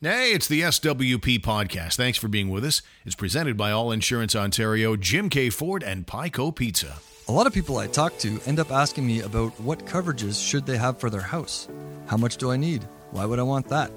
Hey, 0.00 0.30
it's 0.30 0.46
the 0.46 0.60
SWP 0.60 1.40
podcast. 1.40 1.96
Thanks 1.96 2.18
for 2.18 2.28
being 2.28 2.50
with 2.50 2.64
us. 2.64 2.82
It's 3.04 3.16
presented 3.16 3.56
by 3.56 3.72
All 3.72 3.90
Insurance 3.90 4.36
Ontario, 4.36 4.94
Jim 4.94 5.28
Keay 5.28 5.50
Ford, 5.50 5.82
and 5.82 6.06
Pico 6.06 6.52
Pizza. 6.52 6.98
A 7.26 7.32
lot 7.32 7.48
of 7.48 7.52
people 7.52 7.78
I 7.78 7.88
talk 7.88 8.16
to 8.18 8.40
end 8.46 8.60
up 8.60 8.70
asking 8.70 9.04
me 9.04 9.22
about 9.22 9.58
what 9.58 9.86
coverages 9.86 10.40
should 10.40 10.66
they 10.66 10.76
have 10.76 11.00
for 11.00 11.10
their 11.10 11.20
house. 11.20 11.66
How 12.06 12.16
much 12.16 12.36
do 12.36 12.52
I 12.52 12.56
need? 12.56 12.84
Why 13.10 13.26
would 13.26 13.40
I 13.40 13.42
want 13.42 13.66
that? 13.70 13.90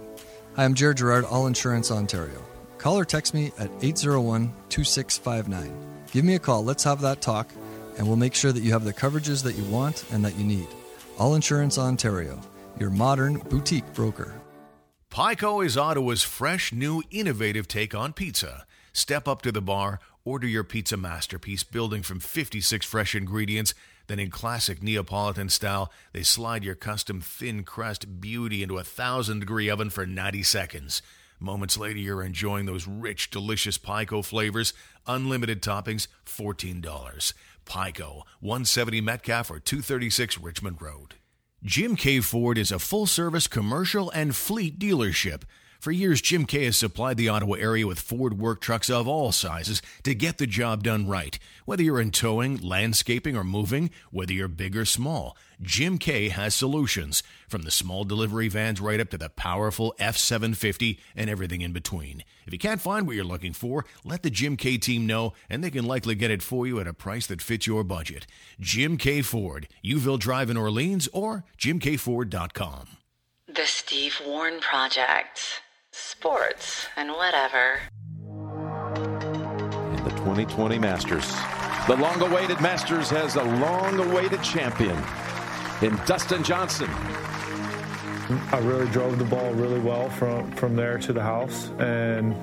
Hi, 0.55 0.65
I'm 0.65 0.73
Jared 0.73 0.97
Gerard, 0.97 1.23
All 1.25 1.45
Insurance 1.45 1.91
Ontario. 1.91 2.43
Call 2.79 2.97
or 2.97 3.05
text 3.05 3.35
me 3.35 3.51
at 3.59 3.69
801 3.83 4.51
2659. 4.69 5.71
Give 6.11 6.25
me 6.25 6.33
a 6.33 6.39
call, 6.39 6.63
let's 6.63 6.83
have 6.83 7.01
that 7.01 7.21
talk, 7.21 7.47
and 7.99 8.07
we'll 8.07 8.15
make 8.15 8.33
sure 8.33 8.51
that 8.51 8.63
you 8.63 8.71
have 8.73 8.85
the 8.85 8.93
coverages 8.93 9.43
that 9.43 9.55
you 9.55 9.65
want 9.65 10.03
and 10.11 10.25
that 10.25 10.35
you 10.35 10.45
need. 10.45 10.67
All 11.19 11.35
Insurance 11.35 11.77
Ontario, 11.77 12.41
your 12.79 12.89
modern 12.89 13.37
boutique 13.37 13.93
broker. 13.93 14.40
Pico 15.11 15.59
is 15.59 15.75
Ottawa's 15.75 16.23
fresh, 16.23 16.71
new, 16.71 17.03
innovative 17.11 17.67
take 17.67 17.93
on 17.93 18.13
pizza. 18.13 18.65
Step 18.93 19.27
up 19.27 19.41
to 19.41 19.51
the 19.51 19.61
bar, 19.61 19.99
order 20.23 20.47
your 20.47 20.63
pizza 20.63 20.95
masterpiece, 20.95 21.65
building 21.65 22.01
from 22.01 22.21
56 22.21 22.85
fresh 22.85 23.13
ingredients. 23.13 23.73
Then, 24.07 24.19
in 24.19 24.29
classic 24.29 24.81
Neapolitan 24.81 25.49
style, 25.49 25.91
they 26.13 26.23
slide 26.23 26.63
your 26.63 26.75
custom 26.75 27.19
thin 27.19 27.65
crust 27.65 28.21
beauty 28.21 28.63
into 28.63 28.77
a 28.77 28.85
thousand 28.85 29.41
degree 29.41 29.69
oven 29.69 29.89
for 29.89 30.05
90 30.05 30.43
seconds. 30.43 31.01
Moments 31.41 31.77
later, 31.77 31.99
you're 31.99 32.23
enjoying 32.23 32.65
those 32.65 32.87
rich, 32.87 33.29
delicious 33.31 33.77
Pico 33.77 34.21
flavors. 34.21 34.73
Unlimited 35.07 35.61
toppings, 35.61 36.07
$14. 36.25 37.33
Pico, 37.65 38.25
170 38.39 39.01
Metcalfe 39.01 39.51
or 39.51 39.59
236 39.59 40.37
Richmond 40.37 40.81
Road. 40.81 41.15
Jim 41.63 41.95
Keay 41.95 42.23
Ford 42.23 42.57
is 42.57 42.71
a 42.71 42.79
full 42.79 43.05
service 43.05 43.47
commercial 43.47 44.09
and 44.15 44.35
fleet 44.35 44.79
dealership. 44.79 45.43
For 45.81 45.91
years, 45.91 46.21
Jim 46.21 46.45
Keay 46.45 46.65
has 46.65 46.77
supplied 46.77 47.17
the 47.17 47.27
Ottawa 47.27 47.55
area 47.55 47.87
with 47.87 47.99
Ford 47.99 48.37
work 48.37 48.61
trucks 48.61 48.87
of 48.87 49.07
all 49.07 49.31
sizes 49.31 49.81
to 50.03 50.13
get 50.13 50.37
the 50.37 50.45
job 50.45 50.83
done 50.83 51.07
right. 51.07 51.39
Whether 51.65 51.81
you're 51.81 51.99
in 51.99 52.11
towing, 52.11 52.57
landscaping, 52.57 53.35
or 53.35 53.43
moving, 53.43 53.89
whether 54.11 54.31
you're 54.31 54.47
big 54.47 54.77
or 54.77 54.85
small, 54.85 55.35
Jim 55.59 55.97
Keay 55.97 56.29
has 56.29 56.53
solutions. 56.53 57.23
From 57.47 57.63
the 57.63 57.71
small 57.71 58.03
delivery 58.03 58.47
vans 58.47 58.79
right 58.79 58.99
up 58.99 59.09
to 59.09 59.17
the 59.17 59.29
powerful 59.29 59.95
F 59.97 60.17
750 60.17 60.99
and 61.15 61.31
everything 61.31 61.61
in 61.61 61.73
between. 61.73 62.23
If 62.45 62.53
you 62.53 62.59
can't 62.59 62.79
find 62.79 63.07
what 63.07 63.15
you're 63.15 63.25
looking 63.25 63.53
for, 63.53 63.83
let 64.05 64.21
the 64.21 64.29
Jim 64.29 64.57
Keay 64.57 64.77
team 64.77 65.07
know, 65.07 65.33
and 65.49 65.63
they 65.63 65.71
can 65.71 65.85
likely 65.85 66.13
get 66.13 66.29
it 66.29 66.43
for 66.43 66.67
you 66.67 66.79
at 66.79 66.85
a 66.85 66.93
price 66.93 67.25
that 67.25 67.41
fits 67.41 67.65
your 67.65 67.83
budget. 67.83 68.27
Jim 68.59 68.97
Keay 68.97 69.23
Ford, 69.23 69.67
Youville 69.83 70.19
Drive 70.19 70.51
in 70.51 70.57
Orleans, 70.57 71.09
or 71.11 71.43
jimkford.com. 71.57 72.87
The 73.47 73.65
Steve 73.65 74.21
Warren 74.23 74.59
Project. 74.59 75.63
Sports 75.93 76.87
and 76.95 77.09
whatever. 77.11 77.79
In 78.95 80.03
the 80.05 80.11
2020 80.17 80.79
Masters. 80.79 81.27
The 81.87 81.97
long 81.97 82.21
awaited 82.21 82.61
Masters 82.61 83.09
has 83.09 83.35
a 83.35 83.43
long 83.43 83.99
awaited 83.99 84.41
champion 84.41 84.97
in 85.81 85.99
Dustin 86.05 86.43
Johnson. 86.43 86.89
I 88.53 88.59
really 88.63 88.87
drove 88.91 89.17
the 89.19 89.25
ball 89.25 89.51
really 89.53 89.79
well 89.79 90.09
from, 90.11 90.49
from 90.53 90.77
there 90.77 90.97
to 90.99 91.11
the 91.11 91.21
house. 91.21 91.69
And 91.79 92.33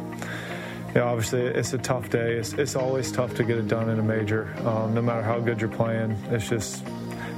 you 0.88 0.94
know, 0.96 1.06
obviously, 1.06 1.40
it's 1.40 1.72
a 1.72 1.78
tough 1.78 2.10
day. 2.10 2.34
It's, 2.34 2.52
it's 2.54 2.76
always 2.76 3.10
tough 3.10 3.34
to 3.36 3.44
get 3.44 3.56
it 3.56 3.68
done 3.68 3.88
in 3.88 3.98
a 3.98 4.02
major, 4.02 4.52
um, 4.66 4.92
no 4.92 5.00
matter 5.00 5.22
how 5.22 5.38
good 5.40 5.60
you're 5.60 5.70
playing. 5.70 6.10
It's 6.30 6.48
just, 6.48 6.84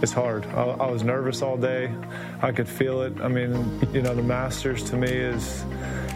it's 0.03 0.13
hard. 0.13 0.47
I, 0.47 0.63
I, 0.63 0.91
was 0.91 1.03
nervous 1.03 1.43
all 1.43 1.57
day. 1.57 1.93
I 2.41 2.53
could 2.53 2.69
feel 2.69 3.03
it. 3.03 3.21
I 3.21 3.29
mean, 3.29 3.53
you 3.93 4.03
know, 4.03 4.15
the 4.15 4.23
Masters 4.23 4.83
to 4.91 4.97
me 4.97 5.09
is, 5.09 5.65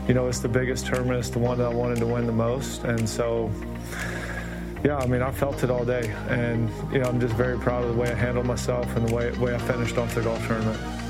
you 0.09 0.15
know, 0.15 0.27
it's 0.27 0.39
the 0.39 0.49
biggest 0.49 0.87
tournament. 0.87 1.19
It's 1.19 1.31
the 1.31 1.39
one 1.39 1.59
that 1.59 1.67
I 1.67 1.75
wanted 1.75 1.99
to 1.99 2.07
win 2.07 2.27
the 2.27 2.33
most. 2.33 2.85
And 2.85 3.09
so, 3.09 3.51
yeah, 4.85 4.99
I 4.99 5.07
mean, 5.07 5.23
I 5.23 5.31
felt 5.31 5.63
it 5.63 5.71
all 5.71 5.85
day. 5.85 6.15
And, 6.29 6.71
you 6.93 6.99
know, 6.99 7.09
I'm 7.09 7.21
just 7.21 7.35
very 7.35 7.59
proud 7.59 7.85
of 7.85 7.95
the 7.95 8.01
way 8.01 8.11
I 8.11 8.15
handled 8.15 8.47
myself 8.47 8.87
and 8.97 9.09
the 9.09 9.15
way, 9.15 9.31
way 9.33 9.55
I 9.55 9.59
finished 9.59 9.99
off 9.99 10.15
the 10.15 10.23
golf 10.23 10.47
tournament. 10.47 11.04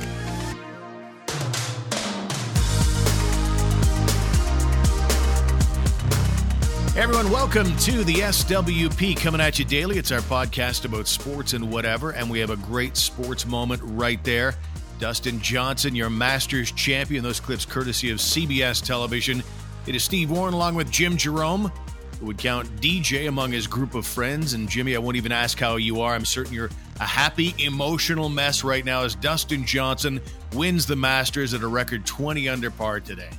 Everyone, 6.97 7.29
welcome 7.29 7.77
to 7.79 8.05
the 8.05 8.15
SWP 8.15 9.17
coming 9.17 9.41
at 9.41 9.59
you 9.59 9.65
daily. 9.65 9.99
It's 9.99 10.13
our 10.13 10.21
podcast 10.21 10.85
about 10.85 11.09
sports 11.09 11.53
and 11.53 11.73
whatever, 11.73 12.11
and 12.11 12.31
we 12.31 12.39
have 12.39 12.51
a 12.51 12.57
great 12.57 12.97
sports 12.97 13.45
moment 13.45 13.83
right 13.85 14.23
there. 14.23 14.55
Dustin 15.01 15.41
Johnson, 15.41 15.97
your 15.97 16.09
Masters 16.09 16.71
champion. 16.71 17.25
Those 17.25 17.41
clips 17.41 17.65
courtesy 17.65 18.13
of 18.13 18.19
CBS 18.19 18.81
Television. 18.81 19.43
It 19.89 19.97
is 19.97 20.05
Steve 20.05 20.31
Warren 20.31 20.55
along 20.55 20.77
with 20.77 20.89
Jim 20.89 21.17
Jerome, 21.17 21.73
who 22.21 22.27
would 22.27 22.39
count 22.39 22.69
DJ 22.81 23.27
among 23.27 23.51
his 23.51 23.67
group 23.67 23.97
of 23.97 24.07
friends. 24.07 24.53
And 24.53 24.69
Jimmy, 24.69 24.95
I 24.95 25.01
won't 25.01 25.17
even 25.17 25.33
ask 25.33 25.59
how 25.59 25.75
you 25.75 26.01
are. 26.01 26.15
I'm 26.15 26.25
certain 26.25 26.55
you're 26.55 26.71
a 27.01 27.05
happy, 27.05 27.57
emotional 27.59 28.29
mess 28.29 28.63
right 28.63 28.85
now 28.85 29.03
as 29.03 29.17
Dustin 29.17 29.67
Johnson 29.67 30.21
wins 30.53 30.87
the 30.87 30.97
Masters 30.97 31.55
at 31.55 31.63
a 31.63 31.69
record 31.69 32.07
20 32.07 32.49
under 32.49 32.71
par 32.71 33.01
today. 33.01 33.31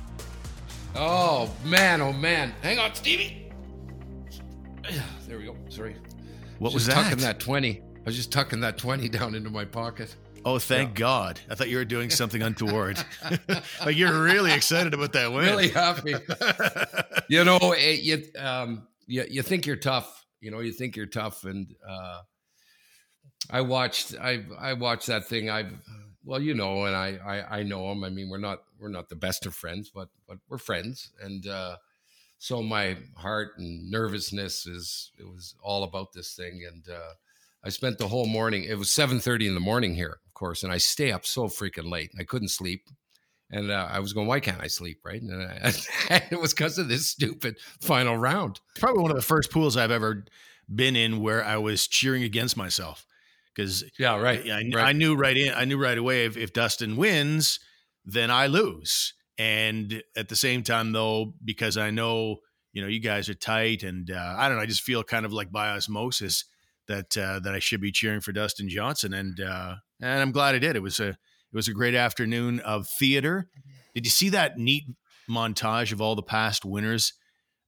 Oh 0.94 1.50
man, 1.64 2.02
oh 2.02 2.12
man. 2.12 2.52
Hang 2.60 2.78
on, 2.78 2.94
Stevie. 2.94 3.45
There 5.28 5.38
we 5.38 5.44
go. 5.44 5.56
Sorry. 5.68 5.96
What 6.58 6.72
was 6.72 6.74
was 6.74 6.86
that? 6.86 6.94
Tucking 6.94 7.18
that 7.18 7.40
20. 7.40 7.80
I 7.80 7.82
was 8.04 8.16
just 8.16 8.30
tucking 8.30 8.60
that 8.60 8.78
20 8.78 9.08
down 9.08 9.34
into 9.34 9.50
my 9.50 9.64
pocket. 9.64 10.14
Oh, 10.44 10.60
thank 10.60 10.94
God. 10.94 11.40
I 11.50 11.56
thought 11.56 11.68
you 11.68 11.76
were 11.76 11.84
doing 11.84 12.08
something 12.08 12.40
untoward. 12.40 13.04
like 13.84 13.96
you're 13.96 14.22
really 14.22 14.52
excited 14.52 14.94
about 14.94 15.12
that 15.14 15.32
win. 15.32 15.46
Really 15.46 15.68
happy. 15.70 16.14
you 17.28 17.42
know, 17.42 17.58
it, 17.76 18.00
you, 18.02 18.22
um, 18.38 18.86
you, 19.08 19.24
you 19.28 19.42
think 19.42 19.66
you're 19.66 19.74
tough. 19.74 20.24
You 20.40 20.52
know, 20.52 20.60
you 20.60 20.70
think 20.70 20.94
you're 20.94 21.06
tough. 21.06 21.42
And 21.42 21.74
uh, 21.86 22.20
I 23.50 23.62
watched, 23.62 24.14
I, 24.20 24.44
I 24.56 24.74
watched 24.74 25.08
that 25.08 25.26
thing. 25.26 25.50
I've, 25.50 25.72
well, 26.24 26.40
you 26.40 26.54
know, 26.54 26.84
and 26.84 26.94
I, 26.94 27.18
I, 27.26 27.58
I 27.58 27.62
know 27.64 27.90
him. 27.90 28.04
I 28.04 28.10
mean, 28.10 28.30
we're 28.30 28.38
not, 28.38 28.60
we're 28.78 28.88
not 28.88 29.08
the 29.08 29.16
best 29.16 29.46
of 29.46 29.54
friends, 29.54 29.90
but, 29.92 30.08
but 30.28 30.38
we're 30.48 30.58
friends. 30.58 31.10
And, 31.20 31.44
uh, 31.48 31.76
so 32.38 32.62
my 32.62 32.96
heart 33.16 33.52
and 33.58 33.90
nervousness 33.90 34.66
is 34.66 35.10
it 35.18 35.26
was 35.26 35.54
all 35.62 35.84
about 35.84 36.12
this 36.12 36.34
thing. 36.34 36.62
And 36.70 36.88
uh, 36.88 37.14
i 37.64 37.68
spent 37.68 37.98
the 37.98 38.08
whole 38.08 38.26
morning 38.26 38.64
it 38.64 38.78
was 38.78 38.88
7.30 38.88 39.48
in 39.48 39.54
the 39.54 39.60
morning 39.60 39.94
here 39.94 40.18
of 40.26 40.34
course 40.34 40.62
and 40.62 40.72
i 40.72 40.76
stay 40.76 41.10
up 41.10 41.26
so 41.26 41.46
freaking 41.46 41.90
late 41.90 42.12
i 42.18 42.24
couldn't 42.24 42.48
sleep. 42.48 42.88
And 43.50 43.70
uh, 43.70 43.88
i 43.90 44.00
was 44.00 44.12
going 44.12 44.26
why 44.26 44.40
can't 44.40 44.60
i 44.60 44.66
sleep? 44.66 45.00
Right? 45.04 45.22
And, 45.22 45.42
I, 45.42 45.72
and 46.10 46.24
it 46.30 46.40
was 46.40 46.52
because 46.52 46.78
of 46.78 46.88
this 46.88 47.06
stupid 47.06 47.56
final 47.80 48.16
round. 48.16 48.60
Probably 48.78 49.02
one 49.02 49.10
of 49.10 49.16
the 49.16 49.22
first 49.22 49.50
pools 49.50 49.76
I've 49.76 49.90
ever 49.90 50.24
been 50.72 50.96
in 50.96 51.20
where 51.20 51.44
I 51.44 51.58
was 51.58 51.86
cheering 51.86 52.24
against 52.24 52.56
myself 52.56 53.06
because 53.54 53.84
yeah 53.98 54.20
right, 54.20 54.44
I, 54.46 54.58
I 54.58 54.70
right. 54.74 54.96
knew 54.96 55.14
right 55.14 55.36
in 55.36 55.54
I 55.54 55.64
knew 55.64 55.78
right 55.78 55.96
away 55.96 56.26
if, 56.26 56.36
if 56.36 56.52
Dustin 56.52 56.96
wins, 56.96 57.60
then 58.04 58.30
I 58.30 58.46
lose. 58.46 59.14
And 59.38 60.02
at 60.16 60.28
the 60.28 60.36
same 60.36 60.62
time, 60.62 60.92
though, 60.92 61.34
because 61.44 61.76
I 61.76 61.90
know 61.90 62.36
you 62.72 62.82
know 62.82 62.88
you 62.88 63.00
guys 63.00 63.28
are 63.28 63.34
tight, 63.34 63.82
and 63.82 64.10
uh, 64.10 64.34
I 64.36 64.48
don't 64.48 64.56
know, 64.56 64.62
I 64.62 64.66
just 64.66 64.82
feel 64.82 65.02
kind 65.02 65.26
of 65.26 65.32
like 65.32 65.52
by 65.52 65.68
osmosis 65.70 66.44
that 66.88 67.16
uh, 67.16 67.40
that 67.40 67.54
I 67.54 67.58
should 67.58 67.80
be 67.80 67.92
cheering 67.92 68.20
for 68.20 68.32
Dustin 68.32 68.68
Johnson, 68.68 69.12
and 69.12 69.38
uh, 69.40 69.74
and 70.00 70.20
I'm 70.22 70.32
glad 70.32 70.54
I 70.54 70.58
did. 70.58 70.76
It 70.76 70.82
was 70.82 71.00
a 71.00 71.08
it 71.08 71.16
was 71.54 71.68
a 71.68 71.72
great 71.74 71.94
afternoon 71.94 72.60
of 72.60 72.88
theater. 72.88 73.48
Did 73.94 74.04
you 74.06 74.10
see 74.10 74.30
that 74.30 74.58
neat 74.58 74.84
montage 75.28 75.92
of 75.92 76.00
all 76.00 76.14
the 76.14 76.22
past 76.22 76.64
winners? 76.64 77.12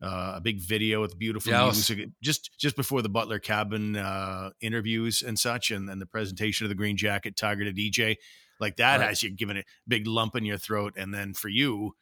Uh, 0.01 0.35
a 0.37 0.41
big 0.41 0.61
video 0.61 1.01
with 1.01 1.19
beautiful 1.19 1.51
Yeah, 1.51 1.65
it 1.65 1.67
was- 1.67 1.91
music 1.91 2.11
just 2.23 2.51
just 2.59 2.77
before 2.77 3.03
the 3.03 3.09
Butler 3.09 3.41
Cabin 3.41 3.97
uh, 3.97 4.51
interviews 4.61 5.23
and 5.23 5.39
such, 5.39 5.71
and, 5.71 5.91
and 5.91 6.01
the 6.01 6.07
presentation 6.07 6.65
of 6.65 6.69
the 6.69 6.77
Green 6.77 6.97
Jacket 6.97 7.37
Tiger 7.37 7.65
to 7.65 7.73
DJ, 7.73 8.15
like 8.61 8.77
that 8.77 9.01
Right. 9.01 9.09
has 9.09 9.23
you 9.23 9.31
giving 9.31 9.59
a 9.59 9.65
big 9.87 10.07
lump 10.07 10.35
in 10.37 10.45
your 10.45 10.59
throat, 10.59 10.95
and 10.97 11.13
then 11.15 11.35
for 11.35 11.49
you, 11.49 11.95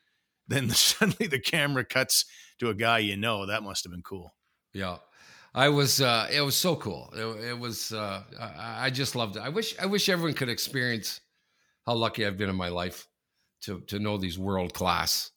then 0.48 0.70
suddenly 0.70 1.26
the 1.26 1.40
camera 1.40 1.84
cuts 1.84 2.24
to 2.58 2.68
a 2.70 2.74
guy 2.74 2.98
you 2.98 3.16
know. 3.16 3.46
That 3.46 3.62
must 3.62 3.84
have 3.84 3.92
been 3.92 4.02
cool. 4.02 4.34
Yeah. 4.72 4.98
I 5.54 5.70
was 5.70 6.00
uh 6.02 6.28
it 6.30 6.42
was 6.42 6.56
so 6.56 6.76
cool. 6.76 7.10
It, 7.16 7.50
it 7.50 7.58
was 7.58 7.92
uh 7.92 8.22
I, 8.38 8.86
I 8.86 8.90
just 8.90 9.16
loved 9.16 9.36
it. 9.36 9.40
I 9.42 9.48
wish 9.48 9.78
I 9.78 9.86
wish 9.86 10.08
everyone 10.08 10.34
could 10.34 10.50
experience 10.50 11.20
how 11.86 11.94
lucky 11.94 12.26
I've 12.26 12.36
been 12.36 12.50
in 12.50 12.56
my 12.56 12.68
life 12.68 13.08
to 13.62 13.80
to 13.86 13.98
know 13.98 14.18
these 14.18 14.38
world 14.38 14.74
class 14.74 15.30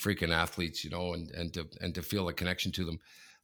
freaking 0.00 0.32
athletes, 0.34 0.82
you 0.84 0.90
know, 0.90 1.12
and 1.12 1.30
and 1.32 1.52
to 1.54 1.66
and 1.80 1.94
to 1.94 2.02
feel 2.02 2.28
a 2.28 2.32
connection 2.32 2.72
to 2.72 2.84
them. 2.84 2.98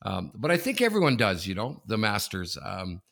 Um, 0.04 0.32
but 0.34 0.50
I 0.50 0.56
think 0.56 0.80
everyone 0.80 1.16
does, 1.16 1.46
you 1.46 1.54
know, 1.54 1.82
the 1.86 1.98
masters. 1.98 2.56
Um, 2.62 3.02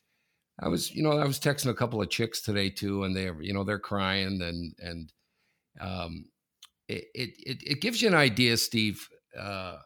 I 0.61 0.67
was, 0.67 0.91
you 0.91 1.03
know, 1.03 1.17
I 1.17 1.25
was 1.25 1.39
texting 1.39 1.69
a 1.69 1.73
couple 1.73 2.01
of 2.01 2.09
chicks 2.09 2.41
today 2.41 2.69
too, 2.69 3.03
and 3.03 3.15
they, 3.15 3.31
you 3.41 3.53
know, 3.53 3.63
they're 3.63 3.79
crying 3.79 4.41
and 4.41 4.73
and 4.79 5.13
um, 5.79 6.25
it 6.87 7.05
it 7.15 7.29
it, 7.39 7.63
it 7.63 7.81
gives 7.81 8.01
you 8.01 8.07
an 8.07 8.15
idea, 8.15 8.57
Steve. 8.57 9.07
Uh, 9.37 9.77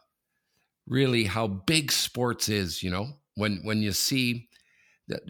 really 0.86 1.24
how 1.24 1.46
big 1.46 1.90
sports 1.92 2.48
is, 2.48 2.82
you 2.82 2.90
know, 2.90 3.08
when 3.34 3.60
when 3.64 3.82
you 3.82 3.92
see 3.92 4.48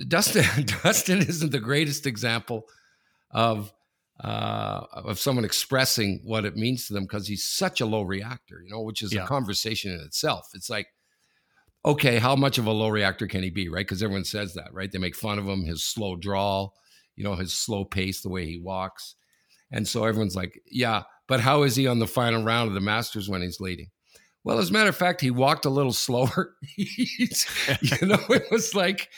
Dustin 0.09 0.45
Dustin 0.83 1.19
isn't 1.19 1.53
the 1.53 1.61
greatest 1.61 2.07
example 2.07 2.65
of 3.31 3.73
uh, 4.21 4.87
of 4.93 5.19
someone 5.19 5.45
expressing 5.45 6.21
what 6.25 6.45
it 6.47 6.57
means 6.57 6.87
to 6.87 6.95
them 6.95 7.05
because 7.05 7.29
he's 7.29 7.45
such 7.45 7.81
a 7.81 7.87
low 7.87 8.03
reactor, 8.03 8.63
you 8.65 8.71
know, 8.71 8.81
which 8.81 9.03
is 9.03 9.13
Yeah. 9.13 9.25
a 9.25 9.27
conversation 9.27 9.93
in 9.93 10.01
itself. 10.01 10.49
It's 10.55 10.71
like, 10.71 10.89
okay, 11.87 12.19
how 12.19 12.35
much 12.35 12.59
of 12.59 12.67
a 12.67 12.73
low 12.73 12.89
reactor 12.89 13.29
can 13.29 13.43
he 13.43 13.51
be, 13.51 13.69
right? 13.69 13.87
Because 13.87 14.03
everyone 14.03 14.25
says 14.25 14.55
that, 14.55 14.75
right? 14.75 14.91
They 14.91 14.99
make 14.99 15.15
fun 15.15 15.39
of 15.39 15.47
him, 15.47 15.65
his 15.65 15.85
slow 15.85 16.17
drawl, 16.17 16.75
you 17.15 17.23
know, 17.23 17.37
his 17.37 17.53
slow 17.53 17.85
pace, 17.85 18.21
the 18.21 18.29
way 18.29 18.45
he 18.45 18.59
walks. 18.59 19.15
And 19.71 19.87
so 19.87 20.05
everyone's 20.05 20.37
like, 20.37 20.61
yeah, 20.71 21.05
but 21.29 21.41
how 21.41 21.63
is 21.63 21.77
he 21.77 21.87
on 21.87 22.01
the 22.01 22.07
final 22.07 22.43
round 22.43 22.69
of 22.69 22.75
the 22.75 22.81
Masters 22.81 23.29
when 23.29 23.43
he's 23.43 23.61
leading? 23.61 23.91
Well, 24.45 24.59
as 24.59 24.71
a 24.71 24.73
matter 24.73 24.89
of 24.89 24.97
fact, 24.97 25.21
he 25.21 25.31
walked 25.31 25.65
a 25.65 25.71
little 25.71 25.93
slower. 25.93 26.55
You 26.77 27.29
know, 28.03 28.19
it 28.31 28.51
was 28.51 28.75
like, 28.75 29.09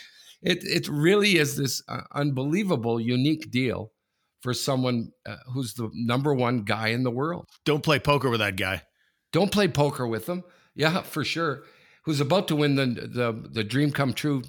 it, 0.43 0.59
it 0.63 0.89
really 0.89 1.37
is 1.37 1.57
this 1.57 1.83
uh, 1.89 2.03
unbelievable, 2.13 3.01
unique 3.01 3.51
deal 3.51 3.93
for 4.41 4.55
someone 4.55 5.11
uh, 5.27 5.37
who's 5.53 5.75
the 5.75 5.91
number 5.93 6.33
one 6.33 6.63
guy 6.63 6.89
in 6.89 7.03
the 7.03 7.11
world. 7.11 7.47
Don't 7.65 7.83
play 7.83 7.99
poker 7.99 8.31
with 8.31 8.41
that 8.41 8.57
guy. 8.57 8.83
Don't 9.33 9.51
play 9.51 9.69
poker 9.69 10.07
with 10.07 10.29
him. 10.29 10.45
Yeah, 10.75 11.03
for 11.03 11.25
sure. 11.25 11.65
Who's 12.05 12.21
about 12.21 12.49
to 12.49 12.57
win 12.57 12.77
the 12.77 12.87
the 12.87 13.49
the 13.51 13.65
dream 13.65 13.91
come 13.91 14.13
true 14.13 14.43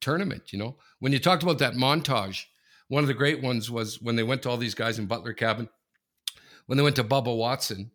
tournament? 0.00 0.52
You 0.52 0.58
know, 0.58 0.76
when 0.98 1.12
you 1.12 1.18
talked 1.18 1.42
about 1.42 1.58
that 1.58 1.74
montage, 1.74 2.44
one 2.88 3.04
of 3.04 3.08
the 3.08 3.14
great 3.14 3.42
ones 3.42 3.70
was 3.70 4.00
when 4.00 4.16
they 4.16 4.22
went 4.22 4.42
to 4.42 4.50
all 4.50 4.56
these 4.56 4.74
guys 4.74 4.98
in 4.98 5.06
Butler 5.06 5.32
Cabin. 5.32 5.68
When 6.66 6.76
they 6.76 6.84
went 6.84 6.96
to 6.96 7.04
Bubba 7.04 7.36
Watson, 7.36 7.90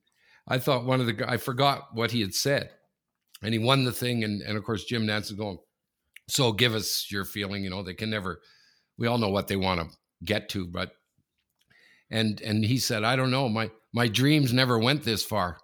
I 0.47 0.59
thought 0.59 0.85
one 0.85 0.99
of 0.99 1.07
the 1.07 1.25
I 1.27 1.37
forgot 1.37 1.89
what 1.93 2.11
he 2.11 2.21
had 2.21 2.33
said, 2.33 2.71
and 3.41 3.53
he 3.53 3.59
won 3.59 3.83
the 3.83 3.91
thing. 3.91 4.23
And 4.23 4.41
and 4.41 4.57
of 4.57 4.63
course 4.63 4.85
Jim 4.85 5.05
Nantz 5.05 5.25
is 5.25 5.33
going. 5.33 5.59
So 6.27 6.51
give 6.51 6.75
us 6.75 7.09
your 7.11 7.25
feeling. 7.25 7.63
You 7.63 7.69
know, 7.69 7.83
they 7.83 7.93
can 7.93 8.09
never. 8.09 8.41
We 8.97 9.07
all 9.07 9.17
know 9.17 9.29
what 9.29 9.47
they 9.47 9.55
want 9.55 9.79
to 9.79 9.95
get 10.23 10.49
to, 10.49 10.67
but 10.67 10.91
and 12.09 12.41
and 12.41 12.63
he 12.65 12.77
said, 12.77 13.03
I 13.03 13.15
don't 13.15 13.31
know, 13.31 13.49
my 13.49 13.71
my 13.93 14.07
dreams 14.07 14.53
never 14.53 14.77
went 14.79 15.03
this 15.03 15.23
far. 15.23 15.59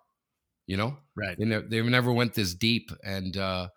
You 0.67 0.77
know, 0.77 0.97
Right. 1.15 1.37
they 1.37 1.45
never, 1.45 1.65
they 1.67 1.81
never 1.81 2.11
went 2.11 2.33
this 2.33 2.55
deep, 2.55 2.89
and 3.03 3.37
uh, 3.37 3.67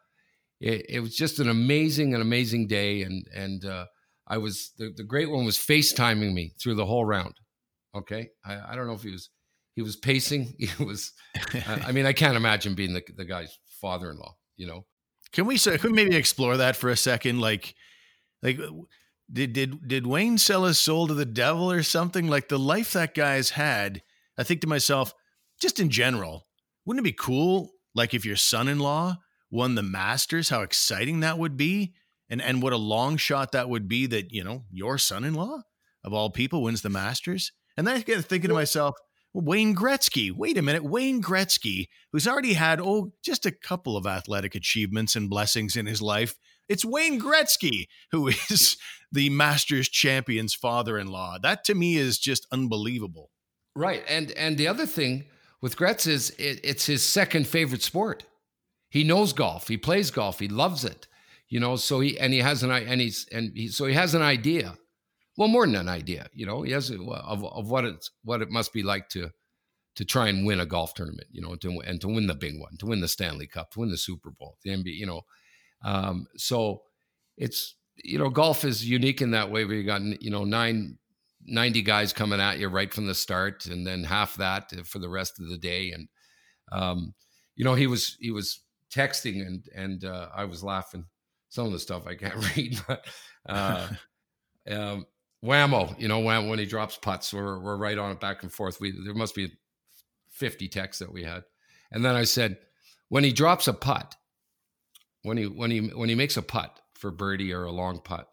it, 0.60 0.86
it 0.88 1.00
was 1.00 1.14
just 1.14 1.38
an 1.38 1.48
amazing, 1.48 2.14
an 2.14 2.20
amazing 2.20 2.66
day. 2.66 3.02
And 3.02 3.26
and 3.34 3.64
uh, 3.64 3.86
I 4.26 4.38
was 4.38 4.72
the, 4.78 4.92
the 4.96 5.04
great 5.04 5.30
one 5.30 5.44
was 5.44 5.58
FaceTiming 5.58 6.32
me 6.32 6.52
through 6.60 6.76
the 6.76 6.86
whole 6.86 7.04
round. 7.04 7.34
Okay, 7.94 8.28
I, 8.44 8.72
I 8.72 8.74
don't 8.76 8.86
know 8.86 8.94
if 8.94 9.02
he 9.02 9.10
was 9.10 9.30
he 9.74 9.82
was 9.82 9.96
pacing. 9.96 10.54
He 10.58 10.84
was. 10.84 11.12
I 11.66 11.92
mean, 11.92 12.06
I 12.06 12.12
can't 12.12 12.36
imagine 12.36 12.74
being 12.74 12.94
the 12.94 13.02
the 13.16 13.24
guy's 13.24 13.56
father-in-law. 13.80 14.34
You 14.56 14.66
know, 14.66 14.86
Can 15.32 15.44
we 15.44 15.58
say, 15.58 15.76
can 15.76 15.90
we 15.92 15.96
maybe 15.96 16.16
explore 16.16 16.56
that 16.56 16.76
for 16.76 16.88
a 16.88 16.96
second? 16.96 17.40
Like, 17.40 17.74
like 18.42 18.58
did 19.30 19.52
did 19.52 19.86
did 19.86 20.06
Wayne 20.06 20.38
sell 20.38 20.64
his 20.64 20.78
soul 20.78 21.06
to 21.06 21.14
the 21.14 21.26
devil 21.26 21.70
or 21.70 21.82
something? 21.82 22.28
Like 22.28 22.48
the 22.48 22.58
life 22.58 22.94
that 22.94 23.14
guy's 23.14 23.50
had. 23.50 24.02
I 24.38 24.42
think 24.44 24.60
to 24.62 24.66
myself, 24.66 25.14
just 25.60 25.80
in 25.80 25.90
general, 25.90 26.45
wouldn't 26.86 27.04
it 27.04 27.10
be 27.10 27.16
cool? 27.18 27.72
Like 27.94 28.14
if 28.14 28.24
your 28.24 28.36
son-in-law 28.36 29.16
won 29.50 29.74
the 29.74 29.82
Masters, 29.82 30.48
how 30.48 30.62
exciting 30.62 31.20
that 31.20 31.38
would 31.38 31.56
be, 31.56 31.94
and 32.30 32.40
and 32.40 32.62
what 32.62 32.72
a 32.72 32.78
long 32.78 33.16
shot 33.16 33.52
that 33.52 33.68
would 33.68 33.88
be. 33.88 34.06
That 34.06 34.32
you 34.32 34.44
know 34.44 34.64
your 34.70 34.96
son-in-law 34.98 35.62
of 36.04 36.12
all 36.12 36.30
people 36.30 36.62
wins 36.62 36.82
the 36.82 36.88
Masters, 36.88 37.52
and 37.76 37.86
then 37.86 37.96
I 37.96 38.00
get 38.00 38.24
thinking 38.24 38.48
to 38.48 38.54
myself. 38.54 38.96
Wayne 39.34 39.76
Gretzky. 39.76 40.32
Wait 40.32 40.56
a 40.56 40.62
minute. 40.62 40.82
Wayne 40.82 41.22
Gretzky, 41.22 41.88
who's 42.10 42.26
already 42.26 42.54
had, 42.54 42.80
oh, 42.80 43.12
just 43.22 43.44
a 43.44 43.52
couple 43.52 43.94
of 43.94 44.06
athletic 44.06 44.54
achievements 44.54 45.14
and 45.14 45.28
blessings 45.28 45.76
in 45.76 45.84
his 45.84 46.00
life. 46.00 46.36
It's 46.70 46.86
Wayne 46.86 47.20
Gretzky, 47.20 47.84
who 48.12 48.28
is 48.50 48.78
the 49.12 49.28
Masters 49.28 49.90
champion's 49.90 50.54
father 50.54 50.96
in 50.98 51.08
law. 51.08 51.36
That 51.38 51.64
to 51.64 51.74
me 51.74 51.96
is 51.96 52.18
just 52.18 52.46
unbelievable. 52.50 53.30
right? 53.74 54.02
And 54.08 54.30
and 54.32 54.56
the 54.56 54.68
other 54.68 54.86
thing 54.86 55.26
with 55.62 55.76
Gretz 55.76 56.06
is 56.06 56.30
it, 56.30 56.60
it's 56.62 56.86
his 56.86 57.02
second 57.02 57.46
favorite 57.46 57.82
sport. 57.82 58.24
He 58.88 59.04
knows 59.04 59.32
golf. 59.32 59.68
He 59.68 59.76
plays 59.76 60.10
golf. 60.10 60.38
He 60.38 60.48
loves 60.48 60.84
it. 60.84 61.06
You 61.48 61.60
know, 61.60 61.76
so 61.76 62.00
he 62.00 62.18
and 62.18 62.32
he 62.32 62.40
has 62.40 62.62
an 62.62 62.70
and 62.70 63.00
he's 63.00 63.26
and 63.30 63.52
he, 63.54 63.68
so 63.68 63.86
he 63.86 63.94
has 63.94 64.14
an 64.14 64.22
idea. 64.22 64.76
Well, 65.36 65.48
more 65.48 65.66
than 65.66 65.76
an 65.76 65.88
idea. 65.88 66.28
You 66.32 66.46
know, 66.46 66.62
he 66.62 66.72
has 66.72 66.90
a, 66.90 67.00
of 67.00 67.44
of 67.44 67.70
what 67.70 67.84
it's 67.84 68.10
what 68.24 68.42
it 68.42 68.50
must 68.50 68.72
be 68.72 68.82
like 68.82 69.08
to 69.10 69.30
to 69.96 70.04
try 70.04 70.28
and 70.28 70.46
win 70.46 70.60
a 70.60 70.66
golf 70.66 70.94
tournament. 70.94 71.28
You 71.30 71.42
know, 71.42 71.54
to 71.56 71.80
and 71.80 72.00
to 72.00 72.08
win 72.08 72.26
the 72.26 72.34
big 72.34 72.58
one, 72.58 72.76
to 72.78 72.86
win 72.86 73.00
the 73.00 73.08
Stanley 73.08 73.46
Cup, 73.46 73.70
to 73.72 73.80
win 73.80 73.90
the 73.90 73.96
Super 73.96 74.30
Bowl, 74.30 74.56
the 74.64 74.70
NBA. 74.70 74.94
You 74.94 75.06
know, 75.06 75.20
um, 75.84 76.26
so 76.36 76.82
it's 77.36 77.76
you 78.02 78.18
know 78.18 78.28
golf 78.28 78.64
is 78.64 78.88
unique 78.88 79.22
in 79.22 79.30
that 79.32 79.50
way 79.50 79.64
where 79.64 79.76
you 79.76 79.84
got 79.84 80.02
you 80.02 80.30
know 80.30 80.44
nine 80.44 80.98
90 81.46 81.82
guys 81.82 82.12
coming 82.12 82.40
at 82.40 82.58
you 82.58 82.68
right 82.68 82.92
from 82.92 83.06
the 83.06 83.14
start 83.14 83.66
and 83.66 83.86
then 83.86 84.04
half 84.04 84.34
that 84.36 84.72
for 84.84 84.98
the 84.98 85.08
rest 85.08 85.38
of 85.40 85.48
the 85.48 85.58
day. 85.58 85.92
And 85.92 86.08
um, 86.72 87.14
you 87.54 87.64
know 87.64 87.74
he 87.74 87.86
was 87.86 88.16
he 88.20 88.30
was 88.30 88.60
texting 88.94 89.46
and 89.46 89.66
and 89.74 90.04
uh, 90.04 90.28
i 90.34 90.44
was 90.44 90.62
laughing. 90.62 91.06
Some 91.48 91.66
of 91.66 91.72
the 91.72 91.78
stuff 91.78 92.06
i 92.06 92.14
can't 92.14 92.34
read 92.56 92.78
but 92.86 93.06
uh, 93.48 93.88
um, 94.70 95.06
whammo 95.44 95.98
you 95.98 96.08
know 96.08 96.20
wham, 96.20 96.48
when 96.48 96.58
he 96.58 96.66
drops 96.66 96.96
putts 96.96 97.32
we're, 97.32 97.58
we're 97.60 97.76
right 97.76 97.98
on 97.98 98.12
it 98.12 98.20
back 98.20 98.42
and 98.42 98.52
forth. 98.52 98.80
We 98.80 98.92
there 99.04 99.14
must 99.14 99.34
be 99.34 99.52
50 100.30 100.68
texts 100.68 100.98
that 100.98 101.12
we 101.12 101.22
had. 101.24 101.44
And 101.92 102.04
then 102.04 102.14
i 102.14 102.24
said 102.24 102.58
when 103.08 103.24
he 103.24 103.32
drops 103.32 103.68
a 103.68 103.72
putt 103.72 104.16
when 105.22 105.36
he 105.36 105.46
when 105.46 105.70
he 105.70 105.80
when 105.80 106.08
he 106.08 106.14
makes 106.14 106.36
a 106.36 106.42
putt 106.42 106.80
for 106.94 107.10
birdie 107.10 107.52
or 107.52 107.64
a 107.64 107.72
long 107.72 108.00
putt 108.00 108.28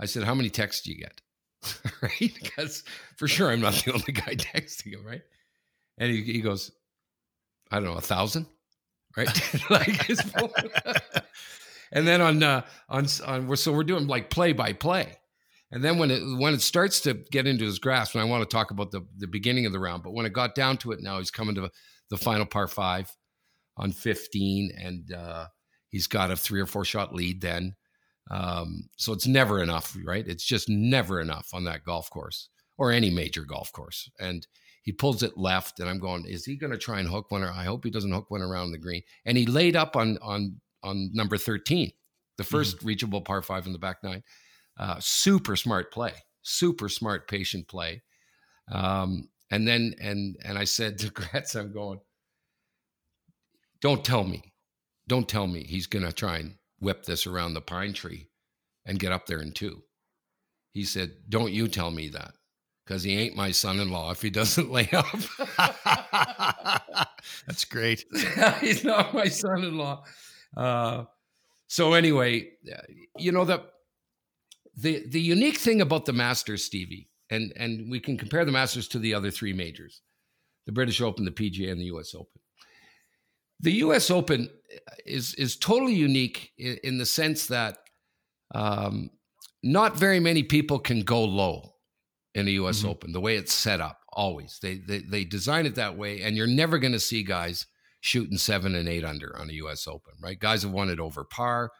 i 0.00 0.06
said 0.06 0.24
how 0.24 0.34
many 0.34 0.50
texts 0.50 0.82
do 0.82 0.92
you 0.92 0.98
get 0.98 1.20
right? 2.02 2.32
Because 2.42 2.84
for 3.16 3.28
sure 3.28 3.50
I'm 3.50 3.60
not 3.60 3.74
the 3.74 3.92
only 3.92 4.12
guy 4.12 4.34
texting 4.36 4.92
him, 4.92 5.04
right? 5.04 5.22
And 5.98 6.10
he, 6.10 6.22
he 6.22 6.40
goes, 6.40 6.72
I 7.70 7.76
don't 7.76 7.84
know, 7.84 7.94
a 7.94 8.00
thousand, 8.00 8.46
right? 9.16 9.28
like 9.70 10.04
his 10.04 10.20
phone. 10.20 10.50
and 11.92 12.06
then 12.06 12.20
on 12.20 12.42
uh, 12.42 12.62
on 12.88 13.06
on 13.26 13.46
we're 13.46 13.56
so 13.56 13.72
we're 13.72 13.84
doing 13.84 14.06
like 14.06 14.30
play 14.30 14.52
by 14.52 14.72
play, 14.72 15.16
and 15.70 15.84
then 15.84 15.98
when 15.98 16.10
it 16.10 16.22
when 16.38 16.54
it 16.54 16.62
starts 16.62 17.00
to 17.02 17.14
get 17.14 17.46
into 17.46 17.64
his 17.64 17.78
grasp, 17.78 18.14
and 18.14 18.22
I 18.22 18.24
want 18.24 18.48
to 18.48 18.54
talk 18.54 18.70
about 18.70 18.90
the 18.90 19.02
the 19.18 19.28
beginning 19.28 19.66
of 19.66 19.72
the 19.72 19.78
round, 19.78 20.02
but 20.02 20.12
when 20.12 20.26
it 20.26 20.32
got 20.32 20.54
down 20.54 20.78
to 20.78 20.92
it, 20.92 21.00
now 21.00 21.18
he's 21.18 21.30
coming 21.30 21.54
to 21.56 21.70
the 22.08 22.16
final 22.16 22.46
par 22.46 22.66
five 22.66 23.14
on 23.76 23.92
15, 23.92 24.72
and 24.76 25.12
uh, 25.12 25.46
he's 25.88 26.06
got 26.06 26.30
a 26.30 26.36
three 26.36 26.60
or 26.60 26.66
four 26.66 26.84
shot 26.84 27.14
lead 27.14 27.40
then. 27.40 27.74
Um, 28.30 28.88
so 28.96 29.12
it's 29.12 29.26
never 29.26 29.62
enough, 29.62 29.96
right? 30.04 30.26
It's 30.26 30.44
just 30.44 30.68
never 30.68 31.20
enough 31.20 31.48
on 31.52 31.64
that 31.64 31.84
golf 31.84 32.08
course 32.10 32.48
or 32.78 32.92
any 32.92 33.10
major 33.10 33.44
golf 33.44 33.72
course. 33.72 34.10
And 34.18 34.46
he 34.82 34.92
pulls 34.92 35.22
it 35.22 35.36
left, 35.36 35.80
and 35.80 35.88
I'm 35.88 35.98
going, 35.98 36.24
is 36.26 36.44
he 36.44 36.56
going 36.56 36.72
to 36.72 36.78
try 36.78 37.00
and 37.00 37.08
hook 37.08 37.30
one? 37.30 37.42
Or 37.42 37.50
I 37.50 37.64
hope 37.64 37.84
he 37.84 37.90
doesn't 37.90 38.12
hook 38.12 38.30
one 38.30 38.40
around 38.40 38.70
the 38.70 38.78
green. 38.78 39.02
And 39.26 39.36
he 39.36 39.46
laid 39.46 39.76
up 39.76 39.96
on 39.96 40.18
on 40.22 40.60
on 40.82 41.10
number 41.12 41.36
13, 41.36 41.90
the 42.38 42.44
1st 42.44 42.84
reachable 42.84 43.20
par 43.20 43.42
five 43.42 43.66
in 43.66 43.72
the 43.72 43.78
back 43.78 43.98
nine. 44.02 44.22
Uh, 44.78 44.96
super 44.98 45.56
smart 45.56 45.92
play, 45.92 46.14
super 46.40 46.88
smart, 46.88 47.28
patient 47.28 47.68
play. 47.68 48.02
Um, 48.72 49.28
and 49.50 49.68
then 49.68 49.94
and 50.00 50.36
and 50.42 50.56
I 50.56 50.64
said 50.64 50.98
to 50.98 51.10
Gretz, 51.10 51.54
I'm 51.54 51.72
going, 51.72 52.00
don't 53.82 54.04
tell 54.04 54.24
me, 54.24 54.54
don't 55.06 55.28
tell 55.28 55.46
me 55.46 55.64
he's 55.64 55.86
going 55.86 56.06
to 56.06 56.12
try 56.12 56.38
and 56.38 56.54
whip 56.80 57.04
this 57.04 57.26
around 57.26 57.54
the 57.54 57.60
pine 57.60 57.92
tree 57.92 58.28
and 58.84 58.98
get 58.98 59.12
up 59.12 59.26
there 59.26 59.40
in 59.40 59.52
two. 59.52 59.82
He 60.72 60.84
said, 60.84 61.12
Don't 61.28 61.52
you 61.52 61.68
tell 61.68 61.90
me 61.90 62.08
that 62.08 62.32
because 62.84 63.02
he 63.04 63.16
ain't 63.16 63.36
my 63.36 63.52
son 63.52 63.78
in 63.78 63.90
law 63.90 64.10
if 64.10 64.20
he 64.20 64.30
doesn't 64.30 64.70
lay 64.72 64.88
up. 64.92 65.06
That's 67.46 67.64
great. 67.64 68.04
He's 68.60 68.84
not 68.84 69.14
my 69.14 69.26
son 69.26 69.64
in 69.64 69.78
law. 69.78 70.04
Uh, 70.56 71.04
so, 71.68 71.92
anyway, 71.92 72.48
uh, 72.72 72.80
you 73.16 73.30
know, 73.30 73.44
the, 73.44 73.62
the, 74.76 75.04
the 75.06 75.20
unique 75.20 75.58
thing 75.58 75.80
about 75.80 76.04
the 76.04 76.12
Masters, 76.12 76.64
Stevie, 76.64 77.08
and, 77.30 77.52
and 77.54 77.88
we 77.90 78.00
can 78.00 78.16
compare 78.18 78.44
the 78.44 78.50
Masters 78.50 78.88
to 78.88 78.98
the 78.98 79.14
other 79.14 79.30
three 79.30 79.52
majors 79.52 80.02
the 80.66 80.72
British 80.72 81.00
Open, 81.00 81.24
the 81.24 81.30
PGA, 81.30 81.70
and 81.70 81.80
the 81.80 81.86
US 81.86 82.14
Open. 82.14 82.40
The 83.60 83.72
US 83.72 84.10
Open 84.10 84.48
is 85.06 85.34
is 85.34 85.56
totally 85.56 85.94
unique 85.94 86.52
in, 86.58 86.78
in 86.82 86.98
the 86.98 87.06
sense 87.06 87.46
that 87.46 87.78
um, 88.54 89.10
not 89.62 89.96
very 89.96 90.20
many 90.20 90.42
people 90.42 90.78
can 90.78 91.02
go 91.02 91.22
low 91.24 91.74
in 92.34 92.46
a 92.46 92.52
U.S. 92.52 92.84
Open. 92.84 93.12
The 93.12 93.20
way 93.20 93.36
it's 93.36 93.52
set 93.52 93.80
up, 93.80 93.98
always 94.12 94.58
they 94.62 94.78
they 94.78 95.00
they 95.00 95.24
design 95.24 95.66
it 95.66 95.74
that 95.74 95.96
way, 95.96 96.22
and 96.22 96.36
you're 96.36 96.46
never 96.46 96.78
going 96.78 96.92
to 96.92 97.00
see 97.00 97.22
guys 97.22 97.66
shooting 98.00 98.38
seven 98.38 98.74
and 98.74 98.88
eight 98.88 99.04
under 99.04 99.36
on 99.38 99.50
a 99.50 99.54
U.S. 99.54 99.86
Open, 99.86 100.14
right? 100.22 100.38
Guys 100.38 100.62
have 100.62 100.72
won 100.72 100.88
it 100.88 101.00
over 101.00 101.24
par. 101.24 101.70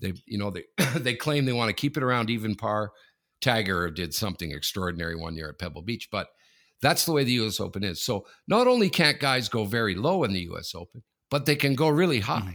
They 0.00 0.14
you 0.26 0.38
know 0.38 0.50
they 0.50 0.64
they 0.98 1.14
claim 1.14 1.44
they 1.44 1.52
want 1.52 1.68
to 1.68 1.80
keep 1.80 1.96
it 1.96 2.02
around 2.02 2.30
even 2.30 2.54
par. 2.54 2.92
Tiger 3.40 3.90
did 3.90 4.12
something 4.12 4.52
extraordinary 4.52 5.16
one 5.16 5.34
year 5.34 5.48
at 5.48 5.58
Pebble 5.58 5.82
Beach, 5.82 6.08
but 6.10 6.28
that's 6.82 7.06
the 7.06 7.12
way 7.12 7.24
the 7.24 7.32
U.S. 7.32 7.60
Open 7.60 7.84
is. 7.84 8.02
So 8.02 8.26
not 8.48 8.66
only 8.66 8.90
can't 8.90 9.20
guys 9.20 9.48
go 9.48 9.64
very 9.64 9.94
low 9.94 10.24
in 10.24 10.32
the 10.32 10.40
U.S. 10.40 10.74
Open, 10.74 11.02
but 11.30 11.46
they 11.46 11.56
can 11.56 11.74
go 11.74 11.88
really 11.88 12.20
high. 12.20 12.40
Mm-hmm. 12.40 12.50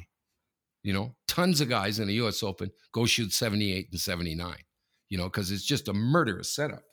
You 0.83 0.93
know, 0.93 1.15
tons 1.27 1.61
of 1.61 1.69
guys 1.69 1.99
in 1.99 2.07
the 2.07 2.13
U.S. 2.15 2.43
Open 2.43 2.69
go 2.91 3.05
shoot 3.05 3.33
78 3.33 3.87
and 3.91 3.99
79, 3.99 4.55
you 5.09 5.17
know, 5.17 5.23
because 5.23 5.49
it's 5.49 5.65
just 5.65 5.87
a 5.87 5.93
murderous 5.93 6.53
setup. 6.53 6.83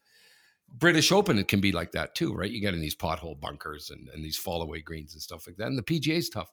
British 0.75 1.13
Open, 1.13 1.39
it 1.39 1.49
can 1.49 1.61
be 1.61 1.73
like 1.73 1.93
that 1.93 2.15
too, 2.15 2.33
right? 2.33 2.51
You 2.51 2.61
get 2.61 2.73
in 2.73 2.81
these 2.81 2.97
pothole 2.97 3.39
bunkers 3.39 3.91
and, 3.91 4.09
and 4.15 4.25
these 4.25 4.39
fall 4.39 4.63
away 4.63 4.81
greens 4.81 5.13
and 5.13 5.21
stuff 5.21 5.47
like 5.47 5.57
that. 5.57 5.67
And 5.67 5.77
the 5.77 5.83
PGA 5.83 6.17
is 6.17 6.31
tough. 6.31 6.51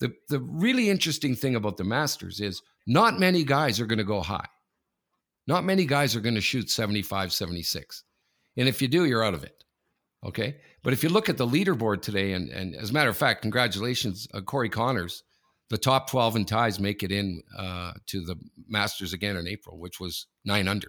The, 0.00 0.12
the 0.28 0.40
really 0.40 0.88
interesting 0.88 1.36
thing 1.36 1.54
about 1.54 1.76
the 1.76 1.84
Masters 1.84 2.40
is 2.40 2.62
not 2.86 3.20
many 3.20 3.44
guys 3.44 3.78
are 3.78 3.86
going 3.86 3.98
to 3.98 4.04
go 4.04 4.22
high. 4.22 4.48
Not 5.46 5.64
many 5.64 5.84
guys 5.84 6.16
are 6.16 6.20
going 6.20 6.34
to 6.34 6.40
shoot 6.40 6.70
75, 6.70 7.32
76. 7.32 8.04
And 8.56 8.68
if 8.68 8.80
you 8.80 8.88
do, 8.88 9.04
you're 9.04 9.24
out 9.24 9.34
of 9.34 9.44
it. 9.44 9.61
Okay. 10.24 10.56
But 10.82 10.92
if 10.92 11.02
you 11.02 11.08
look 11.08 11.28
at 11.28 11.36
the 11.36 11.46
leaderboard 11.46 12.02
today, 12.02 12.32
and, 12.32 12.48
and 12.50 12.74
as 12.76 12.90
a 12.90 12.92
matter 12.92 13.10
of 13.10 13.16
fact, 13.16 13.42
congratulations, 13.42 14.28
uh, 14.32 14.40
Corey 14.40 14.68
Conners, 14.68 15.22
the 15.70 15.78
top 15.78 16.10
12 16.10 16.36
in 16.36 16.44
ties 16.44 16.78
make 16.78 17.02
it 17.02 17.10
in 17.10 17.42
uh, 17.56 17.92
to 18.06 18.24
the 18.24 18.36
Masters 18.68 19.12
again 19.12 19.36
in 19.36 19.48
April, 19.48 19.78
which 19.78 19.98
was 19.98 20.26
nine 20.44 20.68
under. 20.68 20.88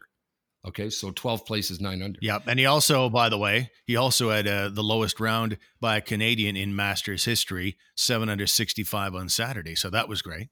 Okay, 0.66 0.90
so 0.90 1.12
12 1.12 1.46
places, 1.46 1.82
nine 1.82 2.02
under. 2.02 2.20
Yep. 2.22 2.44
And 2.48 2.58
he 2.58 2.66
also, 2.66 3.10
by 3.10 3.28
the 3.28 3.38
way, 3.38 3.70
he 3.86 3.98
also 3.98 4.30
had 4.30 4.48
uh, 4.48 4.70
the 4.70 4.84
lowest 4.84 5.20
round 5.20 5.58
by 5.82 5.98
a 5.98 6.02
Canadian 6.02 6.56
in 6.56 6.74
Masters 6.74 7.26
history, 7.26 7.78
seven 7.96 8.30
under 8.30 8.48
65 8.48 9.14
on 9.14 9.28
Saturday. 9.28 9.76
So 9.76 9.90
that 9.90 10.08
was 10.08 10.22
great. 10.22 10.50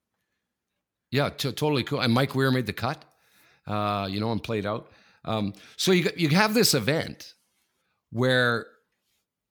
Yeah, 1.12 1.30
t- 1.30 1.52
totally 1.52 1.84
cool. 1.84 2.02
And 2.02 2.14
Mike 2.14 2.36
Weir 2.36 2.52
made 2.52 2.66
the 2.66 2.74
cut, 2.74 3.06
uh, 3.68 4.08
you 4.12 4.20
know, 4.20 4.34
and 4.34 4.44
played 4.44 4.66
out. 4.66 4.92
Um, 5.24 5.54
so 5.78 5.94
you, 5.94 6.10
you 6.18 6.30
have 6.30 6.54
this 6.54 6.74
event 6.74 7.34
where, 8.12 8.68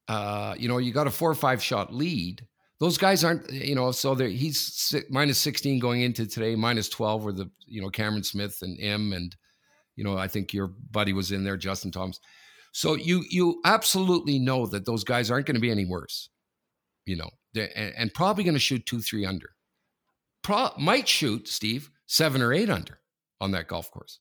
uh, 0.09 0.55
you 0.59 0.69
know, 0.69 0.79
you 0.79 0.93
got 0.93 1.07
a 1.07 1.11
four 1.11 1.31
or 1.31 1.35
five 1.35 1.63
shot 1.63 1.93
lead. 1.93 2.47
Those 2.79 2.97
guys 2.97 3.25
aren't, 3.25 3.51
you 3.53 3.75
know, 3.75 3.91
so 3.93 4.15
he's 4.15 4.95
minus 5.11 5.39
16 5.39 5.79
going 5.81 6.01
into 6.01 6.27
today, 6.27 6.57
minus 6.57 6.89
12 6.89 7.25
were 7.25 7.33
the, 7.33 7.51
you 7.67 7.83
know, 7.83 7.91
Cameron 7.91 8.23
Smith 8.23 8.59
and 8.63 8.79
M 8.81 9.13
and, 9.13 9.37
you 9.97 10.05
know, 10.05 10.17
I 10.17 10.29
think 10.29 10.55
your 10.55 10.69
buddy 10.91 11.13
was 11.13 11.31
in 11.31 11.45
there, 11.45 11.59
Justin 11.59 11.91
Thomas. 11.91 12.21
So 12.73 12.95
you 12.95 13.25
you 13.29 13.61
absolutely 13.65 14.39
know 14.39 14.67
that 14.67 14.87
those 14.87 15.05
guys 15.05 15.31
aren't 15.31 15.47
going 15.47 15.57
to 15.57 15.61
be 15.61 15.71
any 15.71 15.85
worse, 15.85 16.31
you 17.05 17.17
know, 17.17 17.31
and, 17.55 17.93
and, 17.97 18.15
probably 18.15 18.45
going 18.45 18.55
to 18.55 18.61
shoot 18.61 18.87
two, 18.87 19.01
three 19.01 19.27
under. 19.27 19.51
Pro, 20.43 20.71
might 20.79 21.09
shoot 21.09 21.49
Steve 21.49 21.91
seven 22.07 22.41
or 22.41 22.53
eight 22.53 22.71
under 22.71 23.01
on 23.41 23.51
that 23.51 23.67
golf 23.67 23.91
course. 23.91 24.21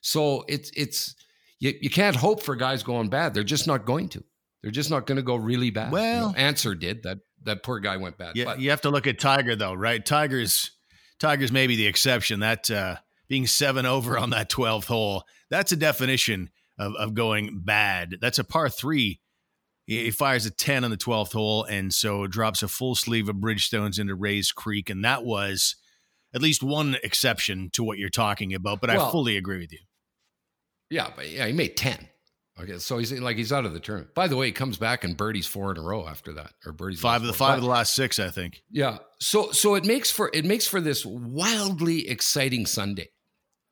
So 0.00 0.44
it's 0.48 0.70
it's 0.74 1.14
you, 1.58 1.74
you 1.80 1.90
can't 1.90 2.16
hope 2.16 2.42
for 2.42 2.56
guys 2.56 2.82
going 2.82 3.08
bad. 3.08 3.34
They're 3.34 3.44
just 3.44 3.66
not 3.66 3.84
going 3.84 4.08
to. 4.10 4.24
They're 4.62 4.72
just 4.72 4.90
not 4.90 5.06
going 5.06 5.16
to 5.16 5.22
go 5.22 5.36
really 5.36 5.70
bad. 5.70 5.92
Well, 5.92 6.28
you 6.28 6.32
know, 6.32 6.38
Ancer 6.38 6.74
did 6.74 7.02
that. 7.04 7.18
That 7.44 7.62
poor 7.62 7.78
guy 7.78 7.96
went 7.96 8.18
bad. 8.18 8.34
Yeah, 8.34 8.46
but, 8.46 8.60
you 8.60 8.70
have 8.70 8.80
to 8.80 8.90
look 8.90 9.06
at 9.06 9.20
Tiger 9.20 9.54
though, 9.54 9.74
right? 9.74 10.04
Tiger's 10.04 10.72
Tiger's 11.20 11.52
maybe 11.52 11.76
the 11.76 11.86
exception. 11.86 12.40
That 12.40 12.68
uh, 12.70 12.96
being 13.28 13.46
seven 13.46 13.86
over 13.86 14.18
on 14.18 14.30
that 14.30 14.50
12th 14.50 14.86
hole. 14.86 15.24
That's 15.50 15.72
a 15.72 15.76
definition 15.76 16.50
of, 16.78 16.94
of 16.96 17.14
going 17.14 17.60
bad. 17.64 18.16
That's 18.20 18.38
a 18.38 18.44
par 18.44 18.68
three. 18.68 19.20
He 19.86 20.10
fires 20.10 20.46
a 20.46 20.50
10 20.50 20.82
on 20.82 20.90
the 20.90 20.96
12th 20.96 21.32
hole 21.32 21.62
and 21.62 21.94
so 21.94 22.26
drops 22.26 22.64
a 22.64 22.68
full 22.68 22.96
sleeve 22.96 23.28
of 23.28 23.36
Bridgestones 23.36 24.00
into 24.00 24.16
Rae's 24.16 24.50
Creek. 24.50 24.90
And 24.90 25.04
that 25.04 25.24
was 25.24 25.76
at 26.34 26.42
least 26.42 26.62
one 26.62 26.96
exception 27.04 27.70
to 27.74 27.84
what 27.84 27.96
you're 27.96 28.08
talking 28.08 28.52
about, 28.52 28.80
but 28.80 28.90
well, 28.90 29.06
I 29.06 29.10
fully 29.12 29.36
agree 29.36 29.60
with 29.60 29.72
you. 29.72 29.78
Yeah, 30.90 31.10
but 31.14 31.28
yeah, 31.30 31.46
he 31.46 31.52
made 31.52 31.76
10. 31.76 32.08
Okay, 32.58 32.78
so 32.78 32.96
he's 32.96 33.12
like 33.12 33.36
he's 33.36 33.52
out 33.52 33.66
of 33.66 33.74
the 33.74 33.80
tournament. 33.80 34.14
By 34.14 34.28
the 34.28 34.36
way, 34.36 34.46
he 34.46 34.52
comes 34.52 34.78
back 34.78 35.04
and 35.04 35.14
birdies 35.14 35.46
four 35.46 35.70
in 35.72 35.76
a 35.76 35.82
row 35.82 36.08
after 36.08 36.32
that, 36.34 36.52
or 36.64 36.72
birdies 36.72 37.00
five 37.00 37.20
of 37.20 37.26
the 37.26 37.34
five 37.34 37.56
of 37.56 37.62
the 37.62 37.68
last 37.68 37.94
six, 37.94 38.18
I 38.18 38.30
think. 38.30 38.62
Yeah, 38.70 38.96
so 39.20 39.50
so 39.50 39.74
it 39.74 39.84
makes 39.84 40.10
for 40.10 40.30
it 40.32 40.46
makes 40.46 40.66
for 40.66 40.80
this 40.80 41.04
wildly 41.04 42.08
exciting 42.08 42.64
Sunday 42.64 43.10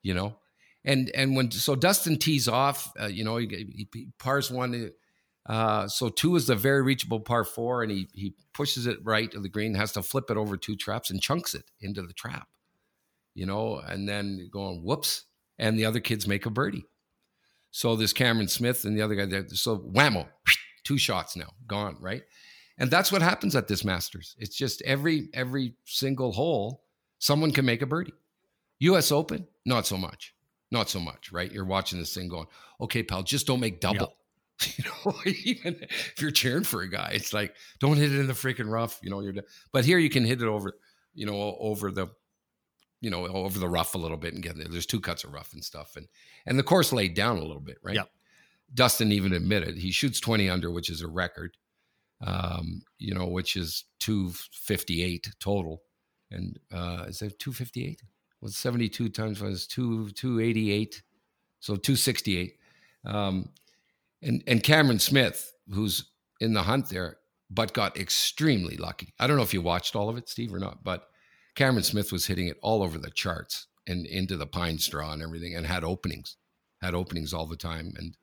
you 0.04 0.14
know. 0.14 0.36
And 0.84 1.10
and 1.14 1.34
when 1.34 1.50
so 1.50 1.74
Dustin 1.74 2.18
tees 2.18 2.46
off, 2.46 2.92
uh, 3.00 3.06
you 3.06 3.24
know, 3.24 3.38
he, 3.38 3.48
he, 3.48 3.88
he 3.92 4.08
pars 4.20 4.50
one. 4.50 4.92
Uh, 5.46 5.88
so 5.88 6.08
two 6.10 6.36
is 6.36 6.46
the 6.46 6.54
very 6.54 6.82
reachable 6.82 7.20
par 7.20 7.42
four, 7.42 7.82
and 7.82 7.90
he 7.90 8.08
he 8.12 8.34
pushes 8.52 8.86
it 8.86 8.98
right 9.02 9.32
to 9.32 9.40
the 9.40 9.48
green, 9.48 9.74
has 9.74 9.92
to 9.92 10.02
flip 10.02 10.30
it 10.30 10.36
over 10.36 10.56
two 10.56 10.76
traps 10.76 11.10
and 11.10 11.20
chunks 11.20 11.54
it 11.54 11.64
into 11.80 12.02
the 12.02 12.12
trap, 12.12 12.48
you 13.34 13.46
know, 13.46 13.78
and 13.78 14.06
then 14.06 14.48
going 14.52 14.84
whoops, 14.84 15.24
and 15.58 15.78
the 15.78 15.86
other 15.86 16.00
kids 16.00 16.28
make 16.28 16.44
a 16.46 16.50
birdie. 16.50 16.84
So 17.74 17.96
there's 17.96 18.12
Cameron 18.12 18.46
Smith 18.46 18.84
and 18.84 18.96
the 18.96 19.02
other 19.02 19.16
guy, 19.16 19.26
there. 19.26 19.48
so 19.48 19.78
whammo, 19.78 20.28
two 20.84 20.96
shots 20.96 21.34
now 21.34 21.50
gone, 21.66 21.96
right? 22.00 22.22
And 22.78 22.88
that's 22.88 23.10
what 23.10 23.20
happens 23.20 23.56
at 23.56 23.66
this 23.66 23.84
Masters. 23.84 24.36
It's 24.38 24.56
just 24.56 24.80
every 24.82 25.28
every 25.34 25.74
single 25.84 26.30
hole, 26.30 26.84
someone 27.18 27.50
can 27.50 27.64
make 27.64 27.82
a 27.82 27.86
birdie. 27.86 28.14
U.S. 28.78 29.10
Open, 29.10 29.48
not 29.66 29.88
so 29.88 29.96
much. 29.96 30.36
Not 30.70 30.88
so 30.88 31.00
much, 31.00 31.32
right? 31.32 31.50
You're 31.50 31.64
watching 31.64 31.98
this 31.98 32.14
thing 32.14 32.28
going, 32.28 32.46
okay, 32.80 33.02
pal, 33.02 33.24
just 33.24 33.48
don't 33.48 33.60
make 33.60 33.80
double. 33.80 34.14
You 34.78 34.84
know, 34.84 35.14
even 35.44 35.76
if 35.80 36.14
you're 36.20 36.30
cheering 36.30 36.62
for 36.62 36.82
a 36.82 36.88
guy, 36.88 37.10
it's 37.12 37.32
like, 37.32 37.56
don't 37.80 37.96
hit 37.96 38.12
it 38.12 38.20
in 38.20 38.28
the 38.28 38.34
freaking 38.34 38.70
rough. 38.70 39.00
You 39.02 39.10
know, 39.10 39.18
you're. 39.18 39.34
But 39.72 39.84
here 39.84 39.98
you 39.98 40.08
can 40.08 40.24
hit 40.24 40.40
it 40.40 40.46
over, 40.46 40.74
you 41.12 41.26
know, 41.26 41.56
over 41.58 41.90
the, 41.90 42.06
you 43.04 43.10
know, 43.10 43.26
over 43.26 43.58
the 43.58 43.68
rough 43.68 43.94
a 43.94 43.98
little 43.98 44.16
bit 44.16 44.34
and 44.34 44.42
get 44.42 44.56
there. 44.56 44.66
There's 44.68 44.86
two 44.86 45.00
cuts 45.00 45.24
of 45.24 45.32
rough 45.32 45.52
and 45.52 45.62
stuff, 45.62 45.96
and 45.96 46.08
and 46.46 46.58
the 46.58 46.62
course 46.62 46.92
laid 46.92 47.14
down 47.14 47.36
a 47.36 47.44
little 47.44 47.60
bit, 47.60 47.78
right? 47.82 47.96
Yeah. 47.96 48.04
Dustin 48.72 49.12
even 49.12 49.32
admitted 49.32 49.76
he 49.76 49.92
shoots 49.92 50.18
20 50.18 50.48
under, 50.48 50.70
which 50.70 50.90
is 50.90 51.02
a 51.02 51.06
record, 51.06 51.56
um, 52.26 52.82
you 52.98 53.14
know, 53.14 53.26
which 53.26 53.56
is 53.56 53.84
258 54.00 55.30
total. 55.38 55.82
And 56.30 56.58
uh, 56.72 57.04
is 57.06 57.18
that 57.18 57.38
258? 57.38 58.02
was 58.44 58.56
72 58.56 59.08
times 59.08 59.40
was 59.40 59.66
2 59.66 60.10
288 60.10 61.02
so 61.60 61.74
268 61.76 62.58
um, 63.06 63.48
and 64.22 64.44
and 64.46 64.62
Cameron 64.62 64.98
Smith 64.98 65.52
who's 65.72 66.10
in 66.40 66.52
the 66.52 66.62
hunt 66.62 66.90
there 66.90 67.16
but 67.50 67.72
got 67.72 67.96
extremely 67.96 68.76
lucky 68.76 69.14
I 69.18 69.26
don't 69.26 69.38
know 69.38 69.42
if 69.42 69.54
you 69.54 69.62
watched 69.62 69.96
all 69.96 70.10
of 70.10 70.18
it 70.18 70.28
Steve 70.28 70.54
or 70.54 70.58
not 70.58 70.84
but 70.84 71.08
Cameron 71.54 71.84
Smith 71.84 72.12
was 72.12 72.26
hitting 72.26 72.48
it 72.48 72.58
all 72.62 72.82
over 72.82 72.98
the 72.98 73.10
charts 73.10 73.66
and 73.86 74.06
into 74.06 74.36
the 74.36 74.46
pine 74.46 74.78
straw 74.78 75.12
and 75.12 75.22
everything 75.22 75.54
and 75.54 75.66
had 75.66 75.84
openings 75.84 76.36
had 76.82 76.94
openings 76.94 77.32
all 77.32 77.46
the 77.46 77.56
time 77.56 77.92
and 77.96 78.16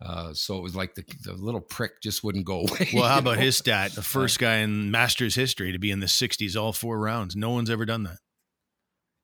uh, 0.00 0.32
so 0.32 0.56
it 0.56 0.62
was 0.62 0.76
like 0.76 0.94
the, 0.94 1.04
the 1.24 1.32
little 1.32 1.60
prick 1.60 2.00
just 2.00 2.22
wouldn't 2.22 2.44
go 2.44 2.60
away. 2.68 2.88
Well, 2.94 3.08
how 3.08 3.18
about 3.18 3.36
know? 3.36 3.42
his 3.42 3.56
stat? 3.56 3.92
The 3.92 4.02
first 4.02 4.38
guy 4.38 4.58
in 4.58 4.90
Masters 4.90 5.34
history 5.34 5.72
to 5.72 5.78
be 5.78 5.90
in 5.90 6.00
the 6.00 6.06
60s 6.06 6.60
all 6.60 6.72
four 6.72 6.98
rounds. 6.98 7.34
No 7.34 7.50
one's 7.50 7.68
ever 7.68 7.84
done 7.84 8.04
that. 8.04 8.18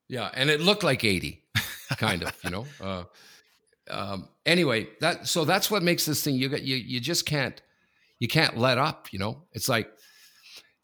Yeah, 0.08 0.30
and 0.34 0.50
it 0.50 0.60
looked 0.60 0.82
like 0.82 1.04
80, 1.04 1.42
kind 1.96 2.22
of, 2.22 2.36
you 2.42 2.50
know. 2.50 2.66
Uh, 2.80 3.04
um, 3.90 4.28
anyway, 4.46 4.88
that 5.00 5.26
so 5.28 5.44
that's 5.44 5.70
what 5.70 5.82
makes 5.82 6.06
this 6.06 6.22
thing. 6.22 6.36
You 6.36 6.48
got 6.48 6.62
you 6.62 6.76
you 6.76 7.00
just 7.00 7.26
can't 7.26 7.60
you 8.18 8.28
can't 8.28 8.56
let 8.56 8.78
up. 8.78 9.12
You 9.12 9.18
know, 9.18 9.42
it's 9.52 9.68
like 9.68 9.90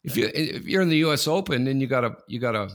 if 0.03 0.17
you 0.17 0.29
if 0.33 0.65
you're 0.65 0.81
in 0.81 0.89
the 0.89 0.97
U.S. 0.97 1.27
Open 1.27 1.67
and 1.67 1.81
you 1.81 1.87
got 1.87 2.03
a 2.03 2.15
you 2.27 2.39
got 2.39 2.55
a 2.55 2.69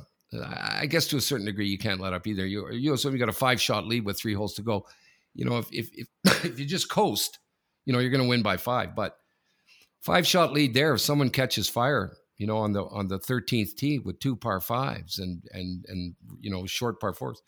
I 0.44 0.86
guess 0.86 1.06
to 1.08 1.16
a 1.16 1.20
certain 1.20 1.46
degree 1.46 1.68
you 1.68 1.78
can't 1.78 2.00
let 2.00 2.12
up 2.12 2.26
either. 2.26 2.46
You 2.46 2.70
U.S. 2.70 3.04
Open 3.04 3.18
you 3.18 3.24
got 3.24 3.28
a 3.28 3.38
five 3.38 3.60
shot 3.60 3.86
lead 3.86 4.04
with 4.04 4.18
three 4.18 4.34
holes 4.34 4.54
to 4.54 4.62
go. 4.62 4.86
You 5.34 5.44
know, 5.44 5.58
if 5.58 5.68
if 5.72 5.88
if, 5.92 6.08
if 6.44 6.58
you 6.58 6.66
just 6.66 6.88
coast, 6.90 7.38
you 7.84 7.92
know 7.92 7.98
you're 7.98 8.10
going 8.10 8.22
to 8.22 8.28
win 8.28 8.42
by 8.42 8.56
five. 8.56 8.94
But 8.94 9.16
five 10.00 10.26
shot 10.26 10.52
lead 10.52 10.74
there, 10.74 10.94
if 10.94 11.00
someone 11.00 11.30
catches 11.30 11.68
fire, 11.68 12.16
you 12.38 12.46
know, 12.46 12.58
on 12.58 12.72
the 12.72 12.84
on 12.84 13.08
the 13.08 13.18
13th 13.18 13.76
tee 13.76 13.98
with 13.98 14.20
two 14.20 14.36
par 14.36 14.60
fives 14.60 15.18
and 15.18 15.42
and 15.52 15.84
and 15.88 16.14
you 16.40 16.50
know 16.50 16.66
short 16.66 17.00
par 17.00 17.12
fours. 17.14 17.42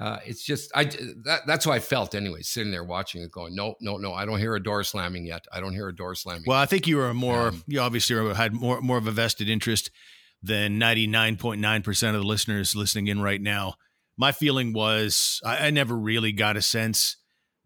Uh, 0.00 0.18
it's 0.24 0.42
just 0.42 0.70
I 0.74 0.84
that, 0.84 1.42
that's 1.46 1.66
how 1.66 1.72
I 1.72 1.78
felt 1.78 2.14
anyway, 2.14 2.40
sitting 2.42 2.72
there 2.72 2.84
watching 2.84 3.22
it, 3.22 3.30
going, 3.30 3.54
no, 3.54 3.74
no, 3.80 3.98
no, 3.98 4.14
I 4.14 4.24
don't 4.24 4.38
hear 4.38 4.54
a 4.54 4.62
door 4.62 4.82
slamming 4.84 5.26
yet. 5.26 5.44
I 5.52 5.60
don't 5.60 5.74
hear 5.74 5.88
a 5.88 5.94
door 5.94 6.14
slamming. 6.14 6.44
Well, 6.46 6.58
I 6.58 6.66
think 6.66 6.86
you 6.86 6.96
were 6.96 7.12
more, 7.12 7.48
um, 7.48 7.62
you 7.66 7.80
obviously 7.80 8.34
had 8.34 8.54
more 8.54 8.80
more 8.80 8.96
of 8.96 9.06
a 9.06 9.10
vested 9.10 9.50
interest 9.50 9.90
than 10.42 10.80
99.9 10.80 11.84
percent 11.84 12.16
of 12.16 12.22
the 12.22 12.28
listeners 12.28 12.74
listening 12.74 13.08
in 13.08 13.20
right 13.20 13.40
now. 13.40 13.74
My 14.16 14.32
feeling 14.32 14.72
was 14.72 15.40
I, 15.44 15.66
I 15.66 15.70
never 15.70 15.94
really 15.94 16.32
got 16.32 16.56
a 16.56 16.62
sense 16.62 17.16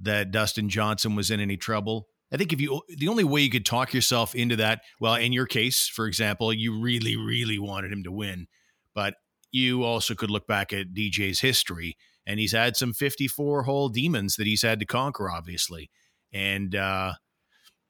that 0.00 0.32
Dustin 0.32 0.68
Johnson 0.68 1.14
was 1.14 1.30
in 1.30 1.40
any 1.40 1.56
trouble. 1.56 2.08
I 2.32 2.36
think 2.36 2.52
if 2.52 2.60
you 2.60 2.82
the 2.88 3.08
only 3.08 3.24
way 3.24 3.42
you 3.42 3.50
could 3.50 3.64
talk 3.64 3.94
yourself 3.94 4.34
into 4.34 4.56
that, 4.56 4.80
well, 5.00 5.14
in 5.14 5.32
your 5.32 5.46
case, 5.46 5.86
for 5.86 6.06
example, 6.06 6.52
you 6.52 6.80
really, 6.80 7.16
really 7.16 7.58
wanted 7.58 7.92
him 7.92 8.02
to 8.02 8.10
win, 8.10 8.48
but 8.94 9.14
you 9.52 9.84
also 9.84 10.14
could 10.14 10.30
look 10.30 10.46
back 10.46 10.72
at 10.72 10.92
DJ's 10.92 11.40
history, 11.40 11.96
and 12.26 12.40
he's 12.40 12.52
had 12.52 12.76
some 12.76 12.92
54 12.92 13.62
hole 13.62 13.88
demons 13.88 14.36
that 14.36 14.46
he's 14.46 14.62
had 14.62 14.80
to 14.80 14.86
conquer, 14.86 15.30
obviously, 15.30 15.90
and 16.32 16.74
uh, 16.74 17.12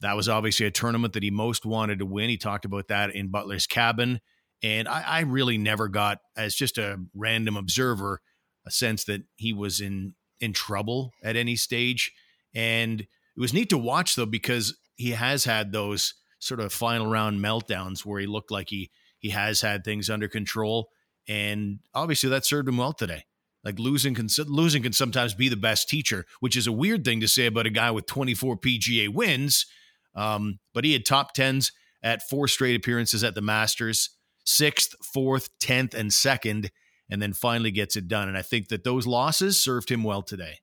that 0.00 0.16
was 0.16 0.28
obviously 0.28 0.66
a 0.66 0.70
tournament 0.70 1.14
that 1.14 1.22
he 1.22 1.30
most 1.30 1.64
wanted 1.64 1.98
to 2.00 2.06
win. 2.06 2.28
He 2.28 2.36
talked 2.36 2.64
about 2.64 2.88
that 2.88 3.14
in 3.14 3.30
Butler's 3.30 3.66
cabin, 3.66 4.20
and 4.62 4.86
I, 4.88 5.02
I 5.02 5.20
really 5.20 5.58
never 5.58 5.88
got, 5.88 6.18
as 6.36 6.54
just 6.54 6.78
a 6.78 6.98
random 7.14 7.56
observer, 7.56 8.20
a 8.66 8.70
sense 8.70 9.04
that 9.04 9.22
he 9.36 9.52
was 9.52 9.80
in 9.80 10.14
in 10.38 10.52
trouble 10.52 11.12
at 11.24 11.36
any 11.36 11.56
stage, 11.56 12.12
and 12.54 13.00
it 13.00 13.40
was 13.40 13.54
neat 13.54 13.70
to 13.70 13.78
watch 13.78 14.16
though 14.16 14.26
because 14.26 14.76
he 14.96 15.10
has 15.12 15.44
had 15.44 15.72
those 15.72 16.14
sort 16.38 16.60
of 16.60 16.72
final 16.72 17.06
round 17.06 17.40
meltdowns 17.42 18.04
where 18.04 18.20
he 18.20 18.26
looked 18.26 18.50
like 18.50 18.68
he 18.68 18.90
he 19.18 19.30
has 19.30 19.62
had 19.62 19.82
things 19.82 20.10
under 20.10 20.28
control, 20.28 20.90
and 21.26 21.78
obviously 21.94 22.28
that 22.28 22.44
served 22.44 22.68
him 22.68 22.76
well 22.76 22.92
today. 22.92 23.24
Like 23.66 23.80
losing 23.80 24.14
can 24.14 24.28
losing 24.46 24.84
can 24.84 24.92
sometimes 24.92 25.34
be 25.34 25.48
the 25.48 25.56
best 25.56 25.88
teacher, 25.88 26.24
which 26.38 26.56
is 26.56 26.68
a 26.68 26.72
weird 26.72 27.04
thing 27.04 27.18
to 27.18 27.26
say 27.26 27.46
about 27.46 27.66
a 27.66 27.70
guy 27.70 27.90
with 27.90 28.06
24 28.06 28.58
PGA 28.58 29.12
wins. 29.12 29.66
Um, 30.14 30.60
but 30.72 30.84
he 30.84 30.92
had 30.92 31.04
top 31.04 31.32
tens 31.32 31.72
at 32.00 32.22
four 32.28 32.46
straight 32.46 32.76
appearances 32.76 33.24
at 33.24 33.34
the 33.34 33.42
Masters, 33.42 34.10
sixth, 34.44 34.94
fourth, 35.02 35.48
tenth, 35.58 35.94
and 35.94 36.12
second, 36.12 36.70
and 37.10 37.20
then 37.20 37.32
finally 37.32 37.72
gets 37.72 37.96
it 37.96 38.06
done. 38.06 38.28
And 38.28 38.38
I 38.38 38.42
think 38.42 38.68
that 38.68 38.84
those 38.84 39.04
losses 39.04 39.58
served 39.58 39.90
him 39.90 40.04
well 40.04 40.22
today. 40.22 40.60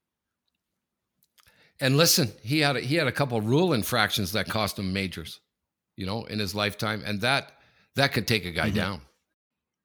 And 1.82 1.98
listen, 1.98 2.32
he 2.42 2.62
had 2.62 2.78
a, 2.78 2.80
he 2.80 2.96
had 2.96 3.08
a 3.08 3.12
couple 3.12 3.42
rule 3.42 3.74
infractions 3.74 4.32
that 4.32 4.48
cost 4.48 4.80
him 4.80 4.94
majors, 4.94 5.42
you 5.98 6.06
know, 6.06 6.24
in 6.24 6.40
his 6.40 6.56
lifetime, 6.56 7.04
and 7.06 7.20
that 7.20 7.52
that 7.98 8.14
could 8.14 8.30
take 8.30 8.46
a 8.46 8.52
guy 8.52 8.68
mm-hmm. 8.68 8.78
down. 8.78 9.02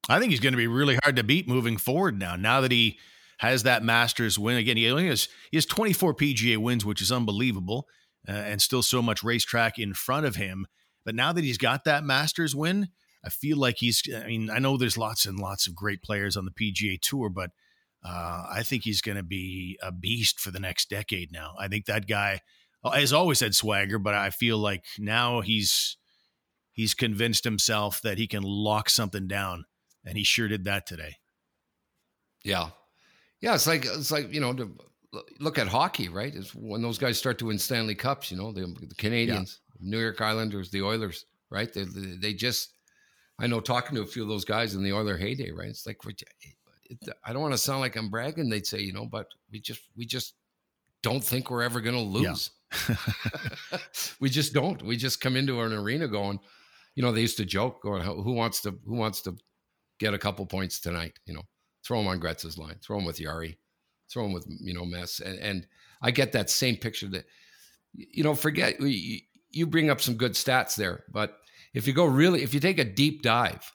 I 0.09 0.19
think 0.19 0.31
he's 0.31 0.39
going 0.39 0.53
to 0.53 0.57
be 0.57 0.67
really 0.67 0.97
hard 1.03 1.15
to 1.17 1.23
beat 1.23 1.47
moving 1.47 1.77
forward 1.77 2.17
now. 2.17 2.35
Now 2.35 2.61
that 2.61 2.71
he 2.71 2.97
has 3.37 3.63
that 3.63 3.83
Masters 3.83 4.39
win 4.39 4.57
again, 4.57 4.75
he 4.75 4.89
only 4.89 5.07
has 5.07 5.29
he 5.51 5.57
has 5.57 5.65
24 5.67 6.15
PGA 6.15 6.57
wins, 6.57 6.83
which 6.83 7.01
is 7.01 7.11
unbelievable, 7.11 7.87
uh, 8.27 8.31
and 8.31 8.61
still 8.61 8.81
so 8.81 9.01
much 9.01 9.23
racetrack 9.23 9.77
in 9.77 9.93
front 9.93 10.25
of 10.25 10.35
him. 10.35 10.65
But 11.05 11.15
now 11.15 11.31
that 11.31 11.43
he's 11.43 11.59
got 11.59 11.83
that 11.85 12.03
Masters 12.03 12.55
win, 12.55 12.89
I 13.23 13.29
feel 13.29 13.57
like 13.57 13.77
he's. 13.77 14.01
I 14.13 14.27
mean, 14.27 14.49
I 14.49 14.59
know 14.59 14.77
there's 14.77 14.97
lots 14.97 15.25
and 15.25 15.39
lots 15.39 15.67
of 15.67 15.75
great 15.75 16.01
players 16.01 16.35
on 16.35 16.45
the 16.45 16.51
PGA 16.51 16.99
Tour, 16.99 17.29
but 17.29 17.51
uh, 18.03 18.45
I 18.49 18.63
think 18.63 18.83
he's 18.83 19.01
going 19.01 19.17
to 19.17 19.23
be 19.23 19.77
a 19.81 19.91
beast 19.91 20.39
for 20.39 20.51
the 20.51 20.59
next 20.59 20.89
decade. 20.89 21.31
Now, 21.31 21.53
I 21.59 21.67
think 21.67 21.85
that 21.85 22.07
guy 22.07 22.41
has 22.83 23.13
always 23.13 23.41
had 23.41 23.55
swagger, 23.55 23.99
but 23.99 24.15
I 24.15 24.31
feel 24.31 24.57
like 24.57 24.85
now 24.97 25.41
he's 25.41 25.97
he's 26.71 26.93
convinced 26.93 27.43
himself 27.43 28.01
that 28.01 28.17
he 28.17 28.25
can 28.25 28.41
lock 28.43 28.89
something 28.89 29.27
down 29.27 29.65
and 30.09 30.17
he 30.17 30.23
sure 30.23 30.47
did 30.47 30.65
that 30.65 30.85
today. 30.87 31.17
Yeah, 32.43 32.69
yeah. 33.41 33.53
It's 33.53 33.67
like 33.67 33.85
it's 33.85 34.11
like 34.11 34.33
you 34.33 34.41
know, 34.41 34.53
to 34.53 34.75
look 35.39 35.57
at 35.57 35.67
hockey, 35.67 36.09
right? 36.09 36.33
It's 36.33 36.53
when 36.55 36.81
those 36.81 36.97
guys 36.97 37.17
start 37.17 37.37
to 37.39 37.45
win 37.45 37.59
Stanley 37.59 37.95
Cups. 37.95 38.31
You 38.31 38.37
know, 38.37 38.51
the, 38.51 38.61
the 38.61 38.95
Canadiens, 38.95 39.59
yeah. 39.79 39.79
New 39.79 39.99
York 39.99 40.19
Islanders, 40.19 40.71
the 40.71 40.81
Oilers, 40.81 41.25
right? 41.49 41.71
They 41.71 41.85
they 41.85 42.33
just. 42.33 42.73
I 43.41 43.47
know 43.47 43.61
talking 43.61 43.95
to 43.95 44.01
a 44.01 44.05
few 44.05 44.21
of 44.23 44.27
those 44.27 44.43
guys 44.43 44.75
in 44.75 44.83
the 44.83 44.91
Oiler 44.91 45.15
heyday, 45.15 45.51
right? 45.51 45.69
It's 45.69 45.87
like 45.87 45.97
I 47.23 47.31
don't 47.31 47.41
want 47.41 47.53
to 47.53 47.57
sound 47.57 47.79
like 47.79 47.95
I'm 47.95 48.09
bragging. 48.09 48.49
They'd 48.49 48.65
say, 48.65 48.79
you 48.79 48.91
know, 48.91 49.05
but 49.05 49.27
we 49.49 49.61
just 49.61 49.81
we 49.95 50.05
just 50.05 50.33
don't 51.03 51.23
think 51.23 51.49
we're 51.49 51.63
ever 51.63 51.79
going 51.79 51.95
to 51.95 52.01
lose. 52.01 52.51
Yeah. 52.89 52.95
we 54.19 54.29
just 54.29 54.53
don't. 54.53 54.81
We 54.83 54.97
just 54.97 55.21
come 55.21 55.37
into 55.37 55.61
an 55.61 55.71
arena 55.71 56.07
going, 56.07 56.39
you 56.95 57.03
know, 57.03 57.11
they 57.11 57.21
used 57.21 57.37
to 57.37 57.45
joke 57.45 57.81
going, 57.81 58.03
who 58.03 58.33
wants 58.33 58.61
to 58.63 58.77
who 58.85 58.95
wants 58.95 59.21
to 59.21 59.37
get 59.99 60.13
a 60.13 60.19
couple 60.19 60.45
points 60.45 60.79
tonight. 60.79 61.19
You 61.25 61.33
know, 61.33 61.43
throw 61.85 61.99
him 61.99 62.07
on 62.07 62.19
Gretz's 62.19 62.57
line, 62.57 62.77
throw 62.81 62.97
him 62.97 63.05
with 63.05 63.19
Jari, 63.19 63.57
throw 64.11 64.25
him 64.25 64.33
with 64.33 64.45
you 64.61 64.73
know 64.73 64.85
Mess, 64.85 65.19
and, 65.19 65.39
and 65.39 65.67
I 66.01 66.11
get 66.11 66.31
that 66.31 66.49
same 66.49 66.77
picture 66.77 67.07
that 67.09 67.25
you 67.93 68.23
know. 68.23 68.35
Forget 68.35 68.79
you, 68.79 69.67
bring 69.67 69.89
up 69.89 70.01
some 70.01 70.15
good 70.15 70.33
stats 70.33 70.75
there, 70.75 71.03
but 71.11 71.37
if 71.73 71.87
you 71.87 71.93
go 71.93 72.05
really, 72.05 72.43
if 72.43 72.53
you 72.53 72.59
take 72.59 72.79
a 72.79 72.85
deep 72.85 73.21
dive 73.21 73.71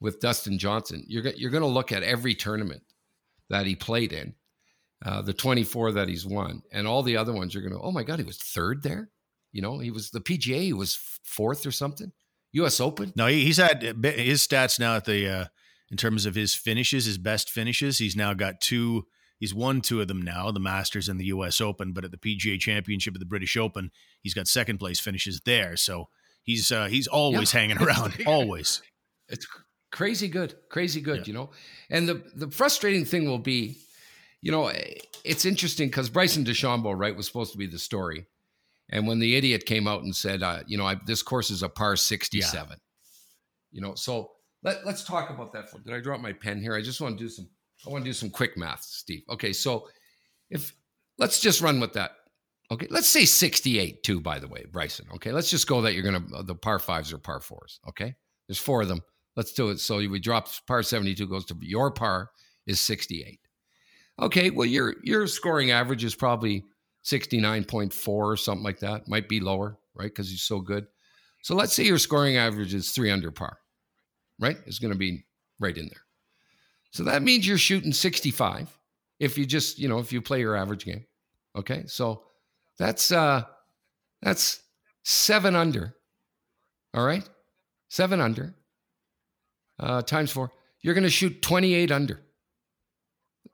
with 0.00 0.20
Dustin 0.20 0.58
Johnson, 0.58 1.04
you're 1.08 1.26
you're 1.36 1.50
going 1.50 1.62
to 1.62 1.68
look 1.68 1.92
at 1.92 2.02
every 2.02 2.34
tournament 2.34 2.82
that 3.48 3.66
he 3.66 3.76
played 3.76 4.12
in, 4.12 4.34
uh, 5.04 5.22
the 5.22 5.32
24 5.32 5.92
that 5.92 6.08
he's 6.08 6.26
won, 6.26 6.62
and 6.72 6.86
all 6.86 7.02
the 7.02 7.16
other 7.16 7.32
ones. 7.32 7.54
You're 7.54 7.62
going 7.62 7.74
to, 7.74 7.80
oh 7.80 7.92
my 7.92 8.02
god, 8.02 8.18
he 8.18 8.24
was 8.24 8.38
third 8.38 8.82
there. 8.82 9.10
You 9.52 9.62
know, 9.62 9.78
he 9.78 9.90
was 9.90 10.10
the 10.10 10.20
PGA. 10.20 10.62
He 10.62 10.72
was 10.72 10.98
fourth 11.24 11.64
or 11.66 11.72
something. 11.72 12.12
U.S. 12.56 12.80
Open? 12.80 13.12
No, 13.16 13.26
he's 13.26 13.58
had 13.58 13.82
his 13.82 14.46
stats 14.46 14.80
now 14.80 14.96
at 14.96 15.04
the 15.04 15.28
uh, 15.28 15.44
in 15.90 15.96
terms 15.96 16.26
of 16.26 16.34
his 16.34 16.54
finishes, 16.54 17.04
his 17.04 17.18
best 17.18 17.50
finishes. 17.50 17.98
He's 17.98 18.16
now 18.16 18.34
got 18.34 18.60
two. 18.60 19.06
He's 19.38 19.54
won 19.54 19.82
two 19.82 20.00
of 20.00 20.08
them 20.08 20.22
now, 20.22 20.50
the 20.50 20.60
Masters 20.60 21.08
and 21.08 21.20
the 21.20 21.26
U.S. 21.26 21.60
Open. 21.60 21.92
But 21.92 22.04
at 22.04 22.10
the 22.10 22.16
PGA 22.16 22.58
Championship 22.58 23.14
at 23.14 23.20
the 23.20 23.26
British 23.26 23.56
Open, 23.56 23.90
he's 24.22 24.32
got 24.32 24.48
second 24.48 24.78
place 24.78 24.98
finishes 24.98 25.42
there. 25.44 25.76
So 25.76 26.08
he's 26.42 26.72
uh, 26.72 26.86
he's 26.86 27.06
always 27.06 27.52
yeah. 27.52 27.60
hanging 27.60 27.78
around, 27.78 28.14
always. 28.26 28.80
It's 29.28 29.46
crazy 29.92 30.28
good, 30.28 30.54
crazy 30.70 31.02
good, 31.02 31.18
yeah. 31.18 31.24
you 31.26 31.32
know. 31.34 31.50
And 31.90 32.08
the 32.08 32.22
the 32.34 32.50
frustrating 32.50 33.04
thing 33.04 33.26
will 33.26 33.38
be, 33.38 33.76
you 34.40 34.50
know, 34.50 34.72
it's 35.24 35.44
interesting 35.44 35.88
because 35.88 36.08
Bryson 36.08 36.44
DeChambeau, 36.44 36.98
right, 36.98 37.14
was 37.14 37.26
supposed 37.26 37.52
to 37.52 37.58
be 37.58 37.66
the 37.66 37.78
story 37.78 38.26
and 38.90 39.06
when 39.06 39.18
the 39.18 39.36
idiot 39.36 39.66
came 39.66 39.88
out 39.88 40.02
and 40.02 40.14
said, 40.14 40.42
uh, 40.42 40.60
you 40.66 40.78
know, 40.78 40.86
I, 40.86 40.96
this 41.06 41.22
course 41.22 41.50
is 41.50 41.62
a 41.62 41.68
par 41.68 41.96
67, 41.96 42.68
yeah. 42.68 42.76
you 43.72 43.80
know, 43.80 43.94
so 43.94 44.30
let, 44.62 44.86
let's 44.86 45.04
talk 45.04 45.30
about 45.30 45.52
that. 45.52 45.66
Did 45.84 45.94
I 45.94 46.00
drop 46.00 46.20
my 46.20 46.32
pen 46.32 46.60
here? 46.60 46.74
I 46.74 46.82
just 46.82 47.00
want 47.00 47.18
to 47.18 47.24
do 47.24 47.28
some, 47.28 47.48
I 47.86 47.90
want 47.90 48.04
to 48.04 48.08
do 48.08 48.12
some 48.14 48.30
quick 48.30 48.56
math, 48.56 48.82
Steve. 48.82 49.22
Okay. 49.30 49.52
So 49.52 49.88
if, 50.50 50.74
let's 51.18 51.40
just 51.40 51.60
run 51.60 51.80
with 51.80 51.92
that. 51.94 52.12
Okay. 52.70 52.86
Let's 52.90 53.08
say 53.08 53.24
68 53.24 54.02
too, 54.02 54.20
by 54.20 54.38
the 54.38 54.48
way, 54.48 54.66
Bryson. 54.70 55.06
Okay. 55.14 55.32
Let's 55.32 55.50
just 55.50 55.66
go 55.66 55.82
that 55.82 55.94
you're 55.94 56.02
going 56.02 56.28
to, 56.28 56.42
the 56.42 56.54
par 56.54 56.78
fives 56.78 57.12
or 57.12 57.18
par 57.18 57.40
fours. 57.40 57.80
Okay. 57.88 58.14
There's 58.48 58.58
four 58.58 58.82
of 58.82 58.88
them. 58.88 59.02
Let's 59.36 59.52
do 59.52 59.68
it. 59.68 59.80
So 59.80 59.98
we 59.98 60.18
drop 60.18 60.48
par 60.66 60.82
72 60.82 61.26
goes 61.26 61.44
to 61.46 61.56
your 61.60 61.90
par 61.90 62.30
is 62.66 62.80
68. 62.80 63.40
Okay. 64.20 64.50
Well, 64.50 64.66
your, 64.66 64.94
your 65.02 65.26
scoring 65.26 65.70
average 65.72 66.04
is 66.04 66.14
probably 66.14 66.64
69.4 67.06 68.08
or 68.08 68.36
something 68.36 68.64
like 68.64 68.80
that. 68.80 69.08
Might 69.08 69.28
be 69.28 69.40
lower, 69.40 69.78
right? 69.94 70.08
Because 70.08 70.28
he's 70.28 70.42
so 70.42 70.60
good. 70.60 70.86
So 71.42 71.54
let's 71.54 71.72
say 71.72 71.84
your 71.84 71.98
scoring 71.98 72.36
average 72.36 72.74
is 72.74 72.90
three 72.90 73.10
under 73.10 73.30
par, 73.30 73.58
right? 74.40 74.56
It's 74.66 74.80
going 74.80 74.92
to 74.92 74.98
be 74.98 75.24
right 75.60 75.76
in 75.76 75.86
there. 75.86 76.02
So 76.90 77.04
that 77.04 77.22
means 77.22 77.46
you're 77.46 77.58
shooting 77.58 77.92
65 77.92 78.76
if 79.20 79.38
you 79.38 79.46
just, 79.46 79.78
you 79.78 79.88
know, 79.88 79.98
if 79.98 80.12
you 80.12 80.20
play 80.20 80.40
your 80.40 80.56
average 80.56 80.84
game. 80.84 81.04
Okay. 81.54 81.84
So 81.86 82.24
that's, 82.78 83.12
uh, 83.12 83.44
that's 84.22 84.60
seven 85.04 85.54
under. 85.54 85.94
All 86.92 87.04
right. 87.04 87.28
Seven 87.88 88.20
under 88.20 88.54
uh, 89.78 90.02
times 90.02 90.32
four. 90.32 90.50
You're 90.80 90.94
going 90.94 91.04
to 91.04 91.10
shoot 91.10 91.42
28 91.42 91.92
under. 91.92 92.20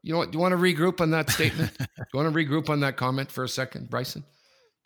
You 0.02 0.12
know 0.12 0.18
what? 0.18 0.30
Do 0.30 0.36
you 0.36 0.40
want 0.40 0.52
to 0.52 0.58
regroup 0.58 1.00
on 1.00 1.10
that 1.12 1.30
statement? 1.30 1.76
do 1.78 1.86
you 2.14 2.20
want 2.20 2.32
to 2.32 2.38
regroup 2.38 2.68
on 2.68 2.80
that 2.80 2.96
comment 2.96 3.30
for 3.30 3.44
a 3.44 3.48
second, 3.48 3.88
Bryson? 3.88 4.24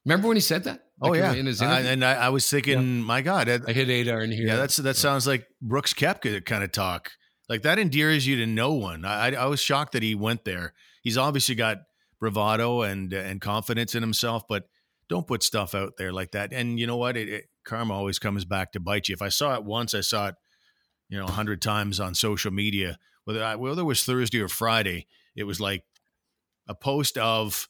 Remember 0.04 0.28
when 0.28 0.36
he 0.36 0.40
said 0.40 0.64
that? 0.64 0.84
Oh, 1.00 1.08
like 1.08 1.20
oh 1.20 1.24
yeah, 1.24 1.32
in 1.34 1.46
his 1.46 1.60
interview? 1.60 1.88
and 1.88 2.04
I, 2.04 2.12
I, 2.14 2.28
was 2.28 2.48
thinking, 2.48 2.78
yeah. 2.78 3.02
my 3.04 3.22
God, 3.22 3.48
I, 3.48 3.58
I 3.66 3.72
hit 3.72 3.90
eight 3.90 4.08
iron 4.08 4.30
here. 4.30 4.46
Yeah, 4.46 4.56
that's 4.56 4.76
that 4.76 4.96
sounds 4.96 5.26
like 5.26 5.46
Brooks 5.60 5.92
Koepka 5.92 6.44
kind 6.44 6.64
of 6.64 6.72
talk. 6.72 7.10
Like 7.48 7.62
that 7.62 7.78
endears 7.78 8.26
you 8.26 8.36
to 8.36 8.46
no 8.46 8.72
one. 8.72 9.04
I, 9.04 9.34
I 9.34 9.46
was 9.46 9.60
shocked 9.60 9.92
that 9.92 10.02
he 10.02 10.14
went 10.14 10.44
there. 10.44 10.72
He's 11.02 11.18
obviously 11.18 11.54
got 11.54 11.78
bravado 12.20 12.82
and 12.82 13.12
and 13.12 13.40
confidence 13.40 13.94
in 13.94 14.02
himself, 14.02 14.44
but 14.48 14.64
don't 15.08 15.26
put 15.26 15.42
stuff 15.42 15.74
out 15.74 15.94
there 15.98 16.12
like 16.12 16.32
that. 16.32 16.52
And 16.52 16.78
you 16.78 16.86
know 16.86 16.96
what? 16.96 17.16
It, 17.16 17.28
it, 17.28 17.44
karma 17.64 17.94
always 17.94 18.18
comes 18.18 18.44
back 18.44 18.72
to 18.72 18.80
bite 18.80 19.08
you. 19.08 19.12
If 19.12 19.22
I 19.22 19.28
saw 19.28 19.54
it 19.54 19.64
once, 19.64 19.94
I 19.94 20.00
saw 20.00 20.28
it, 20.28 20.34
you 21.08 21.18
know, 21.18 21.26
a 21.26 21.30
hundred 21.30 21.60
times 21.62 22.00
on 22.00 22.14
social 22.14 22.52
media 22.52 22.98
whether 23.26 23.44
I, 23.44 23.56
whether 23.56 23.82
it 23.82 23.84
was 23.84 24.04
Thursday 24.04 24.40
or 24.40 24.48
Friday, 24.48 25.06
it 25.34 25.44
was 25.44 25.60
like 25.60 25.82
a 26.68 26.74
post 26.74 27.18
of 27.18 27.68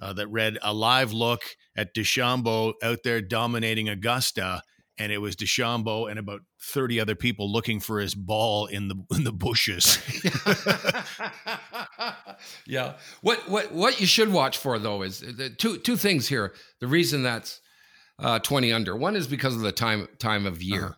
uh, 0.00 0.12
that 0.12 0.26
read 0.28 0.58
a 0.62 0.74
live 0.74 1.12
look 1.12 1.42
at 1.76 1.94
DeChambeau 1.94 2.74
out 2.82 2.98
there 3.04 3.22
dominating 3.22 3.88
Augusta, 3.88 4.62
and 4.98 5.12
it 5.12 5.18
was 5.18 5.36
DeChambeau 5.36 6.10
and 6.10 6.18
about 6.18 6.40
thirty 6.60 6.98
other 6.98 7.14
people 7.14 7.50
looking 7.50 7.78
for 7.78 8.00
his 8.00 8.16
ball 8.16 8.66
in 8.66 8.88
the 8.88 8.96
in 9.14 9.22
the 9.22 9.32
bushes. 9.32 9.98
yeah. 12.66 12.94
What 13.20 13.48
what 13.48 13.72
what 13.72 14.00
you 14.00 14.06
should 14.06 14.32
watch 14.32 14.58
for 14.58 14.78
though 14.80 15.02
is 15.02 15.20
the 15.20 15.50
two 15.50 15.78
two 15.78 15.96
things 15.96 16.26
here. 16.26 16.52
The 16.80 16.88
reason 16.88 17.22
that's 17.22 17.60
uh, 18.18 18.40
twenty 18.40 18.72
under 18.72 18.96
one 18.96 19.14
is 19.14 19.28
because 19.28 19.54
of 19.54 19.60
the 19.60 19.72
time 19.72 20.08
time 20.18 20.46
of 20.46 20.62
year. 20.62 20.84
Uh-huh. 20.84 20.94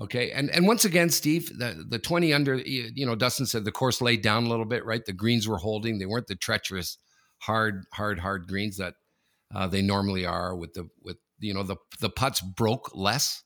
Okay, 0.00 0.30
and 0.30 0.48
and 0.50 0.66
once 0.66 0.84
again, 0.86 1.10
Steve, 1.10 1.58
the 1.58 1.84
the 1.86 1.98
twenty 1.98 2.32
under, 2.32 2.56
you 2.56 3.04
know, 3.04 3.14
Dustin 3.14 3.44
said 3.44 3.64
the 3.64 3.72
course 3.72 4.00
laid 4.00 4.22
down 4.22 4.44
a 4.44 4.48
little 4.48 4.64
bit, 4.64 4.84
right? 4.86 5.04
The 5.04 5.12
greens 5.12 5.46
were 5.46 5.58
holding; 5.58 5.98
they 5.98 6.06
weren't 6.06 6.26
the 6.26 6.36
treacherous, 6.36 6.96
hard, 7.38 7.84
hard, 7.92 8.18
hard 8.18 8.48
greens 8.48 8.78
that 8.78 8.94
uh, 9.54 9.66
they 9.66 9.82
normally 9.82 10.24
are. 10.24 10.56
With 10.56 10.72
the 10.72 10.88
with 11.02 11.18
you 11.38 11.52
know 11.52 11.62
the 11.62 11.76
the 12.00 12.08
putts 12.08 12.40
broke 12.40 12.94
less 12.94 13.42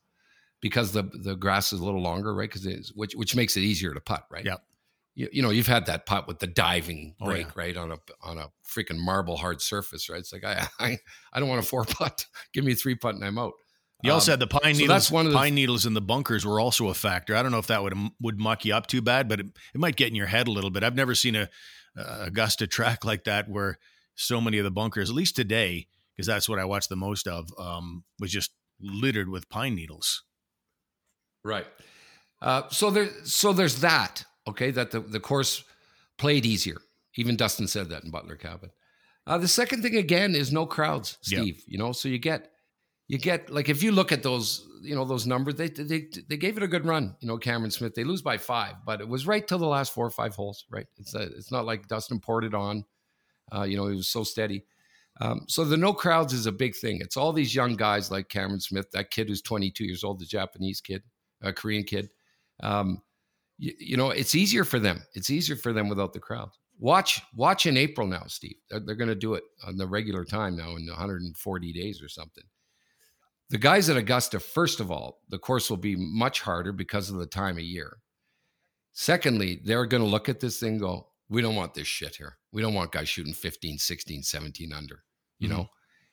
because 0.61 0.93
the 0.93 1.03
the 1.03 1.35
grass 1.35 1.73
is 1.73 1.81
a 1.81 1.85
little 1.85 2.03
longer, 2.03 2.33
right? 2.33 2.51
Because 2.51 2.93
which 2.95 3.15
which 3.15 3.35
makes 3.35 3.57
it 3.57 3.61
easier 3.61 3.93
to 3.93 4.01
putt, 4.01 4.25
right? 4.31 4.45
Yeah. 4.45 4.57
You, 5.17 5.29
you 5.31 5.43
know, 5.43 5.51
you've 5.51 5.69
had 5.69 5.87
that 5.87 6.07
putt 6.07 6.27
with 6.27 6.41
the 6.41 6.49
diving 6.49 7.15
break, 7.21 7.47
oh, 7.47 7.51
yeah. 7.55 7.63
right, 7.63 7.77
on 7.77 7.93
a 7.93 7.99
on 8.23 8.39
a 8.39 8.51
freaking 8.67 8.99
marble 8.99 9.37
hard 9.37 9.61
surface, 9.61 10.09
right? 10.09 10.21
It's 10.21 10.33
like 10.33 10.45
I 10.45 10.67
I, 10.79 10.99
I 11.33 11.41
don't 11.41 11.49
want 11.49 11.63
a 11.63 11.67
four 11.67 11.85
putt. 11.85 12.27
Give 12.53 12.65
me 12.65 12.73
a 12.73 12.77
three 12.77 12.95
putt 12.95 13.15
and 13.15 13.25
I'm 13.25 13.39
out. 13.39 13.53
You 14.05 14.13
also 14.13 14.33
um, 14.33 14.39
had 14.39 14.41
the 14.41 14.61
pine 14.61 14.77
needles. 14.77 14.87
So 14.87 14.93
that's 14.93 15.11
one 15.11 15.25
of 15.25 15.33
the 15.33 15.39
pine 15.39 15.55
needles 15.55 15.87
in 15.87 15.95
the 15.95 16.03
bunkers 16.03 16.45
were 16.45 16.61
also 16.61 16.89
a 16.89 16.95
factor. 16.95 17.35
I 17.35 17.43
don't 17.43 17.53
know 17.53 17.59
if 17.59 17.69
that 17.69 17.83
would 17.83 17.95
would 18.21 18.39
muck 18.39 18.67
you 18.67 18.75
up 18.75 18.87
too 18.87 19.01
bad, 19.01 19.29
but 19.31 19.41
it, 19.41 19.47
it 19.75 19.81
might 19.81 19.97
get 19.97 20.09
in 20.09 20.15
your 20.15 20.27
head 20.27 20.47
a 20.47 20.51
little 20.51 20.69
bit. 20.69 20.85
I've 20.85 20.95
never 20.95 21.15
seen 21.15 21.35
a, 21.35 21.49
a 21.97 22.25
Augusta 22.25 22.67
track 22.67 23.05
like 23.05 23.25
that 23.25 23.49
where 23.49 23.79
so 24.15 24.43
many 24.43 24.59
of 24.59 24.65
the 24.65 24.71
bunkers, 24.71 25.09
at 25.09 25.17
least 25.17 25.37
today, 25.37 25.87
because 26.15 26.27
that's 26.27 26.49
what 26.51 26.59
I 26.59 26.67
watched 26.67 26.91
the 26.91 26.97
most 26.97 27.27
of, 27.27 27.49
um, 27.59 28.05
was 28.21 28.31
just 28.31 28.51
littered 28.79 29.31
with 29.31 29.49
pine 29.49 29.75
needles. 29.75 30.23
Right. 31.43 31.67
Uh, 32.43 32.69
so 32.69 32.91
there, 32.91 33.09
so 33.25 33.55
there's 33.55 33.81
that. 33.81 34.25
Okay, 34.47 34.71
that 34.71 34.91
the 34.91 35.01
the 35.01 35.21
course 35.21 35.65
played 36.19 36.45
easier. 36.45 36.77
Even 37.17 37.37
Dustin 37.37 37.69
said 37.69 37.89
that 37.89 38.05
in 38.05 38.11
Butler 38.11 38.37
Cabin. 38.37 38.71
Uh, 39.27 39.39
the 39.39 39.49
second 39.49 39.83
thing 39.83 39.97
again 39.97 40.35
is 40.35 40.53
no 40.53 40.67
crowds, 40.67 41.17
Steve. 41.23 41.57
Yep. 41.57 41.65
You 41.67 41.79
know, 41.79 41.93
so 41.93 42.11
you 42.11 42.19
get 42.19 42.51
you 43.09 43.19
get 43.19 43.51
like 43.51 43.69
if 43.69 43.83
you 43.83 43.93
look 43.93 44.13
at 44.13 44.23
those 44.23 44.67
you 44.83 44.95
know 44.95 45.05
those 45.05 45.27
numbers 45.27 45.55
they 45.57 45.69
they 45.69 46.09
they 46.29 46.37
gave 46.37 46.57
it 46.57 46.63
a 46.63 46.69
good 46.69 46.87
run 46.87 47.15
you 47.21 47.29
know 47.29 47.39
cameron 47.39 47.71
smith. 47.71 47.95
They 47.95 48.05
lose 48.05 48.23
by 48.23 48.39
five 48.39 48.77
but 48.85 49.01
it 49.01 49.09
was 49.09 49.27
right 49.27 49.47
till 49.47 49.59
the 49.59 49.67
last 49.67 49.93
four 49.93 50.07
or 50.07 50.11
five 50.11 50.35
holes 50.35 50.65
right? 50.71 50.87
It's 50.97 51.15
a, 51.15 51.23
it's 51.23 51.53
not 51.53 51.67
like 51.67 51.89
dustin 51.89 52.21
poured 52.21 52.45
it 52.45 52.55
on 52.55 52.85
uh, 53.55 53.63
you 53.63 53.77
know 53.77 53.89
he 53.89 53.97
was 53.97 54.09
so 54.09 54.25
steady. 54.25 54.65
Um, 55.21 55.45
so 55.47 55.65
the 55.65 55.77
no 55.77 55.93
crowds 55.93 56.33
is 56.33 56.47
a 56.47 56.53
big 56.53 56.75
thing. 56.75 56.99
It's 57.01 57.17
all 57.17 57.33
these 57.33 57.55
young 57.55 57.77
guys 57.77 58.11
like 58.11 58.29
cameron 58.29 58.61
smith 58.61 58.91
that 58.93 59.11
kid 59.11 59.29
who's 59.29 59.43
22 59.43 59.85
years 59.85 60.03
old 60.03 60.19
the 60.19 60.27
japanese 60.27 60.81
kid 60.81 61.03
a 61.43 61.53
korean 61.53 61.85
kid. 61.85 62.09
Um, 62.63 63.03
you, 63.59 63.73
you 63.79 63.97
know 63.97 64.11
it's 64.11 64.35
easier 64.35 64.65
for 64.65 64.79
them. 64.79 65.03
It's 65.15 65.31
easier 65.31 65.57
for 65.57 65.73
them 65.73 65.89
without 65.89 66.15
the 66.15 66.21
crowd. 66.21 66.51
Watch 66.79 67.23
watch 67.35 67.67
in 67.67 67.77
april 67.77 68.07
now 68.07 68.25
steve. 68.27 68.57
They're, 68.71 68.81
they're 68.81 68.97
going 68.97 69.09
to 69.09 69.15
do 69.15 69.35
it 69.35 69.45
on 69.67 69.77
the 69.77 69.87
regular 69.87 70.25
time 70.25 70.57
now 70.57 70.75
in 70.77 70.87
140 70.87 71.73
days 71.73 72.03
or 72.03 72.09
something 72.09 72.45
the 73.51 73.59
guys 73.59 73.89
at 73.89 73.97
Augusta, 73.97 74.41
first 74.41 74.81
of 74.81 74.91
all, 74.91 75.21
the 75.29 75.39
course 75.39 75.71
will 75.71 75.77
be 75.77 75.97
much 75.97 76.41
harder 76.41 76.73
because 76.73 77.11
of 77.11 77.17
the 77.17 77.27
time 77.27 77.57
of 77.57 77.65
year. 77.65 77.99
Secondly, 78.93 79.61
they're 79.65 79.87
going 79.87 80.03
to 80.03 80.09
look 80.09 80.29
at 80.29 80.41
this 80.41 80.59
thing 80.59 80.79
go, 80.79 81.09
we 81.29 81.43
don't 81.43 81.57
want 81.57 81.75
this 81.75 81.87
shit 81.87 82.17
here. 82.17 82.39
We 82.53 82.63
don't 82.63 82.75
want 82.75 82.93
guys 82.93 83.09
shooting 83.09 83.35
15, 83.35 83.79
16, 83.79 84.23
17 84.23 84.73
under, 84.73 85.03
you 85.39 85.49
mm-hmm. 85.49 85.59
know? 85.59 85.71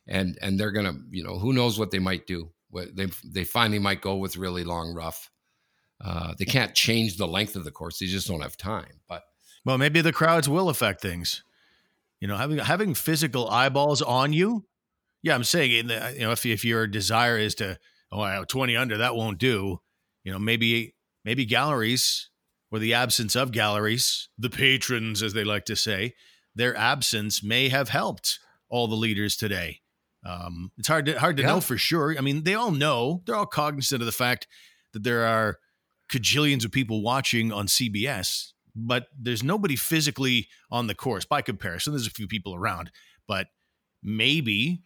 And 0.07 0.37
and 0.41 0.59
they're 0.59 0.71
going 0.71 0.87
to, 0.87 0.99
you 1.11 1.23
know, 1.23 1.37
who 1.37 1.53
knows 1.53 1.77
what 1.77 1.91
they 1.91 1.99
might 1.99 2.25
do. 2.25 2.49
What 2.71 2.95
they 2.95 3.07
they 3.23 3.43
finally 3.43 3.77
might 3.77 4.01
go 4.01 4.15
with 4.15 4.35
really 4.35 4.63
long 4.63 4.95
rough. 4.95 5.29
Uh, 6.03 6.33
they 6.39 6.45
can't 6.45 6.73
change 6.73 7.17
the 7.17 7.27
length 7.27 7.55
of 7.55 7.63
the 7.63 7.71
course. 7.71 7.99
They 7.99 8.07
just 8.07 8.27
don't 8.27 8.41
have 8.41 8.57
time. 8.57 9.01
But 9.07 9.23
well, 9.63 9.77
maybe 9.77 10.01
the 10.01 10.11
crowds 10.11 10.49
will 10.49 10.69
affect 10.69 11.01
things. 11.01 11.43
You 12.19 12.27
know, 12.27 12.35
having 12.35 12.57
having 12.57 12.95
physical 12.95 13.47
eyeballs 13.49 14.01
on 14.01 14.33
you 14.33 14.65
yeah, 15.23 15.35
I'm 15.35 15.43
saying, 15.43 15.71
in 15.71 15.87
the, 15.87 16.13
you 16.13 16.21
know, 16.21 16.31
if 16.31 16.45
if 16.45 16.65
your 16.65 16.87
desire 16.87 17.37
is 17.37 17.55
to, 17.55 17.77
oh, 18.11 18.21
I 18.21 18.33
have 18.33 18.47
20 18.47 18.75
under, 18.75 18.97
that 18.97 19.15
won't 19.15 19.37
do. 19.37 19.79
You 20.23 20.31
know, 20.31 20.39
maybe 20.39 20.95
maybe 21.23 21.45
galleries 21.45 22.29
or 22.71 22.79
the 22.79 22.93
absence 22.93 23.35
of 23.35 23.51
galleries, 23.51 24.29
the 24.37 24.49
patrons, 24.49 25.21
as 25.21 25.33
they 25.33 25.43
like 25.43 25.65
to 25.65 25.75
say, 25.75 26.13
their 26.55 26.75
absence 26.75 27.43
may 27.43 27.69
have 27.69 27.89
helped 27.89 28.39
all 28.69 28.87
the 28.87 28.95
leaders 28.95 29.35
today. 29.35 29.81
Um, 30.25 30.71
it's 30.77 30.87
hard 30.87 31.05
to 31.07 31.19
hard 31.19 31.37
to 31.37 31.43
yeah. 31.43 31.49
know 31.49 31.61
for 31.61 31.77
sure. 31.77 32.15
I 32.17 32.21
mean, 32.21 32.43
they 32.43 32.53
all 32.53 32.71
know 32.71 33.21
they're 33.25 33.35
all 33.35 33.45
cognizant 33.45 34.01
of 34.01 34.05
the 34.05 34.11
fact 34.11 34.47
that 34.93 35.03
there 35.03 35.25
are 35.25 35.57
cajillions 36.11 36.65
of 36.65 36.71
people 36.71 37.01
watching 37.01 37.51
on 37.51 37.67
CBS, 37.67 38.51
but 38.75 39.07
there's 39.17 39.43
nobody 39.43 39.75
physically 39.75 40.47
on 40.69 40.87
the 40.87 40.95
course 40.95 41.25
by 41.25 41.41
comparison. 41.41 41.93
There's 41.93 42.07
a 42.07 42.11
few 42.11 42.27
people 42.27 42.53
around, 42.53 42.91
but 43.27 43.47
maybe 44.03 44.83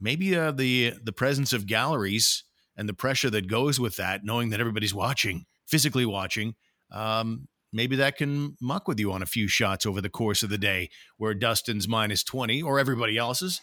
maybe 0.00 0.36
uh, 0.36 0.52
the 0.52 0.94
the 1.02 1.12
presence 1.12 1.52
of 1.52 1.66
galleries 1.66 2.44
and 2.76 2.88
the 2.88 2.94
pressure 2.94 3.30
that 3.30 3.48
goes 3.48 3.78
with 3.78 3.96
that, 3.96 4.24
knowing 4.24 4.50
that 4.50 4.60
everybody's 4.60 4.94
watching, 4.94 5.44
physically 5.66 6.04
watching, 6.04 6.54
um, 6.90 7.48
maybe 7.72 7.96
that 7.96 8.16
can 8.16 8.56
muck 8.60 8.88
with 8.88 8.98
you 8.98 9.12
on 9.12 9.22
a 9.22 9.26
few 9.26 9.46
shots 9.48 9.86
over 9.86 10.00
the 10.00 10.08
course 10.08 10.42
of 10.42 10.50
the 10.50 10.58
day, 10.58 10.90
where 11.16 11.34
Dustin's 11.34 11.88
minus 11.88 12.22
twenty 12.24 12.62
or 12.62 12.78
everybody 12.78 13.16
else's, 13.16 13.60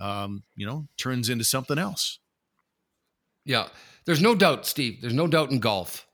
um, 0.00 0.42
you 0.56 0.66
know, 0.66 0.86
turns 0.96 1.28
into 1.28 1.44
something 1.44 1.78
else. 1.78 2.18
Yeah, 3.44 3.68
there's 4.06 4.22
no 4.22 4.34
doubt, 4.34 4.66
Steve. 4.66 5.00
There's 5.00 5.12
no 5.12 5.26
doubt 5.26 5.50
in 5.50 5.58
golf 5.58 6.06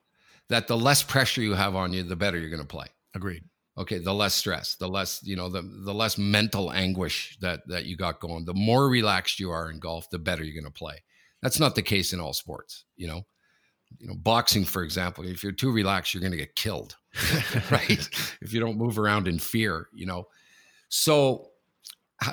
that 0.48 0.66
the 0.66 0.76
less 0.76 1.02
pressure 1.02 1.42
you 1.42 1.54
have 1.54 1.76
on 1.76 1.92
you, 1.92 2.02
the 2.02 2.16
better 2.16 2.38
you're 2.38 2.50
going 2.50 2.62
to 2.62 2.66
play. 2.66 2.86
Agreed 3.14 3.44
okay 3.80 3.98
the 3.98 4.12
less 4.12 4.34
stress 4.34 4.76
the 4.76 4.86
less 4.86 5.20
you 5.24 5.34
know 5.34 5.48
the 5.48 5.62
the 5.62 5.94
less 5.94 6.18
mental 6.18 6.70
anguish 6.72 7.36
that 7.40 7.66
that 7.66 7.86
you 7.86 7.96
got 7.96 8.20
going 8.20 8.44
the 8.44 8.54
more 8.54 8.88
relaxed 8.88 9.40
you 9.40 9.50
are 9.50 9.70
in 9.70 9.78
golf 9.78 10.08
the 10.10 10.18
better 10.18 10.44
you're 10.44 10.60
going 10.60 10.70
to 10.70 10.78
play. 10.78 11.02
That's 11.42 11.58
not 11.58 11.74
the 11.74 11.82
case 11.82 12.12
in 12.12 12.20
all 12.20 12.32
sports 12.32 12.84
you 12.96 13.06
know? 13.06 13.22
You 13.98 14.08
know 14.08 14.14
boxing 14.14 14.64
for 14.64 14.82
example 14.82 15.26
if 15.26 15.42
you're 15.42 15.52
too 15.52 15.72
relaxed 15.72 16.14
you're 16.14 16.20
going 16.20 16.32
to 16.32 16.36
get 16.36 16.54
killed 16.54 16.96
right? 17.70 18.08
If 18.40 18.52
you 18.52 18.60
don't 18.60 18.78
move 18.78 18.98
around 18.98 19.26
in 19.26 19.38
fear 19.38 19.88
you 19.94 20.06
know? 20.06 20.28
So 20.88 21.48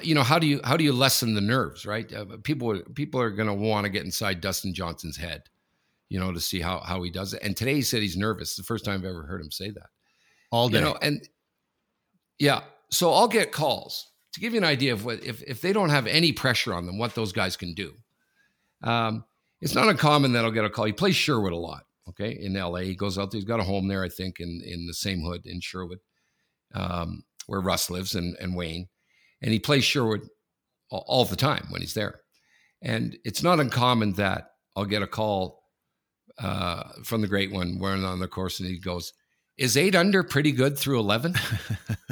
you 0.03 0.15
know 0.15 0.23
how 0.23 0.37
do 0.37 0.45
you 0.45 0.59
how 0.65 0.75
do 0.75 0.83
you 0.83 0.91
lessen 0.91 1.33
the 1.33 1.41
nerves 1.41 1.85
right? 1.85 2.11
Uh, 2.13 2.25
people 2.43 2.81
people 2.93 3.21
are 3.21 3.31
going 3.31 3.47
to 3.47 3.53
want 3.53 3.85
to 3.85 3.89
get 3.89 4.03
inside 4.03 4.41
dustin 4.41 4.73
johnson's 4.73 5.15
head 5.15 5.43
you 6.09 6.19
know 6.19 6.31
to 6.31 6.39
see 6.39 6.59
how 6.59 6.79
how 6.79 7.01
he 7.03 7.09
does 7.09 7.33
it. 7.33 7.41
And 7.41 7.55
today 7.55 7.75
he 7.75 7.81
said 7.81 8.01
he's 8.01 8.17
nervous. 8.17 8.49
It's 8.49 8.57
the 8.57 8.63
first 8.63 8.85
time 8.85 8.99
i've 8.99 9.05
ever 9.05 9.23
heard 9.23 9.41
him 9.41 9.51
say 9.51 9.71
that. 9.71 9.89
All 10.51 10.69
day 10.69 10.79
you 10.79 10.83
know 10.83 10.97
and 11.01 11.27
yeah. 12.39 12.61
So 12.89 13.11
I'll 13.11 13.27
get 13.27 13.51
calls 13.51 14.11
to 14.33 14.39
give 14.39 14.53
you 14.53 14.59
an 14.59 14.65
idea 14.65 14.93
of 14.93 15.05
what 15.05 15.23
if 15.23 15.41
if 15.43 15.61
they 15.61 15.73
don't 15.73 15.89
have 15.89 16.07
any 16.07 16.31
pressure 16.31 16.73
on 16.73 16.85
them, 16.85 16.97
what 16.97 17.15
those 17.15 17.31
guys 17.31 17.57
can 17.57 17.73
do. 17.73 17.93
Um, 18.83 19.25
it's 19.61 19.75
not 19.75 19.89
uncommon 19.89 20.33
that 20.33 20.45
I'll 20.45 20.51
get 20.51 20.65
a 20.65 20.69
call. 20.69 20.85
He 20.85 20.93
plays 20.93 21.15
Sherwood 21.15 21.53
a 21.53 21.57
lot. 21.57 21.83
Okay, 22.09 22.37
in 22.39 22.53
LA, 22.53 22.79
he 22.79 22.95
goes 22.95 23.17
out 23.17 23.31
there. 23.31 23.39
He's 23.39 23.47
got 23.47 23.59
a 23.59 23.63
home 23.63 23.87
there, 23.87 24.03
I 24.03 24.09
think, 24.09 24.39
in 24.39 24.61
in 24.65 24.85
the 24.85 24.93
same 24.93 25.21
hood 25.21 25.45
in 25.45 25.59
Sherwood, 25.59 25.99
um, 26.73 27.23
where 27.47 27.59
Russ 27.59 27.89
lives 27.89 28.15
and 28.15 28.37
and 28.39 28.55
Wayne, 28.55 28.87
and 29.41 29.51
he 29.51 29.59
plays 29.59 29.83
Sherwood 29.83 30.21
all, 30.89 31.03
all 31.07 31.25
the 31.25 31.35
time 31.35 31.65
when 31.69 31.81
he's 31.81 31.95
there. 31.95 32.21
And 32.81 33.17
it's 33.25 33.43
not 33.43 33.59
uncommon 33.59 34.13
that 34.13 34.51
I'll 34.75 34.85
get 34.85 35.01
a 35.01 35.07
call 35.07 35.63
uh, 36.39 36.83
from 37.03 37.21
the 37.21 37.27
great 37.27 37.51
one 37.51 37.79
wearing 37.79 38.05
on 38.05 38.19
the 38.19 38.27
course, 38.27 38.59
and 38.59 38.69
he 38.69 38.79
goes, 38.79 39.11
is 39.57 39.77
eight 39.77 39.95
under 39.95 40.23
pretty 40.23 40.51
good 40.51 40.77
through 40.77 40.99
11? 40.99 41.35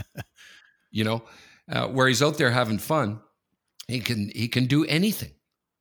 you 0.91 1.03
know, 1.03 1.23
uh, 1.71 1.87
where 1.87 2.07
he's 2.07 2.21
out 2.21 2.37
there 2.37 2.51
having 2.51 2.77
fun, 2.77 3.19
he 3.87 3.99
can 3.99 4.31
he 4.33 4.47
can 4.47 4.65
do 4.65 4.85
anything. 4.85 5.31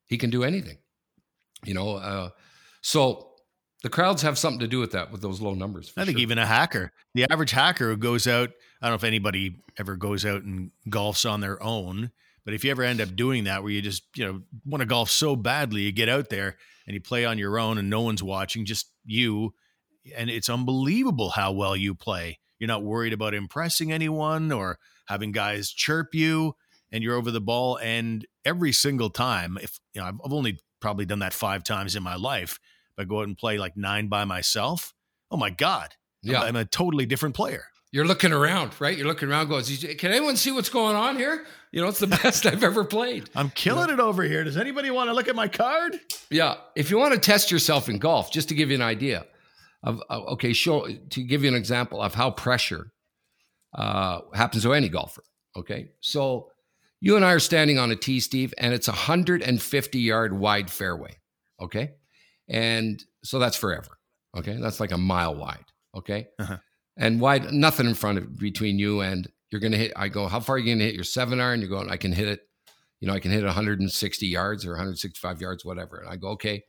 He 0.07 0.19
can 0.19 0.31
do 0.31 0.45
anything. 0.45 0.79
You 1.65 1.75
know, 1.75 1.97
uh, 1.97 2.31
so 2.83 3.31
the 3.83 3.91
crowds 3.91 4.23
have 4.23 4.39
something 4.39 4.61
to 4.61 4.69
do 4.69 4.81
with 4.81 4.93
that 4.93 5.11
with 5.11 5.23
those 5.23 5.41
low 5.41 5.55
numbers. 5.55 5.93
I 5.97 6.05
think 6.05 6.19
sure. 6.19 6.23
even 6.23 6.39
a 6.39 6.47
hacker, 6.47 6.93
the 7.15 7.31
average 7.31 7.51
hacker 7.51 7.91
who 7.91 7.97
goes 7.97 8.27
out, 8.27 8.51
I 8.81 8.87
don't 8.87 8.93
know 8.93 8.97
if 8.97 9.05
anybody 9.05 9.63
ever 9.79 9.97
goes 9.97 10.25
out 10.25 10.43
and 10.43 10.71
golfs 10.89 11.31
on 11.31 11.41
their 11.41 11.63
own, 11.63 12.11
but 12.45 12.55
if 12.55 12.65
you 12.65 12.71
ever 12.71 12.83
end 12.83 13.01
up 13.01 13.15
doing 13.17 13.45
that 13.45 13.63
where 13.63 13.73
you 13.73 13.83
just, 13.83 14.05
you 14.17 14.25
know, 14.25 14.43
want 14.65 14.81
to 14.81 14.87
golf 14.87 15.11
so 15.11 15.37
badly, 15.37 15.83
you 15.83 15.93
get 15.93 16.09
out 16.09 16.29
there 16.29 16.57
and 16.87 16.95
you 16.95 17.01
play 17.01 17.25
on 17.25 17.39
your 17.39 17.59
own 17.59 17.79
and 17.79 17.89
no 17.89 18.03
one's 18.03 18.23
watching, 18.23 18.65
just 18.65 18.87
you 19.05 19.55
and 20.17 20.31
it's 20.31 20.49
unbelievable 20.49 21.31
how 21.31 21.53
well 21.53 21.77
you 21.77 21.95
play. 21.95 22.39
You're 22.59 22.69
not 22.69 22.83
worried 22.83 23.13
about 23.13 23.35
impressing 23.35 23.93
anyone 23.93 24.53
or 24.53 24.79
having 25.07 25.33
guys 25.33 25.71
chirp 25.71 26.15
you, 26.15 26.55
and 26.93 27.03
you're 27.03 27.17
over 27.17 27.31
the 27.31 27.41
ball. 27.41 27.79
And 27.79 28.27
every 28.45 28.73
single 28.73 29.11
time, 29.11 29.59
if 29.61 29.79
you 29.93 30.01
know, 30.01 30.07
I've 30.07 30.33
only 30.33 30.59
probably 30.81 31.05
done 31.05 31.19
that 31.21 31.33
five 31.33 31.65
times 31.65 31.97
in 31.97 32.03
my 32.03 32.17
life, 32.17 32.59
but 32.97 33.09
go 33.09 33.21
out 33.21 33.27
and 33.27 33.37
play 33.37 33.59
like 33.59 33.77
nine 33.77 34.09
by 34.09 34.25
myself. 34.25 34.95
Oh 35.31 35.37
my 35.37 35.51
god, 35.51 35.95
yeah, 36.23 36.43
I'm, 36.43 36.49
I'm 36.49 36.57
a 36.57 36.65
totally 36.65 37.07
different 37.07 37.35
player. 37.35 37.65
You're 37.91 38.07
looking 38.07 38.33
around, 38.33 38.81
right? 38.81 38.97
You're 38.97 39.07
looking 39.07 39.29
around, 39.31 39.49
going, 39.49 39.65
"Can 39.65 40.11
anyone 40.11 40.37
see 40.37 40.51
what's 40.51 40.69
going 40.69 40.97
on 40.97 41.17
here?" 41.17 41.45
You 41.71 41.81
know, 41.81 41.89
it's 41.89 42.01
the 42.01 42.07
best 42.23 42.47
I've 42.47 42.65
ever 42.65 42.85
played. 42.85 43.31
I'm 43.35 43.51
killing 43.51 43.89
you 43.89 43.97
know? 43.97 44.05
it 44.05 44.09
over 44.09 44.23
here. 44.23 44.43
Does 44.43 44.57
anybody 44.57 44.91
want 44.91 45.11
to 45.11 45.15
look 45.15 45.29
at 45.29 45.37
my 45.37 45.49
card? 45.49 45.99
Yeah. 46.31 46.57
If 46.75 46.91
you 46.91 46.99
want 46.99 47.15
to 47.15 47.21
test 47.21 47.51
yourself 47.51 47.89
in 47.89 47.99
golf, 47.99 48.33
just 48.33 48.49
to 48.49 48.55
give 48.55 48.71
you 48.71 48.77
an 48.77 48.83
idea, 48.83 49.27
of 49.85 50.01
okay, 50.11 50.53
show 50.53 50.89
to 51.11 51.23
give 51.23 51.43
you 51.43 51.49
an 51.49 51.55
example 51.55 52.01
of 52.03 52.15
how 52.15 52.31
pressure 52.31 52.93
uh, 53.75 54.21
happens 54.33 54.63
to 54.65 54.73
any 54.73 54.89
golfer. 54.89 55.23
Okay, 55.57 55.91
so 56.01 56.51
you 57.01 57.17
and 57.17 57.25
I 57.25 57.33
are 57.33 57.41
standing 57.41 57.79
on 57.79 57.91
a 57.91 57.97
tee, 57.97 58.19
Steve, 58.21 58.53
and 58.59 58.75
it's 58.75 58.89
a 58.89 58.93
150 58.93 59.99
yard 59.99 60.33
wide 60.33 60.71
fairway. 60.71 61.19
Okay, 61.61 61.93
and 62.49 63.03
so 63.23 63.39
that's 63.39 63.57
forever. 63.57 63.99
Okay, 64.37 64.57
that's 64.57 64.81
like 64.81 64.91
a 64.91 64.99
mile 64.99 65.35
wide. 65.35 65.67
Okay, 65.95 66.29
uh-huh. 66.39 66.57
and 66.97 67.21
wide, 67.21 67.53
nothing 67.53 67.87
in 67.87 67.95
front 67.95 68.19
of 68.19 68.39
between 68.39 68.79
you 68.79 69.01
and 69.01 69.29
you're 69.51 69.61
going 69.61 69.73
to 69.73 69.79
hit. 69.79 69.93
I 69.95 70.09
go, 70.09 70.27
how 70.27 70.41
far 70.41 70.57
are 70.57 70.59
you 70.59 70.65
going 70.65 70.81
to 70.81 70.85
hit 70.85 70.97
your 70.97 71.05
seven 71.05 71.41
iron? 71.41 71.61
You're 71.61 71.71
going, 71.71 71.89
I 71.89 71.97
can 71.97 72.13
hit 72.13 72.27
it. 72.27 72.41
You 72.99 73.07
know, 73.07 73.15
I 73.15 73.21
can 73.21 73.31
hit 73.31 73.43
it 73.43 73.47
160 73.47 74.27
yards 74.27 74.67
or 74.67 74.71
165 74.71 75.41
yards, 75.41 75.65
whatever. 75.65 75.99
And 75.99 76.09
I 76.09 76.17
go, 76.17 76.31
okay, 76.31 76.65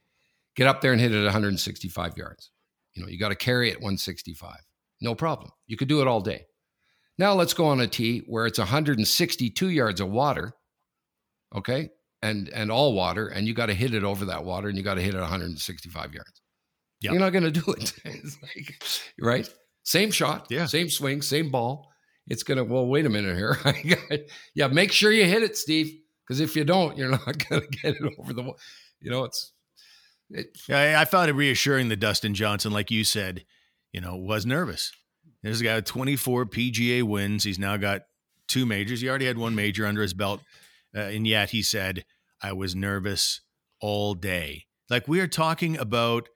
get 0.56 0.68
up 0.68 0.82
there 0.82 0.92
and 0.92 1.02
hit 1.02 1.12
it 1.12 1.24
165 1.24 2.18
yards. 2.18 2.52
You 2.96 3.04
know, 3.04 3.10
you 3.10 3.20
got 3.20 3.30
to 3.30 3.36
carry 3.36 3.70
it 3.70 3.78
165. 3.78 4.56
No 5.02 5.16
problem. 5.16 5.52
You 5.68 5.78
could 5.78 5.88
do 5.88 6.02
it 6.02 6.08
all 6.08 6.22
day. 6.22 6.46
Now 7.18 7.34
let's 7.34 7.54
go 7.54 7.66
on 7.66 7.80
a 7.80 7.88
tee 7.88 8.24
where 8.28 8.46
it's 8.46 8.60
162 8.60 9.70
yards 9.70 10.02
of 10.02 10.10
water. 10.10 10.54
Okay. 11.56 11.90
And 12.22 12.50
and 12.50 12.72
all 12.72 12.94
water, 12.94 13.28
and 13.28 13.46
you 13.48 13.54
got 13.54 13.68
to 13.68 13.74
hit 13.74 13.94
it 13.94 14.04
over 14.04 14.26
that 14.26 14.44
water, 14.46 14.68
and 14.68 14.78
you 14.78 14.84
got 14.84 14.96
to 14.96 15.02
hit 15.02 15.14
it 15.14 15.20
165 15.20 16.14
yards. 16.14 16.42
Yep. 17.02 17.12
You're 17.12 17.22
not 17.22 17.32
going 17.32 17.44
to 17.44 17.52
do 17.52 17.72
it. 17.74 17.94
it's 18.06 18.38
like, 18.42 18.84
right? 19.20 19.48
Same 19.84 20.10
shot, 20.10 20.48
yeah. 20.50 20.66
same 20.66 20.90
swing, 20.90 21.22
same 21.22 21.52
ball. 21.52 21.88
It's 22.28 22.42
going 22.42 22.58
to, 22.58 22.64
well, 22.64 22.88
wait 22.88 23.06
a 23.06 23.10
minute 23.10 23.38
here. 23.38 23.60
yeah, 24.56 24.68
make 24.68 24.92
sure 24.92 25.12
you 25.12 25.26
hit 25.26 25.44
it, 25.44 25.56
Steve, 25.56 25.96
because 26.26 26.40
if 26.40 26.56
you 26.56 26.64
don't, 26.64 26.98
you're 26.98 27.12
not 27.12 27.26
going 27.50 27.62
to 27.62 27.68
get 27.68 27.96
it 27.96 28.14
over 28.18 28.34
the, 28.34 28.52
you 29.00 29.12
know, 29.12 29.26
it's, 29.26 29.54
it, 30.30 30.58
I, 30.70 30.96
I 30.96 31.06
found 31.06 31.30
it 31.30 31.34
reassuring 31.34 31.90
that 31.90 32.00
Dustin 32.00 32.34
Johnson, 32.34 32.72
like 32.72 32.92
you 32.92 33.04
said, 33.04 33.46
you 33.92 34.02
know, 34.02 34.16
was 34.16 34.46
nervous. 34.46 34.92
There's 35.44 35.62
a 35.62 35.64
guy 35.64 35.76
with 35.76 35.86
24 35.86 36.48
PGA 36.48 37.04
wins. 37.04 37.44
He's 37.44 37.60
now 37.60 37.78
got 37.78 38.02
two 38.48 38.66
majors. 38.66 39.02
He 39.02 39.10
already 39.10 39.28
had 39.28 39.38
one 39.38 39.56
major 39.56 39.86
under 39.86 40.02
his 40.02 40.14
belt. 40.14 40.42
Uh, 40.96 41.02
and 41.02 41.28
yet 41.28 41.52
he 41.52 41.62
said, 41.62 42.06
I 42.42 42.54
was 42.54 42.76
nervous 42.76 43.42
all 43.80 44.14
day. 44.14 44.66
Like 44.90 45.08
we 45.08 45.20
are 45.20 45.28
talking 45.28 45.78
about 45.78 46.30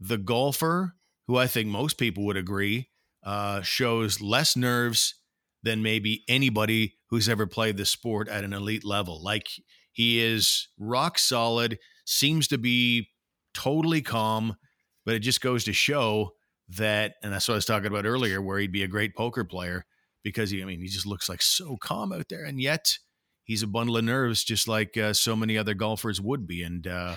the 0.00 0.18
golfer 0.18 0.94
who 1.26 1.36
I 1.36 1.46
think 1.46 1.68
most 1.68 1.98
people 1.98 2.24
would 2.26 2.36
agree 2.36 2.88
uh, 3.24 3.62
shows 3.62 4.20
less 4.20 4.56
nerves 4.56 5.14
than 5.62 5.82
maybe 5.82 6.22
anybody 6.28 6.96
who's 7.10 7.28
ever 7.28 7.46
played 7.46 7.76
the 7.76 7.84
sport 7.84 8.28
at 8.28 8.44
an 8.44 8.52
elite 8.52 8.84
level. 8.84 9.22
Like 9.22 9.48
he 9.92 10.22
is 10.22 10.68
rock 10.78 11.18
solid, 11.18 11.78
seems 12.04 12.46
to 12.48 12.58
be 12.58 13.08
totally 13.56 14.02
calm, 14.02 14.56
but 15.04 15.14
it 15.14 15.20
just 15.20 15.40
goes 15.40 15.64
to 15.64 15.72
show 15.72 16.32
that, 16.68 17.14
and 17.22 17.32
that's 17.32 17.48
what 17.48 17.54
I 17.54 17.56
was 17.56 17.64
talking 17.64 17.86
about 17.86 18.06
earlier, 18.06 18.42
where 18.42 18.58
he'd 18.58 18.72
be 18.72 18.82
a 18.82 18.88
great 18.88 19.16
poker 19.16 19.44
player 19.44 19.86
because 20.22 20.50
he, 20.50 20.60
I 20.60 20.64
mean, 20.64 20.80
he 20.80 20.88
just 20.88 21.06
looks 21.06 21.28
like 21.28 21.40
so 21.40 21.76
calm 21.80 22.12
out 22.12 22.28
there, 22.28 22.44
and 22.44 22.60
yet 22.60 22.98
he's 23.44 23.62
a 23.62 23.66
bundle 23.66 23.96
of 23.96 24.04
nerves, 24.04 24.44
just 24.44 24.68
like 24.68 24.96
uh, 24.96 25.12
so 25.12 25.34
many 25.36 25.56
other 25.56 25.74
golfers 25.74 26.20
would 26.20 26.46
be, 26.46 26.62
and 26.62 26.86
uh, 26.86 27.16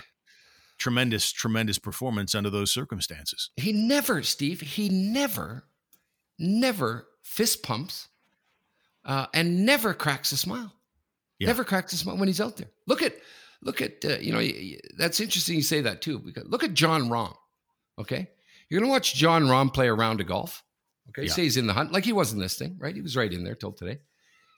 tremendous, 0.78 1.32
tremendous 1.32 1.80
performance 1.80 2.36
under 2.36 2.50
those 2.50 2.72
circumstances. 2.72 3.50
He 3.58 3.74
never, 3.74 4.24
Steve, 4.24 4.62
he 4.62 4.90
never, 4.90 5.66
never 6.38 7.08
fist 7.22 7.64
pumps, 7.64 8.08
uh, 9.04 9.26
and 9.34 9.66
never 9.66 9.94
cracks 9.94 10.32
a 10.32 10.38
smile. 10.38 10.74
Yeah. 11.40 11.48
Never 11.48 11.64
cracks 11.64 11.94
a 11.94 11.98
smile 11.98 12.18
when 12.18 12.28
he's 12.28 12.42
out 12.42 12.58
there. 12.58 12.70
Look 12.86 13.02
at, 13.02 13.16
look 13.62 13.82
at, 13.82 14.04
uh, 14.06 14.18
you 14.20 14.34
know, 14.34 14.78
that's 14.98 15.20
interesting. 15.20 15.56
You 15.56 15.62
say 15.62 15.82
that 15.82 16.02
too 16.02 16.20
because 16.20 16.46
look 16.48 16.64
at 16.64 16.74
Jon 16.74 17.10
Rahm. 17.10 17.36
Okay, 18.00 18.30
you're 18.70 18.80
gonna 18.80 18.92
watch 18.92 19.16
Jon 19.16 19.44
Rahm 19.46 19.74
play 19.74 19.88
a 19.88 19.94
round 19.94 20.22
of 20.22 20.28
golf. 20.28 20.64
Okay, 21.10 21.24
yeah. 21.24 21.34
say 21.34 21.44
he's 21.44 21.58
in 21.58 21.68
the 21.68 21.74
hunt 21.74 21.92
like 21.92 22.06
he 22.06 22.14
was 22.14 22.34
in 22.34 22.40
this 22.40 22.58
thing, 22.58 22.78
right? 22.80 22.96
He 22.96 23.02
was 23.02 23.18
right 23.18 23.32
in 23.32 23.44
there 23.44 23.56
till 23.56 23.74
today. 23.74 24.00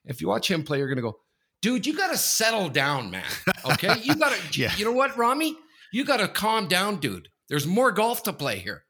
If 0.06 0.22
you 0.22 0.28
watch 0.28 0.50
him 0.50 0.64
play, 0.64 0.80
you're 0.80 0.90
gonna 0.90 1.02
go, 1.02 1.18
dude, 1.62 1.86
you 1.86 1.96
got 1.96 2.12
to 2.12 2.18
settle 2.18 2.70
down, 2.70 3.12
man. 3.12 3.24
Okay, 3.66 3.96
you 4.02 4.16
got 4.16 4.34
to. 4.34 4.40
yeah. 4.60 4.74
You 4.76 4.86
know 4.86 4.92
what, 4.92 5.16
Rami? 5.18 5.56
You 5.94 6.04
got 6.04 6.18
to 6.18 6.28
calm 6.28 6.68
down, 6.68 6.98
dude. 6.98 7.30
There's 7.50 7.68
more 7.68 7.92
golf 7.92 8.24
to 8.24 8.34
play 8.34 8.58
here. 8.60 8.84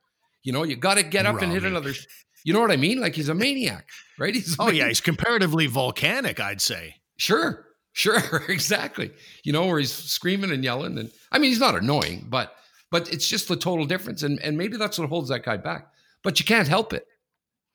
You 0.43 0.53
know, 0.53 0.63
you 0.63 0.75
got 0.75 0.97
to 0.97 1.03
get 1.03 1.25
up 1.25 1.35
Rami. 1.35 1.45
and 1.45 1.53
hit 1.53 1.63
another. 1.63 1.93
You 2.43 2.53
know 2.53 2.61
what 2.61 2.71
I 2.71 2.77
mean? 2.77 2.99
Like 2.99 3.15
he's 3.15 3.29
a 3.29 3.33
maniac, 3.35 3.87
right? 4.17 4.33
He's 4.33 4.55
oh 4.59 4.69
yeah, 4.69 4.87
he's 4.87 5.01
comparatively 5.01 5.67
volcanic, 5.67 6.39
I'd 6.39 6.61
say. 6.61 6.95
Sure, 7.17 7.65
sure, 7.93 8.43
exactly. 8.49 9.11
You 9.43 9.53
know, 9.53 9.65
where 9.65 9.79
he's 9.79 9.93
screaming 9.93 10.51
and 10.51 10.63
yelling, 10.63 10.97
and 10.97 11.11
I 11.31 11.39
mean, 11.39 11.49
he's 11.49 11.59
not 11.59 11.75
annoying, 11.75 12.27
but 12.29 12.55
but 12.89 13.11
it's 13.11 13.27
just 13.27 13.47
the 13.47 13.55
total 13.55 13.85
difference, 13.85 14.23
and 14.23 14.39
and 14.41 14.57
maybe 14.57 14.77
that's 14.77 14.99
what 14.99 15.09
holds 15.09 15.29
that 15.29 15.43
guy 15.43 15.57
back. 15.57 15.87
But 16.23 16.39
you 16.39 16.45
can't 16.45 16.67
help 16.67 16.93
it. 16.93 17.05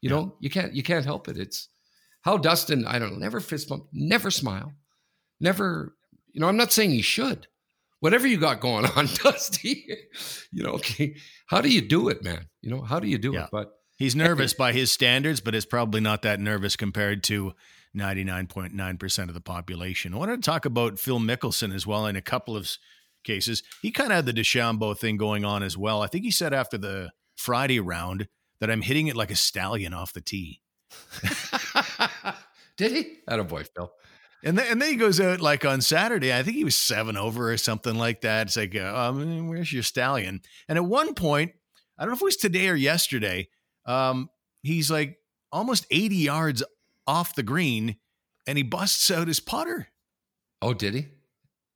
You 0.01 0.11
yeah. 0.11 0.17
know, 0.17 0.37
you 0.41 0.51
can't 0.51 0.75
you 0.75 0.83
can't 0.83 1.05
help 1.05 1.29
it. 1.29 1.39
It's 1.39 1.69
how 2.23 2.37
Dustin. 2.37 2.87
I 2.87 2.99
don't 2.99 3.13
know. 3.13 3.19
Never 3.19 3.41
fist 3.41 3.69
bump. 3.69 3.87
Never 3.93 4.31
smile. 4.31 4.73
Never. 5.41 5.97
You 6.33 6.41
know, 6.41 6.49
I'm 6.49 6.57
not 6.57 6.73
saying 6.73 6.91
he 6.91 7.03
should. 7.03 7.47
Whatever 8.01 8.27
you 8.27 8.37
got 8.37 8.61
going 8.61 8.85
on, 8.97 9.07
Dusty. 9.23 9.87
You 10.53 10.65
know, 10.65 10.73
okay. 10.73 11.17
How 11.47 11.61
do 11.61 11.71
you 11.71 11.81
do 11.81 12.09
it, 12.09 12.23
man? 12.23 12.47
You 12.61 12.71
know, 12.71 12.83
how 12.83 13.01
do 13.01 13.09
you 13.09 13.19
do 13.19 13.33
yeah. 13.33 13.45
it? 13.45 13.51
But 13.51 13.73
he's 13.97 14.15
nervous 14.15 14.53
by 14.53 14.73
his 14.73 14.93
standards, 14.93 15.41
but 15.41 15.55
is 15.55 15.65
probably 15.65 16.01
not 16.01 16.23
that 16.23 16.41
nervous 16.41 16.77
compared 16.77 17.23
to 17.25 17.55
99.9% 17.97 19.29
of 19.29 19.35
the 19.35 19.41
population. 19.41 20.15
I 20.15 20.19
wanted 20.19 20.43
to 20.43 20.51
talk 20.51 20.65
about 20.65 20.99
Phil 20.99 21.19
Mickelson 21.19 21.75
as 21.75 21.87
well 21.87 22.07
in 22.07 22.17
a 22.17 22.23
couple 22.23 22.57
of 22.57 22.77
cases. 23.25 23.63
He 23.83 23.91
kind 23.91 24.13
of 24.13 24.17
had 24.17 24.27
the 24.27 24.33
DeChambeau 24.33 24.97
thing 24.97 25.17
going 25.17 25.45
on 25.45 25.63
as 25.63 25.77
well. 25.77 26.03
I 26.03 26.07
think 26.07 26.25
he 26.25 26.31
said 26.31 26.55
after 26.55 26.79
the 26.79 27.11
Friday 27.37 27.81
round 27.81 28.29
that 28.61 28.71
I'm 28.71 28.83
hitting 28.83 29.09
it 29.09 29.17
like 29.17 29.31
a 29.31 29.37
stallion 29.37 29.93
off 29.93 30.13
the 30.13 30.21
tee. 30.21 30.63
Did 32.77 32.93
he? 32.93 33.19
That 33.27 33.41
a 33.41 33.45
boy, 33.45 33.65
Phil. 33.75 33.91
And 34.45 34.57
then, 34.57 34.67
and 34.71 34.83
then 34.83 34.91
he 34.91 34.97
goes 34.97 35.21
out 35.21 35.41
like 35.41 35.65
on 35.65 35.81
Saturday. 35.81 36.33
I 36.33 36.43
think 36.43 36.57
he 36.57 36.65
was 36.65 36.77
seven 36.77 37.17
over 37.17 37.51
or 37.51 37.57
something 37.57 37.97
like 37.97 38.21
that. 38.21 38.49
It's 38.49 38.57
like, 38.57 38.77
uh, 38.77 38.95
um, 38.95 39.49
where's 39.49 39.73
your 39.73 39.83
stallion? 39.83 40.41
And 40.69 40.79
at 40.79 40.85
one 40.85 41.15
point, 41.15 41.53
I 41.99 42.03
don't 42.03 42.11
know 42.11 42.17
if 42.17 42.23
it 42.23 42.27
was 42.27 42.37
today 42.37 42.69
or 42.69 42.75
yesterday, 42.75 43.49
um, 43.87 44.29
he's 44.63 44.91
like 44.91 45.19
almost 45.51 45.87
80 45.91 46.17
yards 46.17 46.63
off 47.07 47.35
the 47.35 47.43
green 47.43 47.97
and 48.47 48.57
he 48.57 48.65
busts 48.65 49.11
out 49.11 49.29
his 49.29 49.41
putter. 49.41 49.89
Oh, 50.63 50.75
did 50.75 50.95
he? 50.95 51.09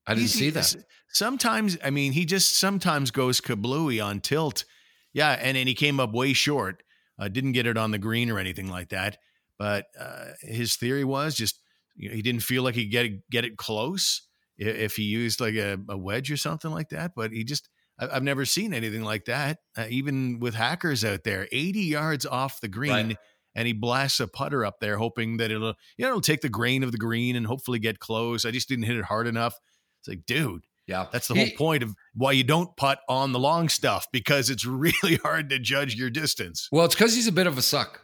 I 0.07 0.15
didn't 0.15 0.23
he's, 0.23 0.35
see 0.35 0.51
that. 0.51 0.77
Sometimes, 1.09 1.77
I 1.85 1.91
mean, 1.91 2.13
he 2.13 2.25
just 2.25 2.59
sometimes 2.59 3.11
goes 3.11 3.41
kablooey 3.41 4.05
on 4.05 4.21
tilt. 4.21 4.65
Yeah. 5.13 5.31
And 5.31 5.57
then 5.57 5.67
he 5.67 5.75
came 5.75 6.01
up 6.01 6.13
way 6.13 6.33
short. 6.33 6.83
Uh, 7.19 7.29
didn't 7.29 7.53
get 7.53 7.67
it 7.67 7.77
on 7.77 7.91
the 7.91 7.99
green 7.99 8.31
or 8.31 8.39
anything 8.39 8.69
like 8.69 8.91
that. 8.91 9.19
But 9.59 9.87
uh, 9.99 10.27
his 10.41 10.77
theory 10.77 11.05
was 11.05 11.35
just 11.35 11.61
you 11.97 12.09
know, 12.09 12.15
he 12.15 12.23
didn't 12.23 12.43
feel 12.43 12.63
like 12.63 12.75
he 12.75 12.87
get 12.87 13.05
it, 13.07 13.31
get 13.31 13.45
it 13.45 13.59
close 13.59 14.23
if 14.57 14.97
he 14.97 15.03
used 15.03 15.41
like 15.41 15.55
a, 15.55 15.79
a 15.89 15.99
wedge 15.99 16.31
or 16.31 16.37
something 16.37 16.71
like 16.71 16.89
that. 16.91 17.13
But 17.15 17.33
he 17.33 17.45
just 17.45 17.69
I've 18.01 18.23
never 18.23 18.47
seen 18.47 18.73
anything 18.73 19.03
like 19.03 19.27
that, 19.27 19.59
uh, 19.77 19.87
even 19.91 20.41
with 20.41 20.55
hackers 20.55 21.05
out 21.05 21.25
there. 21.25 21.47
80 21.53 21.81
yards 21.81 22.25
off 22.25 22.61
the 22.61 22.69
green, 22.69 23.09
right. 23.09 23.17
And 23.55 23.67
he 23.67 23.73
blasts 23.73 24.21
a 24.21 24.29
putter 24.29 24.65
up 24.65 24.81
there, 24.81 24.97
hoping 24.97 25.39
that 25.39 25.51
it'll, 25.51 25.75
you 25.97 26.05
know, 26.05 26.09
it'll 26.09 26.21
take 26.21 26.41
the 26.41 26.49
grain 26.49 26.83
of 26.83 26.93
the 26.93 26.99
green 26.99 27.37
and 27.37 27.47
hopefully 27.47 27.79
get 27.79 27.99
close. 27.99 28.45
I 28.45 28.51
just 28.51 28.69
didn't 28.69 28.85
hit 28.85 28.97
it 28.97 29.05
hard 29.05 29.27
enough. 29.27 29.59
It's 30.01 30.09
like, 30.09 30.25
dude, 30.27 30.63
yeah, 30.87 31.07
that's 31.13 31.29
the 31.29 31.35
he, 31.35 31.41
whole 31.41 31.57
point 31.57 31.83
of 31.83 31.95
why 32.15 32.33
you 32.33 32.45
don't 32.45 32.77
putt 32.77 33.01
on 33.09 33.33
the 33.33 33.39
long 33.39 33.69
stuff 33.69 34.09
because 34.13 34.51
it's 34.51 34.65
really 34.67 35.17
hard 35.23 35.51
to 35.51 35.59
judge 35.59 35.95
your 35.95 36.11
distance. 36.11 36.69
Well, 36.73 36.85
it's 36.85 36.95
because 36.95 37.15
he's 37.15 37.29
a 37.29 37.33
bit 37.33 37.47
of 37.47 37.59
a 37.59 37.63
suck. 37.63 38.01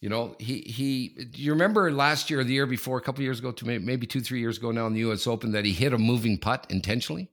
You 0.00 0.08
know, 0.08 0.34
he 0.38 0.60
he. 0.60 1.28
You 1.34 1.52
remember 1.52 1.92
last 1.92 2.30
year, 2.30 2.40
or 2.40 2.44
the 2.44 2.54
year 2.54 2.64
before, 2.64 2.96
a 2.96 3.02
couple 3.02 3.22
years 3.22 3.38
ago, 3.38 3.52
to 3.52 3.64
maybe 3.66 4.06
two, 4.06 4.22
three 4.22 4.40
years 4.40 4.56
ago 4.56 4.70
now 4.70 4.86
in 4.86 4.94
the 4.94 5.00
U.S. 5.00 5.26
Open, 5.26 5.52
that 5.52 5.66
he 5.66 5.74
hit 5.74 5.92
a 5.92 5.98
moving 5.98 6.38
putt 6.38 6.66
intentionally 6.70 7.30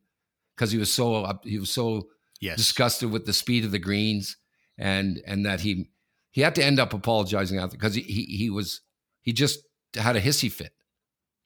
because 0.55 0.71
he 0.73 0.77
was 0.77 0.91
so 0.91 1.39
he 1.43 1.59
was 1.59 1.69
so 1.69 2.09
yes. 2.41 2.57
disgusted 2.57 3.09
with 3.09 3.25
the 3.25 3.31
speed 3.31 3.63
of 3.63 3.71
the 3.71 3.79
greens, 3.79 4.35
and 4.77 5.21
and 5.25 5.45
that 5.45 5.61
he 5.61 5.89
he 6.37 6.43
had 6.43 6.53
to 6.53 6.63
end 6.63 6.79
up 6.79 6.93
apologizing 6.93 7.57
after 7.57 7.75
because 7.75 7.95
he, 7.95 8.03
he 8.03 8.25
he 8.25 8.49
was 8.51 8.81
he 9.23 9.33
just 9.33 9.59
had 9.95 10.15
a 10.15 10.21
hissy 10.21 10.51
fit, 10.51 10.71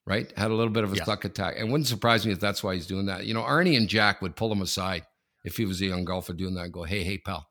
right? 0.05 0.29
Had 0.37 0.51
a 0.51 0.53
little 0.53 0.73
bit 0.73 0.83
of 0.83 0.91
a 0.91 0.97
yeah. 0.97 1.05
suck 1.05 1.23
attack, 1.23 1.55
and 1.57 1.71
wouldn't 1.71 1.87
surprise 1.87 2.25
me 2.25 2.33
if 2.33 2.41
that's 2.41 2.61
why 2.61 2.73
he's 2.73 2.87
doing 2.87 3.05
that. 3.05 3.25
You 3.25 3.33
know, 3.33 3.41
Arnie 3.41 3.77
and 3.77 3.87
Jack 3.87 4.21
would 4.21 4.35
pull 4.35 4.51
him 4.51 4.61
aside 4.61 5.03
if 5.45 5.55
he 5.55 5.63
was 5.63 5.79
a 5.79 5.85
young 5.85 6.03
golfer 6.03 6.33
doing 6.33 6.55
that 6.55 6.65
and 6.65 6.73
go, 6.73 6.83
"Hey, 6.83 7.03
hey, 7.03 7.17
pal, 7.17 7.47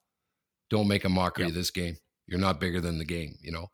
don't 0.68 0.86
make 0.86 1.06
a 1.06 1.08
mockery 1.08 1.44
yeah. 1.44 1.48
of 1.48 1.54
this 1.54 1.70
game." 1.70 1.96
You're 2.26 2.38
not 2.38 2.60
bigger 2.60 2.78
than 2.78 2.98
the 2.98 3.06
game, 3.06 3.36
you 3.40 3.52
know. 3.52 3.68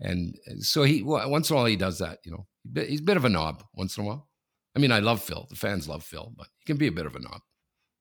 And 0.00 0.34
so 0.60 0.84
he 0.84 1.02
well, 1.02 1.30
once 1.30 1.50
in 1.50 1.54
a 1.54 1.56
while 1.58 1.66
he 1.66 1.76
does 1.76 1.98
that, 1.98 2.20
you 2.24 2.32
know. 2.32 2.46
He's 2.86 3.00
a 3.00 3.04
bit 3.04 3.18
of 3.18 3.26
a 3.26 3.28
knob 3.28 3.64
once 3.74 3.98
in 3.98 4.04
a 4.04 4.06
while. 4.06 4.30
I 4.74 4.78
mean, 4.78 4.92
I 4.92 5.00
love 5.00 5.20
Phil. 5.20 5.46
The 5.50 5.56
fans 5.56 5.86
love 5.86 6.04
Phil, 6.04 6.32
but 6.38 6.46
he 6.60 6.64
can 6.64 6.78
be 6.78 6.86
a 6.86 6.92
bit 6.92 7.04
of 7.04 7.16
a 7.16 7.20
knob. 7.20 7.42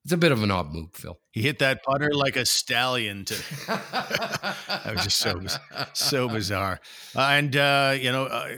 It's 0.05 0.13
a 0.13 0.17
bit 0.17 0.31
of 0.31 0.41
an 0.43 0.49
odd 0.49 0.71
move, 0.71 0.93
Phil. 0.93 1.19
He 1.31 1.41
hit 1.41 1.59
that 1.59 1.83
putter 1.83 2.12
like 2.13 2.35
a 2.35 2.45
stallion. 2.45 3.25
To 3.25 3.33
that 3.67 4.93
was 4.93 5.03
just 5.03 5.17
so 5.17 5.41
so 5.93 6.29
bizarre. 6.29 6.79
Uh, 7.15 7.21
and 7.21 7.55
uh, 7.55 7.95
you 7.99 8.12
know, 8.12 8.25
uh, 8.25 8.49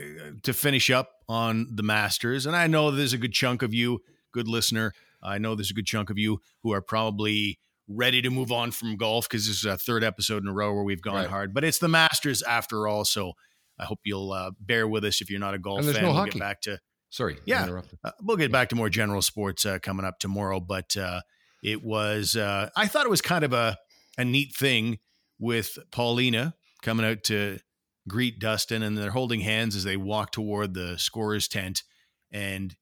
to 0.44 0.52
finish 0.52 0.90
up 0.90 1.10
on 1.28 1.66
the 1.74 1.82
Masters, 1.82 2.46
and 2.46 2.54
I 2.54 2.68
know 2.68 2.90
there's 2.90 3.12
a 3.12 3.18
good 3.18 3.32
chunk 3.32 3.62
of 3.62 3.74
you, 3.74 4.00
good 4.32 4.46
listener. 4.46 4.92
I 5.22 5.38
know 5.38 5.54
there's 5.54 5.70
a 5.70 5.74
good 5.74 5.86
chunk 5.86 6.10
of 6.10 6.18
you 6.18 6.40
who 6.62 6.72
are 6.72 6.82
probably 6.82 7.58
ready 7.88 8.22
to 8.22 8.30
move 8.30 8.52
on 8.52 8.70
from 8.70 8.96
golf 8.96 9.28
because 9.28 9.46
this 9.46 9.58
is 9.58 9.64
a 9.64 9.76
third 9.76 10.04
episode 10.04 10.42
in 10.42 10.48
a 10.48 10.52
row 10.52 10.72
where 10.72 10.84
we've 10.84 11.02
gone 11.02 11.16
right. 11.16 11.28
hard. 11.28 11.54
But 11.54 11.64
it's 11.64 11.78
the 11.78 11.88
Masters 11.88 12.42
after 12.42 12.86
all, 12.86 13.04
so 13.04 13.32
I 13.78 13.84
hope 13.84 14.00
you'll 14.04 14.32
uh, 14.32 14.52
bear 14.60 14.86
with 14.86 15.04
us 15.04 15.20
if 15.20 15.30
you're 15.30 15.40
not 15.40 15.54
a 15.54 15.58
golf 15.58 15.84
fan. 15.84 15.94
No 16.02 16.08
we'll 16.08 16.16
hockey. 16.16 16.30
get 16.32 16.40
back 16.40 16.60
to 16.62 16.78
sorry, 17.12 17.38
yeah, 17.44 17.68
uh, 18.02 18.10
we'll 18.22 18.36
get 18.36 18.50
back 18.50 18.70
to 18.70 18.76
more 18.76 18.88
general 18.88 19.22
sports 19.22 19.64
uh, 19.64 19.78
coming 19.78 20.04
up 20.04 20.18
tomorrow. 20.18 20.58
But 20.58 20.96
uh, 20.96 21.20
it 21.62 21.84
was 21.84 22.34
uh, 22.34 22.70
I 22.74 22.88
thought 22.88 23.06
it 23.06 23.10
was 23.10 23.22
kind 23.22 23.44
of 23.44 23.52
a 23.52 23.78
a 24.18 24.24
neat 24.24 24.54
thing 24.54 24.98
with 25.38 25.78
Paulina 25.92 26.54
coming 26.82 27.06
out 27.06 27.22
to 27.24 27.58
greet 28.08 28.40
Dustin, 28.40 28.82
and 28.82 28.98
they're 28.98 29.10
holding 29.10 29.40
hands 29.40 29.76
as 29.76 29.84
they 29.84 29.96
walk 29.96 30.32
toward 30.32 30.74
the 30.74 30.98
scorer's 30.98 31.46
tent, 31.46 31.84
and 32.32 32.74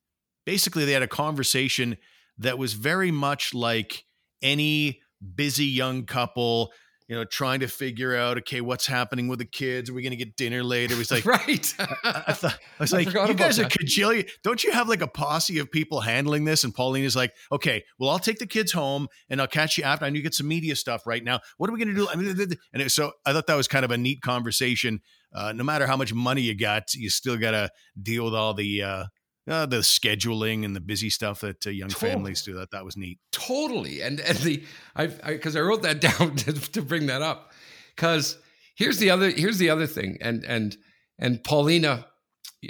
basically 0.46 0.86
they 0.86 0.92
had 0.92 1.02
a 1.02 1.08
conversation 1.08 1.98
that 2.38 2.56
was 2.56 2.72
very 2.72 3.10
much 3.10 3.52
like 3.52 4.04
any 4.40 5.00
busy 5.34 5.66
young 5.66 6.06
couple 6.06 6.72
you 7.10 7.16
know, 7.16 7.24
trying 7.24 7.58
to 7.58 7.66
figure 7.66 8.14
out, 8.14 8.38
okay, 8.38 8.60
what's 8.60 8.86
happening 8.86 9.26
with 9.26 9.40
the 9.40 9.44
kids? 9.44 9.90
Are 9.90 9.94
we 9.94 10.00
going 10.00 10.12
to 10.12 10.16
get 10.16 10.36
dinner 10.36 10.62
later? 10.62 10.94
It 10.94 10.98
was 10.98 11.10
like, 11.10 11.26
right. 11.26 11.74
I, 11.76 12.22
I, 12.28 12.32
thought, 12.32 12.54
I 12.78 12.82
was 12.84 12.92
like, 12.92 13.12
you 13.12 13.34
guys 13.34 13.58
are 13.58 13.64
cajillion. 13.64 14.30
Don't 14.44 14.62
you 14.62 14.70
have 14.70 14.88
like 14.88 15.02
a 15.02 15.08
posse 15.08 15.58
of 15.58 15.72
people 15.72 16.02
handling 16.02 16.44
this? 16.44 16.62
And 16.62 16.72
Pauline 16.72 17.02
is 17.02 17.16
like, 17.16 17.32
okay, 17.50 17.82
well, 17.98 18.10
I'll 18.10 18.20
take 18.20 18.38
the 18.38 18.46
kids 18.46 18.70
home 18.70 19.08
and 19.28 19.40
I'll 19.40 19.48
catch 19.48 19.76
you 19.76 19.82
after. 19.82 20.04
I 20.04 20.10
need 20.10 20.18
to 20.18 20.22
get 20.22 20.34
some 20.34 20.46
media 20.46 20.76
stuff 20.76 21.04
right 21.04 21.24
now. 21.24 21.40
What 21.56 21.68
are 21.68 21.72
we 21.72 21.80
going 21.80 21.92
to 21.92 22.00
do? 22.00 22.08
I 22.08 22.14
mean, 22.14 22.28
and 22.72 22.80
it, 22.80 22.92
so 22.92 23.10
I 23.26 23.32
thought 23.32 23.48
that 23.48 23.56
was 23.56 23.66
kind 23.66 23.84
of 23.84 23.90
a 23.90 23.98
neat 23.98 24.22
conversation. 24.22 25.00
Uh, 25.34 25.52
no 25.52 25.64
matter 25.64 25.88
how 25.88 25.96
much 25.96 26.14
money 26.14 26.42
you 26.42 26.56
got, 26.56 26.94
you 26.94 27.10
still 27.10 27.36
got 27.36 27.50
to 27.50 27.70
deal 28.00 28.24
with 28.24 28.36
all 28.36 28.54
the, 28.54 28.84
uh, 28.84 29.04
uh, 29.50 29.66
the 29.66 29.78
scheduling 29.78 30.64
and 30.64 30.74
the 30.74 30.80
busy 30.80 31.10
stuff 31.10 31.40
that 31.40 31.66
uh, 31.66 31.70
young 31.70 31.88
totally. 31.88 32.12
families 32.12 32.42
do. 32.42 32.54
That 32.54 32.70
that 32.70 32.84
was 32.84 32.96
neat. 32.96 33.18
Totally, 33.32 34.00
and 34.00 34.20
and 34.20 34.38
the 34.38 34.64
I 34.96 35.06
because 35.06 35.56
I, 35.56 35.60
I, 35.60 35.62
wrote 35.62 35.82
that 35.82 36.00
down 36.18 36.36
to, 36.36 36.52
to 36.52 36.82
bring 36.82 37.06
that 37.06 37.22
up 37.22 37.52
because 37.94 38.38
here's 38.76 38.98
the 38.98 39.10
other 39.10 39.30
here's 39.30 39.58
the 39.58 39.70
other 39.70 39.86
thing, 39.86 40.18
and 40.20 40.44
and 40.44 40.76
and 41.18 41.44
Paulina, 41.44 42.06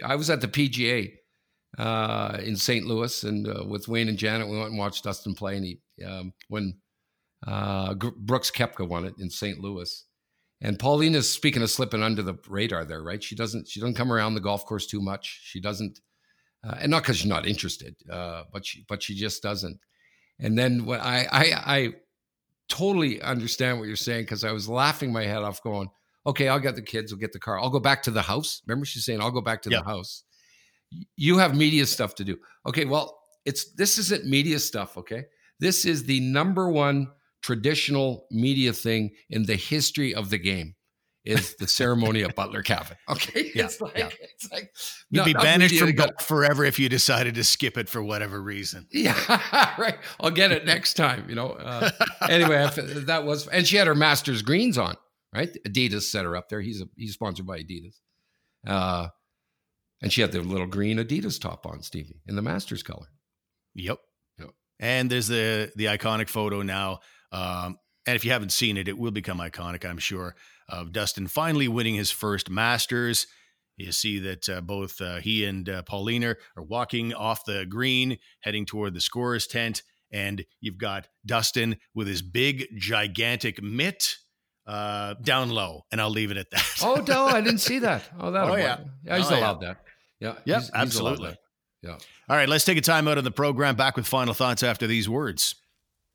I 0.05 0.16
was 0.16 0.29
at 0.29 0.40
the 0.40 0.49
PGA 0.49 1.12
uh, 1.79 2.38
in 2.43 2.57
St. 2.57 2.85
Louis, 2.85 3.23
and 3.23 3.47
uh, 3.47 3.64
with 3.66 3.88
Wayne 3.88 4.09
and 4.09 4.19
Janet, 4.19 4.49
we 4.49 4.59
went 4.59 4.71
and 4.71 4.79
watched 4.79 5.05
Dustin 5.05 5.35
play. 5.35 5.57
And 5.57 5.64
he, 5.64 5.81
um, 6.05 6.33
when 6.49 6.79
uh, 7.47 7.95
Brooks 7.95 8.51
Koepka 8.51 8.87
won 8.87 9.05
it 9.05 9.14
in 9.19 9.31
St. 9.31 9.61
Louis, 9.61 10.05
and 10.61 10.79
Paulina's 10.79 11.31
speaking 11.31 11.62
of 11.62 11.71
slipping 11.71 12.03
under 12.03 12.23
the 12.23 12.38
radar 12.49 12.85
there, 12.85 13.03
right? 13.03 13.23
She 13.23 13.37
doesn't 13.37 13.69
she 13.69 13.81
doesn't 13.81 13.95
come 13.95 14.12
around 14.12 14.35
the 14.35 14.40
golf 14.40 14.66
course 14.66 14.87
too 14.87 15.01
much. 15.01 15.40
She 15.45 15.61
doesn't, 15.61 16.01
uh, 16.64 16.77
and 16.81 16.90
not 16.90 17.03
because 17.03 17.18
she's 17.18 17.29
not 17.29 17.46
interested, 17.46 17.96
uh, 18.11 18.44
but 18.53 18.66
she 18.66 18.85
but 18.88 19.03
she 19.03 19.14
just 19.14 19.42
doesn't. 19.42 19.79
And 20.38 20.59
then 20.59 20.85
when 20.85 21.01
I 21.01 21.27
I, 21.31 21.53
I 21.66 21.92
totally 22.68 23.20
understand 23.23 23.79
what 23.79 23.88
you're 23.88 23.96
saying 23.96 24.23
because 24.23 24.44
I 24.44 24.53
was 24.53 24.68
laughing 24.68 25.12
my 25.12 25.25
head 25.25 25.42
off, 25.42 25.62
going, 25.62 25.88
"Okay, 26.27 26.49
I'll 26.49 26.61
get 26.61 26.77
the 26.77 26.83
kids, 26.83 27.12
we'll 27.12 27.20
get 27.20 27.33
the 27.33 27.38
car, 27.38 27.59
I'll 27.59 27.70
go 27.70 27.81
back 27.81 28.03
to 28.05 28.11
the 28.11 28.23
house." 28.23 28.62
Remember, 28.66 28.85
she's 28.85 29.05
saying, 29.05 29.20
"I'll 29.20 29.31
go 29.31 29.40
back 29.40 29.62
to 29.62 29.70
yep. 29.70 29.85
the 29.85 29.90
house." 29.90 30.25
You 31.16 31.38
have 31.38 31.57
media 31.57 31.87
stuff 31.87 32.14
to 32.16 32.25
do. 32.25 32.37
Okay, 32.66 32.85
well, 32.85 33.20
it's 33.44 33.73
this 33.75 33.96
isn't 33.99 34.27
media 34.27 34.59
stuff. 34.59 34.99
Okay, 34.99 35.25
this 35.61 35.85
is 35.85 36.05
the 36.05 36.20
number 36.20 36.68
one 36.68 37.09
traditional 37.42 38.27
media 38.31 38.73
thing 38.73 39.11
in 39.31 39.44
the 39.44 39.57
history 39.57 40.14
of 40.14 40.29
the 40.29 40.38
game 40.38 40.75
is 41.31 41.55
the 41.57 41.66
ceremony 41.66 42.23
of 42.23 42.35
Butler 42.35 42.62
Cabin. 42.62 42.97
Okay. 43.09 43.51
Yeah, 43.55 43.64
it's 43.64 43.81
like, 43.81 43.97
yeah. 43.97 44.09
it's 44.21 44.51
like 44.53 44.73
you'd 45.11 45.25
be 45.25 45.33
banished 45.33 45.79
from 45.79 45.93
golf 45.93 46.23
forever 46.23 46.64
if 46.64 46.79
you 46.79 46.88
decided 46.88 47.35
to 47.35 47.45
skip 47.45 47.77
it 47.77 47.88
for 47.88 48.03
whatever 48.03 48.40
reason. 48.40 48.87
Yeah. 48.93 49.14
right. 49.79 49.99
I'll 50.21 50.31
get 50.31 50.53
it 50.53 50.64
next 50.64 50.95
time, 50.95 51.27
you 51.29 51.35
know. 51.35 51.51
Uh, 51.51 51.90
anyway, 52.29 52.69
that 53.07 53.25
was, 53.25 53.49
and 53.49 53.66
she 53.66 53.77
had 53.77 53.87
her 53.87 53.95
master's 53.95 54.43
greens 54.43 54.79
on, 54.79 54.97
right? 55.35 55.51
Adidas 55.66 56.03
set 56.03 56.25
her 56.25 56.37
up 56.37 56.49
there. 56.49 56.61
He's 56.61 56.81
a, 56.81 56.87
he's 56.97 57.14
sponsored 57.14 57.47
by 57.47 57.61
Adidas. 57.61 57.97
Uh, 58.66 59.09
and 60.03 60.12
she 60.12 60.21
had 60.21 60.33
the 60.33 60.40
little 60.40 60.66
green 60.66 60.99
Adidas 60.99 61.40
top 61.40 61.66
on, 61.66 61.83
Stevie, 61.83 62.21
in 62.29 62.37
the 62.37 62.43
master's 62.43 62.83
color. 62.83 63.09
Yep. 63.75 63.99
Yep. 64.38 64.51
And 64.79 65.11
there's 65.11 65.29
the 65.29 65.73
the 65.77 65.87
iconic 65.87 66.29
photo 66.29 66.62
now 66.62 67.01
um, 67.33 67.79
and 68.07 68.16
if 68.16 68.25
you 68.25 68.33
haven't 68.33 68.53
seen 68.53 68.77
it, 68.77 68.88
it 68.88 68.99
will 68.99 69.11
become 69.11 69.38
iconic, 69.38 69.88
I'm 69.88 69.99
sure, 69.99 70.35
of 70.70 70.92
Dustin 70.92 71.26
finally 71.26 71.68
winning 71.68 71.94
his 71.94 72.11
first 72.11 72.48
Masters. 72.50 73.26
You 73.76 73.92
see 73.92 74.18
that 74.20 74.48
uh, 74.48 74.61
both 74.61 75.00
uh, 75.00 75.16
he 75.16 75.44
and 75.44 75.68
uh, 75.68 75.83
Paulina 75.83 76.37
are 76.56 76.62
walking 76.62 77.14
off 77.14 77.44
the 77.44 77.64
green, 77.66 78.18
heading 78.40 78.66
toward 78.66 78.94
the 78.94 79.00
scorer's 79.00 79.46
tent. 79.46 79.83
And 80.12 80.44
you've 80.61 80.78
got 80.78 81.09
Dustin 81.24 81.76
with 81.94 82.06
his 82.06 82.20
big, 82.20 82.66
gigantic 82.76 83.62
mitt 83.62 84.16
uh, 84.66 85.14
down 85.22 85.50
low. 85.50 85.87
And 85.90 86.00
I'll 86.00 86.11
leave 86.11 86.30
it 86.30 86.37
at 86.37 86.50
that. 86.50 86.64
oh, 86.83 87.04
no, 87.06 87.26
I 87.26 87.40
didn't 87.40 87.59
see 87.59 87.78
that. 87.80 88.02
Oh, 88.18 88.30
that. 88.30 88.44
Oh, 88.48 88.56
yeah. 88.56 88.80
yeah. 89.04 89.16
He's 89.16 89.30
oh, 89.30 89.38
allowed 89.38 89.62
yeah. 89.62 89.68
that. 89.68 89.85
Yeah. 90.18 90.35
Yep, 90.44 90.61
he's, 90.61 90.70
absolutely. 90.74 91.28
He's 91.28 91.37
yeah. 91.83 91.96
All 92.28 92.37
right, 92.37 92.48
let's 92.48 92.64
take 92.66 92.76
a 92.76 92.83
time 92.83 93.09
out 93.09 93.16
of 93.16 93.24
the 93.24 93.30
program. 93.30 93.74
Back 93.74 93.96
with 93.96 94.06
final 94.06 94.35
thoughts 94.35 94.62
after 94.62 94.87
these 94.87 95.09
words. 95.09 95.54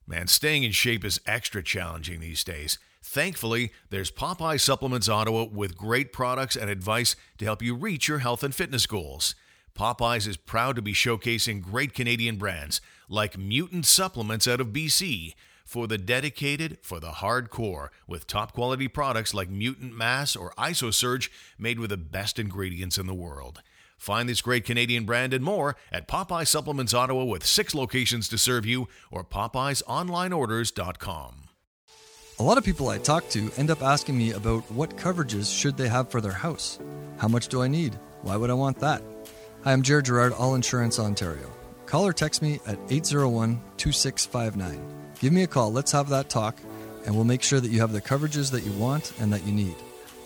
Man, 0.07 0.27
staying 0.27 0.63
in 0.63 0.71
shape 0.71 1.03
is 1.03 1.19
extra 1.25 1.63
challenging 1.63 2.19
these 2.19 2.43
days. 2.43 2.77
Thankfully, 3.07 3.71
there's 3.91 4.09
Popeye 4.11 4.59
Supplements 4.59 5.07
Ottawa 5.07 5.45
with 5.45 5.77
great 5.77 6.11
products 6.11 6.55
and 6.55 6.71
advice 6.71 7.15
to 7.37 7.45
help 7.45 7.61
you 7.61 7.75
reach 7.75 8.07
your 8.07 8.17
health 8.17 8.43
and 8.43 8.53
fitness 8.53 8.87
goals. 8.87 9.35
Popeyes 9.77 10.27
is 10.27 10.37
proud 10.37 10.75
to 10.75 10.81
be 10.81 10.91
showcasing 10.91 11.61
great 11.61 11.93
Canadian 11.93 12.37
brands 12.37 12.81
like 13.07 13.37
Mutant 13.37 13.85
Supplements 13.85 14.47
out 14.47 14.59
of 14.59 14.69
BC 14.69 15.35
for 15.63 15.85
the 15.87 15.99
dedicated, 15.99 16.79
for 16.81 16.99
the 16.99 17.11
hardcore, 17.11 17.89
with 18.07 18.25
top 18.25 18.53
quality 18.53 18.87
products 18.87 19.35
like 19.35 19.49
Mutant 19.49 19.95
Mass 19.95 20.35
or 20.35 20.51
IsoSurge 20.57 21.29
made 21.59 21.79
with 21.79 21.91
the 21.91 21.97
best 21.97 22.39
ingredients 22.39 22.97
in 22.97 23.05
the 23.05 23.13
world. 23.13 23.61
Find 23.97 24.27
this 24.27 24.41
great 24.41 24.65
Canadian 24.65 25.05
brand 25.05 25.31
and 25.31 25.43
more 25.43 25.75
at 25.91 26.07
Popeye 26.07 26.47
Supplements 26.47 26.91
Ottawa 26.93 27.23
with 27.23 27.45
six 27.45 27.75
locations 27.75 28.27
to 28.29 28.39
serve 28.39 28.65
you 28.65 28.87
or 29.11 29.23
PopeyesOnlineOrders.com. 29.23 31.44
A 32.37 32.43
lot 32.43 32.57
of 32.57 32.65
people 32.65 32.89
I 32.89 32.97
talk 32.97 33.29
to 33.29 33.49
end 33.55 33.71
up 33.71 33.81
asking 33.81 34.17
me 34.17 34.31
about 34.31 34.69
what 34.69 34.97
coverages 34.97 35.57
should 35.57 35.77
they 35.77 35.87
have 35.87 36.11
for 36.11 36.19
their 36.19 36.33
house. 36.33 36.79
How 37.17 37.29
much 37.29 37.47
do 37.47 37.61
I 37.61 37.69
need? 37.69 37.97
Why 38.23 38.35
would 38.35 38.49
I 38.49 38.55
want 38.55 38.77
that? 38.79 39.01
Hi, 39.63 39.71
I'm 39.71 39.81
Jared 39.81 40.03
Gerard, 40.03 40.33
All 40.33 40.53
Insurance 40.53 40.99
Ontario. 40.99 41.49
Call 41.85 42.05
or 42.05 42.11
text 42.11 42.41
me 42.41 42.59
at 42.67 42.77
801 42.89 43.61
2659. 43.77 44.81
Give 45.21 45.31
me 45.31 45.43
a 45.43 45.47
call, 45.47 45.71
let's 45.71 45.93
have 45.93 46.09
that 46.09 46.27
talk, 46.27 46.57
and 47.05 47.15
we'll 47.15 47.23
make 47.23 47.41
sure 47.41 47.61
that 47.61 47.71
you 47.71 47.79
have 47.79 47.93
the 47.93 48.01
coverages 48.01 48.51
that 48.51 48.65
you 48.65 48.73
want 48.73 49.13
and 49.21 49.31
that 49.31 49.45
you 49.45 49.53
need. 49.53 49.75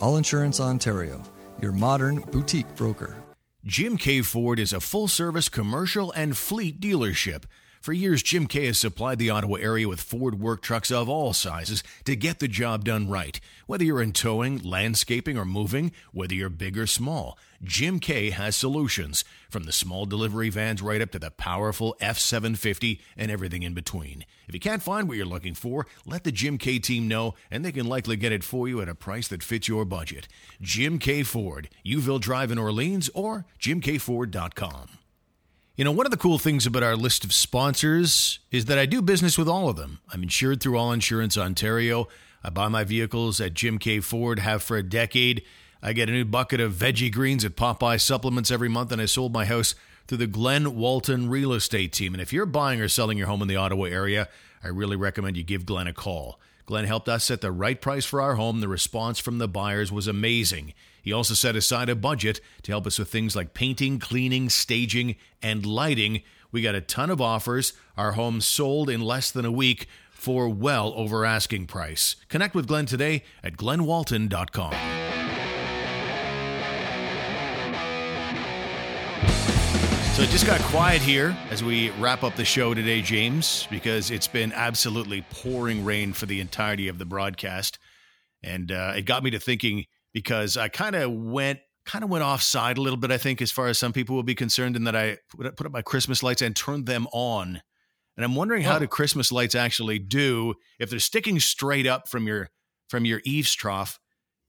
All 0.02 0.17
Insurance 0.17 0.60
Ontario, 0.60 1.22
your 1.62 1.74
modern 1.74 2.22
boutique 2.22 2.76
broker. 2.76 3.17
Jim 3.65 3.98
Keay 3.98 4.26
Ford 4.26 4.58
is 4.58 4.74
a 4.74 4.80
full 4.80 5.08
service 5.08 5.48
commercial 5.48 6.12
and 6.13 6.36
fleet 6.36 6.80
dealership. 6.80 7.43
For 7.81 7.93
years, 7.93 8.21
Jim 8.21 8.45
Keay 8.45 8.65
has 8.65 8.77
supplied 8.77 9.19
the 9.19 9.29
Ottawa 9.29 9.55
area 9.55 9.87
with 9.87 10.01
Ford 10.01 10.37
work 10.37 10.61
trucks 10.61 10.91
of 10.91 11.07
all 11.07 11.31
sizes 11.31 11.81
to 12.03 12.17
get 12.17 12.39
the 12.39 12.49
job 12.49 12.83
done 12.83 13.07
right. 13.07 13.39
Whether 13.67 13.85
you're 13.85 14.01
in 14.01 14.11
towing, 14.11 14.57
landscaping, 14.57 15.37
or 15.37 15.45
moving, 15.45 15.93
whether 16.11 16.33
you're 16.35 16.49
big 16.49 16.77
or 16.77 16.85
small, 16.85 17.37
Jim 17.63 17.99
Keay 17.99 18.31
has 18.31 18.57
solutions. 18.57 19.23
From 19.49 19.63
the 19.63 19.71
small 19.71 20.05
delivery 20.05 20.49
vans 20.49 20.81
right 20.81 21.01
up 21.01 21.11
to 21.11 21.19
the 21.19 21.31
powerful 21.31 21.95
F 22.01 22.19
750 22.19 22.99
and 23.15 23.31
everything 23.31 23.63
in 23.63 23.73
between. 23.73 24.25
If 24.49 24.53
you 24.53 24.59
can't 24.59 24.83
find 24.83 25.07
what 25.07 25.15
you're 25.15 25.25
looking 25.25 25.55
for, 25.55 25.87
let 26.05 26.25
the 26.25 26.33
Jim 26.33 26.57
Keay 26.57 26.79
team 26.79 27.07
know, 27.07 27.35
and 27.49 27.63
they 27.63 27.71
can 27.71 27.87
likely 27.87 28.17
get 28.17 28.33
it 28.33 28.43
for 28.43 28.67
you 28.67 28.81
at 28.81 28.89
a 28.89 28.95
price 28.95 29.29
that 29.29 29.41
fits 29.41 29.69
your 29.69 29.85
budget. 29.85 30.27
Jim 30.61 30.99
Keay 30.99 31.23
Ford, 31.23 31.69
Youville 31.85 32.19
Drive 32.19 32.51
in 32.51 32.57
Orleans, 32.57 33.09
or 33.13 33.45
jimkeayford.com. 33.57 34.98
You 35.79 35.85
know, 35.85 35.93
one 35.93 36.05
of 36.05 36.11
the 36.11 36.17
cool 36.17 36.37
things 36.37 36.65
about 36.65 36.83
our 36.83 36.97
list 36.97 37.23
of 37.23 37.33
sponsors 37.33 38.39
is 38.51 38.65
that 38.65 38.77
I 38.77 38.85
do 38.85 39.01
business 39.01 39.37
with 39.37 39.47
all 39.47 39.69
of 39.69 39.77
them. 39.77 39.99
I'm 40.11 40.23
insured 40.23 40.59
through 40.59 40.77
All 40.77 40.91
Insurance 40.91 41.37
Ontario. 41.37 42.09
I 42.43 42.49
buy 42.49 42.67
my 42.67 42.83
vehicles 42.83 43.39
at 43.39 43.53
Jim 43.53 43.79
Keay 43.79 44.01
Ford, 44.01 44.39
have 44.39 44.61
for 44.61 44.75
a 44.75 44.83
decade. 44.83 45.41
I 45.81 45.93
get 45.93 46.09
a 46.09 46.11
new 46.11 46.25
bucket 46.25 46.59
of 46.59 46.73
veggie 46.73 47.13
greens 47.13 47.45
at 47.45 47.55
Popeye 47.55 48.01
Supplements 48.01 48.51
every 48.51 48.67
month, 48.67 48.91
and 48.91 49.01
I 49.01 49.05
sold 49.05 49.31
my 49.31 49.45
house 49.45 49.73
through 50.05 50.17
the 50.17 50.27
Glenn 50.27 50.75
Walton 50.75 51.29
Real 51.29 51.53
Estate 51.53 51.93
Team. 51.93 52.13
And 52.13 52.21
if 52.21 52.33
you're 52.33 52.45
buying 52.45 52.81
or 52.81 52.89
selling 52.89 53.17
your 53.17 53.27
home 53.27 53.41
in 53.41 53.47
the 53.47 53.55
Ottawa 53.55 53.85
area, 53.85 54.27
I 54.61 54.67
really 54.67 54.97
recommend 54.97 55.37
you 55.37 55.43
give 55.43 55.65
Glenn 55.65 55.87
a 55.87 55.93
call. 55.93 56.41
Glenn 56.65 56.83
helped 56.83 57.07
us 57.07 57.23
set 57.23 57.39
the 57.39 57.53
right 57.53 57.79
price 57.79 58.03
for 58.03 58.19
our 58.19 58.35
home. 58.35 58.59
The 58.59 58.67
response 58.67 59.17
from 59.17 59.37
the 59.37 59.47
buyers 59.47 59.93
was 59.93 60.07
amazing. 60.07 60.73
He 61.10 61.13
also 61.13 61.34
set 61.34 61.56
aside 61.56 61.89
a 61.89 61.95
budget 61.95 62.39
to 62.62 62.72
help 62.72 62.86
us 62.86 63.00
with 63.00 63.10
things 63.10 63.36
like 63.36 63.56
painting, 63.56 63.98
cleaning, 63.98 64.48
staging, 64.48 65.15
and 65.41 65.65
lighting. 65.65 66.22
We 66.52 66.62
got 66.62 66.76
a 66.76 66.82
ton 66.82 67.10
of 67.10 67.19
offers. 67.19 67.74
Our 67.98 68.12
home 68.12 68.41
sold 68.41 68.91
in 68.91 69.02
less 69.02 69.32
than 69.32 69.43
a 69.43 69.52
week 69.52 69.88
for 70.12 70.48
well 70.48 70.93
over 70.95 71.26
asking 71.26 71.65
price. 71.65 72.15
Connect 72.28 72.54
with 72.54 72.67
Glenn 72.67 72.86
today 72.86 73.24
at 73.43 73.58
glennwalton.com. 73.58 74.74
So 80.13 80.22
it 80.22 80.30
just 80.30 80.45
got 80.45 80.62
quiet 80.62 81.02
here 81.02 81.36
as 81.50 81.63
we 81.63 81.89
wrap 81.98 82.22
up 82.22 82.36
the 82.36 82.45
show 82.45 82.76
today, 82.76 83.02
James, 83.02 83.67
because 83.72 84.12
it's 84.12 84.28
been 84.28 84.54
absolutely 84.54 85.26
pouring 85.32 85.84
rain 85.84 86.13
for 86.13 86.28
the 86.28 86.39
entirety 86.39 86.88
of 86.88 87.00
the 87.00 87.06
broadcast. 87.06 87.80
And 88.43 88.72
uh, 88.72 88.93
it 88.95 89.08
got 89.08 89.24
me 89.24 89.32
to 89.32 89.39
thinking 89.39 89.86
because 90.13 90.58
I 90.58 90.67
kind 90.69 90.95
of 90.95 91.12
went 91.12 91.60
kind 91.86 92.04
of 92.04 92.10
went 92.10 92.24
offside 92.24 92.78
a 92.78 92.82
little 92.82 92.98
bit, 92.98 93.12
I 93.12 93.17
think, 93.17 93.41
as 93.41 93.52
far 93.52 93.67
as 93.67 93.80
some 93.80 93.93
people 93.93 94.15
will 94.15 94.24
be 94.24 94.36
concerned, 94.36 94.76
in 94.76 94.84
that 94.84 94.95
I 94.95 95.17
put 95.36 95.65
up 95.65 95.72
my 95.72 95.82
Christmas 95.82 96.22
lights 96.22 96.41
and 96.41 96.56
turned 96.56 96.86
them 96.86 97.08
on. 97.12 97.62
And 98.15 98.26
I'm 98.26 98.36
wondering 98.36 98.63
how 98.63 98.76
oh. 98.76 98.80
do 98.80 98.88
Christmas 98.88 99.32
lights 99.32 99.56
actually 99.56 99.98
do 99.98 100.56
if 100.78 100.89
they're 100.89 101.00
sticking 101.00 101.39
straight 101.39 101.88
up 101.88 102.08
from 102.08 102.28
your 102.28 102.50
from 102.89 103.06
your 103.06 103.22
eaves 103.24 103.54
trough 103.54 104.00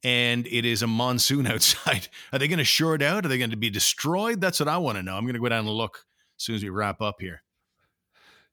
and 0.03 0.47
it 0.47 0.65
is 0.65 0.81
a 0.81 0.87
monsoon 0.87 1.47
outside. 1.47 2.07
Are 2.33 2.39
they 2.39 2.47
going 2.47 2.59
to 2.59 2.63
short 2.63 3.01
out? 3.01 3.25
Are 3.25 3.29
they 3.29 3.37
going 3.37 3.51
to 3.51 3.57
be 3.57 3.69
destroyed? 3.69 4.41
That's 4.41 4.59
what 4.59 4.69
I 4.69 4.77
want 4.77 4.97
to 4.97 5.03
know. 5.03 5.15
I'm 5.15 5.23
going 5.23 5.35
to 5.35 5.39
go 5.39 5.49
down 5.49 5.65
and 5.65 5.69
look 5.69 6.05
as 6.37 6.43
soon 6.43 6.55
as 6.55 6.63
we 6.63 6.69
wrap 6.69 7.01
up 7.01 7.17
here. 7.19 7.43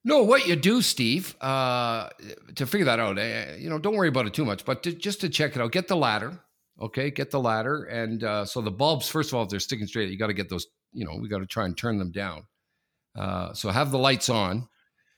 No, 0.04 0.22
what 0.22 0.46
you 0.46 0.56
do, 0.56 0.80
Steve, 0.80 1.36
uh, 1.40 2.08
to 2.54 2.66
figure 2.66 2.84
that 2.84 3.00
out, 3.00 3.18
uh, 3.18 3.56
you 3.58 3.68
know, 3.68 3.78
don't 3.78 3.96
worry 3.96 4.08
about 4.08 4.26
it 4.26 4.34
too 4.34 4.44
much, 4.44 4.64
but 4.64 4.82
to, 4.84 4.92
just 4.92 5.20
to 5.22 5.28
check 5.28 5.56
it 5.56 5.60
out, 5.60 5.72
get 5.72 5.88
the 5.88 5.96
ladder, 5.96 6.38
Okay, 6.80 7.10
get 7.10 7.30
the 7.30 7.40
ladder, 7.40 7.84
and 7.84 8.22
uh, 8.22 8.44
so 8.44 8.60
the 8.60 8.70
bulbs. 8.70 9.08
First 9.08 9.30
of 9.30 9.34
all, 9.34 9.42
if 9.42 9.48
they're 9.48 9.58
sticking 9.58 9.86
straight, 9.86 10.10
you 10.10 10.18
got 10.18 10.28
to 10.28 10.34
get 10.34 10.48
those. 10.48 10.66
You 10.92 11.04
know, 11.04 11.16
we 11.20 11.28
got 11.28 11.38
to 11.38 11.46
try 11.46 11.64
and 11.64 11.76
turn 11.76 11.98
them 11.98 12.12
down. 12.12 12.44
Uh, 13.16 13.52
so 13.52 13.70
have 13.70 13.90
the 13.90 13.98
lights 13.98 14.28
on, 14.28 14.68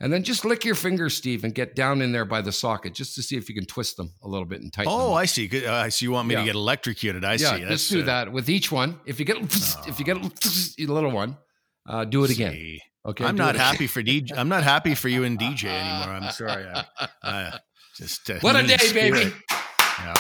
and 0.01 0.11
then 0.11 0.23
just 0.23 0.47
lick 0.47 0.65
your 0.65 0.75
fingers, 0.75 1.15
Steve, 1.15 1.45
and 1.45 1.55
get 1.55 1.77
down 1.77 2.01
in 2.01 2.13
there 2.13 2.25
by 2.25 2.41
the 2.41 2.51
socket 2.51 2.95
just 2.95 3.15
to 3.17 3.23
see 3.23 3.37
if 3.37 3.49
you 3.49 3.55
can 3.55 3.67
twist 3.67 3.99
them 3.99 4.15
a 4.23 4.29
little 4.29 4.47
bit 4.47 4.63
and 4.63 4.73
tighten. 4.73 4.91
Them. 4.91 5.01
Oh, 5.01 5.13
I 5.13 5.27
see. 5.27 5.67
Uh, 5.67 5.75
I 5.75 5.91
see. 5.91 6.07
You 6.07 6.13
want 6.13 6.29
me 6.29 6.35
yeah. 6.35 6.41
to 6.41 6.47
get 6.47 6.55
electrocuted? 6.55 7.25
I 7.25 7.35
yeah, 7.35 7.57
see. 7.57 7.67
Let's 7.67 7.89
do 7.89 8.01
uh, 8.01 8.07
that 8.07 8.33
with 8.33 8.49
each 8.49 8.73
one. 8.73 8.99
If 9.05 9.19
you 9.19 9.27
get 9.27 9.37
oh. 9.37 9.85
if 9.87 9.99
you 9.99 10.05
get 10.07 10.17
a 10.17 10.93
little 10.93 11.11
one, 11.11 11.37
uh, 11.87 12.07
do 12.07 12.25
it 12.25 12.31
again. 12.31 12.53
See. 12.53 12.81
Okay. 13.05 13.25
I'm 13.25 13.37
not 13.37 13.57
happy 13.57 13.87
for 13.87 14.03
DJ. 14.03 14.33
I'm 14.37 14.49
not 14.49 14.63
happy 14.63 14.95
for 14.95 15.09
you 15.09 15.25
and 15.25 15.39
DJ 15.39 15.65
anymore. 15.65 16.15
I'm 16.15 16.33
sorry. 16.33 16.65
I, 16.65 16.85
I 17.23 17.59
just 17.97 18.29
what 18.41 18.57
a 18.57 18.67
day, 18.67 18.77
spirit. 18.79 19.13
baby. 19.13 19.33
Yeah. 19.99 20.15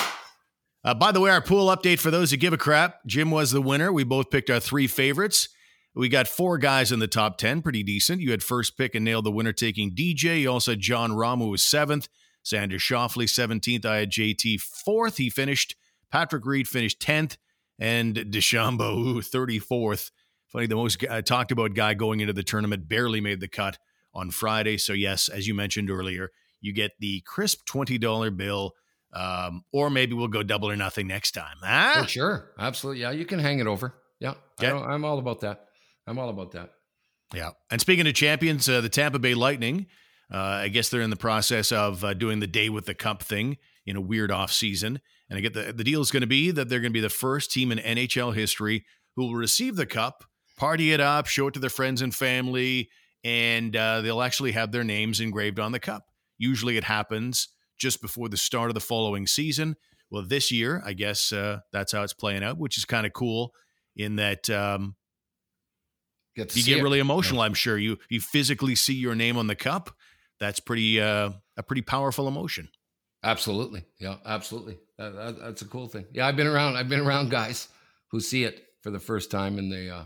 Uh, 0.83 0.95
by 0.95 1.13
the 1.13 1.21
way, 1.21 1.31
our 1.31 1.43
pool 1.43 1.75
update 1.75 1.99
for 1.99 2.11
those 2.11 2.31
who 2.31 2.37
give 2.37 2.53
a 2.53 2.59
crap. 2.59 3.05
Jim 3.07 3.31
was 3.31 3.51
the 3.51 3.61
winner. 3.61 3.93
We 3.93 4.05
both 4.05 4.31
picked 4.31 4.49
our 4.49 4.61
three 4.61 4.87
favorites. 4.87 5.49
We 5.95 6.09
got 6.09 6.29
four 6.29 6.57
guys 6.57 6.93
in 6.93 7.01
the 7.01 7.09
top 7.09 7.37
10, 7.37 7.63
pretty 7.63 7.83
decent. 7.83 8.21
You 8.21 8.31
had 8.31 8.43
first 8.43 8.79
pick 8.79 8.95
and 8.95 9.05
nailed 9.05 9.27
the 9.27 9.31
winner 9.31 9.53
taking 9.53 9.95
DJ. 9.95 10.43
You 10.43 10.53
also 10.53 10.73
had 10.73 10.81
Jon 10.81 11.11
Rahm, 11.11 11.39
who 11.39 11.49
was 11.49 11.63
seventh. 11.63 12.09
Xander 12.45 12.79
Schauffele, 12.79 13.25
17th. 13.25 13.85
I 13.85 13.97
had 13.99 14.11
JT 14.11 14.61
fourth. 14.61 15.19
He 15.19 15.29
finished. 15.29 15.77
Patrick 16.11 16.47
Reed 16.47 16.69
finished 16.69 17.01
10th. 17.01 17.37
And 17.79 18.15
DeChambeau, 18.15 19.17
34th. 19.17 20.11
Funny, 20.49 20.67
the 20.67 20.77
most 20.77 21.05
uh, 21.09 21.23
talked 21.23 21.53
about 21.53 21.75
guy 21.75 21.95
going 21.95 22.21
into 22.21 22.33
the 22.33 22.43
tournament 22.43 22.89
barely 22.89 23.21
made 23.21 23.41
the 23.41 23.49
cut 23.49 23.79
on 24.13 24.31
Friday. 24.31 24.79
So, 24.79 24.93
yes, 24.93 25.29
as 25.29 25.47
you 25.47 25.55
mentioned 25.55 25.91
earlier, 25.91 26.31
you 26.61 26.73
get 26.75 26.93
the 26.99 27.23
crisp 27.27 27.67
$20 27.69 28.37
bill. 28.37 28.73
Um, 29.13 29.65
or 29.73 29.91
maybe 29.91 30.15
we'll 30.15 30.29
go 30.29 30.43
double 30.43 30.71
or 30.71 30.77
nothing 30.77 31.07
next 31.07 31.33
time. 31.33 31.57
Ah? 31.65 32.01
For 32.03 32.09
sure. 32.09 32.53
Absolutely. 32.59 33.03
Yeah, 33.03 33.11
you 33.11 33.25
can 33.25 33.39
hang 33.39 33.59
it 33.59 33.67
over. 33.67 33.95
Yeah. 34.21 34.35
Okay. 34.63 34.71
I'm 34.71 35.05
all 35.05 35.19
about 35.19 35.41
that. 35.41 35.67
I'm 36.07 36.19
all 36.19 36.29
about 36.29 36.53
that. 36.53 36.71
Yeah. 37.35 37.51
And 37.71 37.81
speaking 37.81 38.07
of 38.07 38.15
champions, 38.15 38.69
uh, 38.69 38.81
the 38.81 38.89
Tampa 38.89 39.19
Bay 39.19 39.35
Lightning, 39.35 39.87
uh, 40.33 40.37
I 40.37 40.69
guess 40.69 40.89
they're 40.89 41.01
in 41.01 41.11
the 41.11 41.17
process 41.17 41.73
of 41.73 42.05
uh, 42.05 42.15
doing 42.15 42.41
the 42.41 42.47
day 42.47 42.69
with 42.69 42.87
the 42.87 42.95
cup 42.95 43.23
thing 43.23 43.59
in 43.87 43.97
a 43.97 44.01
weird 44.01 44.31
off 44.31 44.53
season. 44.53 45.01
And 45.29 45.39
I 45.39 45.41
get 45.41 45.55
the, 45.55 45.73
the 45.73 45.85
deal 45.85 46.01
is 46.01 46.11
going 46.11 46.23
to 46.23 46.27
be 46.27 46.51
that 46.51 46.69
they're 46.69 46.81
going 46.81 46.93
to 46.93 46.97
be 46.97 47.01
the 47.01 47.09
first 47.09 47.53
team 47.53 47.73
in 47.73 47.79
NHL 47.79 48.35
history 48.35 48.85
who 49.17 49.27
will 49.27 49.35
receive 49.35 49.77
the 49.77 49.87
cup, 49.87 50.25
party 50.57 50.93
it 50.93 51.01
up, 51.01 51.27
show 51.27 51.49
it 51.49 51.55
to 51.55 51.61
their 51.61 51.71
friends 51.71 52.03
and 52.03 52.15
family, 52.15 52.91
and 53.25 53.75
uh, 53.77 54.01
they'll 54.01 54.23
actually 54.23 54.53
have 54.53 54.73
their 54.73 54.85
names 54.85 55.21
engraved 55.21 55.59
on 55.59 55.73
the 55.73 55.81
cup. 55.81 56.07
Usually 56.39 56.77
it 56.77 56.85
happens 56.85 57.49
just 57.81 58.01
before 58.01 58.29
the 58.29 58.37
start 58.37 58.71
of 58.71 58.75
the 58.75 58.81
following 58.81 59.27
season. 59.27 59.77
Well, 60.11 60.25
this 60.27 60.51
year, 60.53 60.83
I 60.85 60.93
guess 60.93 61.33
uh, 61.33 61.61
that's 61.73 61.93
how 61.93 62.03
it's 62.03 62.13
playing 62.13 62.45
out, 62.45 62.59
which 62.59 62.77
is 62.77 62.85
kind 62.85 63.07
of 63.07 63.13
cool 63.13 63.53
in 63.97 64.17
that 64.17 64.51
um, 64.51 64.97
get 66.37 66.55
you 66.55 66.63
get 66.63 66.79
it. 66.79 66.83
really 66.83 66.99
emotional. 66.99 67.41
Yeah. 67.41 67.47
I'm 67.47 67.55
sure 67.55 67.79
you 67.79 67.99
you 68.09 68.21
physically 68.21 68.75
see 68.75 68.95
your 68.95 69.15
name 69.15 69.37
on 69.37 69.47
the 69.47 69.55
cup. 69.55 69.91
That's 70.39 70.61
pretty 70.61 71.01
uh, 71.01 71.31
a 71.57 71.63
pretty 71.63 71.83
powerful 71.83 72.29
emotion. 72.29 72.69
Absolutely, 73.23 73.85
yeah, 73.99 74.17
absolutely. 74.25 74.79
That, 74.99 75.15
that, 75.15 75.39
that's 75.39 75.63
a 75.63 75.67
cool 75.67 75.89
thing. 75.89 76.07
Yeah, 76.13 76.27
I've 76.27 76.37
been 76.37 76.47
around. 76.47 76.77
I've 76.77 76.89
been 76.89 77.01
around 77.01 77.31
guys 77.31 77.69
who 78.11 78.21
see 78.21 78.45
it 78.45 78.65
for 78.83 78.91
the 78.91 79.01
first 79.01 79.31
time 79.31 79.59
and 79.59 79.71
they 79.71 79.91
uh, 79.91 80.05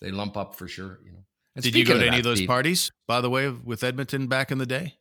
they 0.00 0.10
lump 0.10 0.36
up 0.36 0.54
for 0.54 0.68
sure. 0.68 1.00
You 1.04 1.12
know. 1.12 1.24
And 1.54 1.62
Did 1.62 1.74
you 1.74 1.84
go 1.84 1.98
to 1.98 2.06
any 2.06 2.18
of 2.18 2.24
those 2.24 2.38
Steve, 2.38 2.48
parties, 2.48 2.90
by 3.06 3.20
the 3.20 3.28
way, 3.28 3.48
with 3.48 3.84
Edmonton 3.84 4.26
back 4.26 4.50
in 4.50 4.58
the 4.58 4.66
day? 4.66 4.94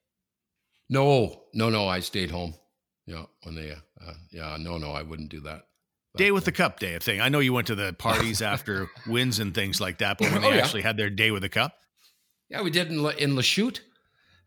No, 0.91 1.45
no, 1.53 1.69
no. 1.69 1.87
I 1.87 2.01
stayed 2.01 2.29
home. 2.29 2.53
Yeah, 3.07 3.25
when 3.43 3.55
they, 3.55 3.71
uh, 3.71 4.13
yeah, 4.29 4.57
no, 4.59 4.77
no, 4.77 4.91
I 4.91 5.01
wouldn't 5.01 5.29
do 5.29 5.39
that. 5.41 5.63
Day 6.17 6.31
with 6.31 6.45
the 6.45 6.51
cup 6.51 6.79
day 6.79 6.93
of 6.93 7.01
thing. 7.01 7.21
I 7.21 7.29
know 7.29 7.39
you 7.39 7.53
went 7.53 7.67
to 7.67 7.75
the 7.75 7.93
parties 7.97 8.41
after 8.41 8.89
wins 9.07 9.39
and 9.39 9.55
things 9.55 9.81
like 9.81 9.99
that, 9.99 10.17
but 10.17 10.31
when 10.31 10.41
they 10.41 10.49
oh, 10.49 10.51
yeah. 10.51 10.61
actually 10.61 10.81
had 10.81 10.97
their 10.97 11.09
day 11.09 11.31
with 11.31 11.41
the 11.41 11.49
cup, 11.49 11.73
yeah, 12.49 12.61
we 12.61 12.69
did 12.69 12.91
in 12.91 12.97
in 13.17 13.35
Lachute, 13.35 13.79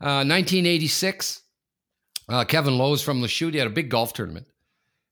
uh, 0.01 0.23
1986. 0.23 1.41
Uh, 2.29 2.45
Kevin 2.45 2.79
Lowe's 2.79 3.03
from 3.03 3.23
Lachute. 3.23 3.53
He 3.53 3.59
had 3.59 3.67
a 3.67 3.71
big 3.71 3.89
golf 3.89 4.13
tournament 4.13 4.47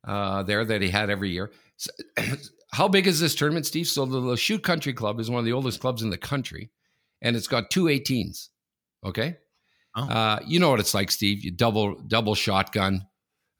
uh, 0.06 0.42
there 0.42 0.64
that 0.64 0.82
he 0.82 0.90
had 0.90 1.10
every 1.10 1.30
year. 1.30 1.50
So, 1.76 1.90
how 2.72 2.88
big 2.88 3.06
is 3.06 3.20
this 3.20 3.34
tournament, 3.34 3.66
Steve? 3.66 3.88
So 3.88 4.04
the 4.04 4.20
Lachute 4.20 4.62
Country 4.62 4.92
Club 4.92 5.20
is 5.20 5.30
one 5.30 5.38
of 5.38 5.44
the 5.44 5.52
oldest 5.52 5.80
clubs 5.80 6.02
in 6.02 6.10
the 6.10 6.18
country, 6.18 6.70
and 7.22 7.34
it's 7.36 7.48
got 7.48 7.70
two 7.70 7.84
18s. 7.84 8.48
Okay, 9.04 9.38
oh. 9.96 10.08
uh, 10.08 10.40
you 10.46 10.58
know 10.60 10.70
what 10.70 10.80
it's 10.80 10.94
like, 10.94 11.10
Steve. 11.10 11.44
You 11.44 11.50
double 11.50 11.94
double 12.06 12.34
shotgun. 12.34 13.06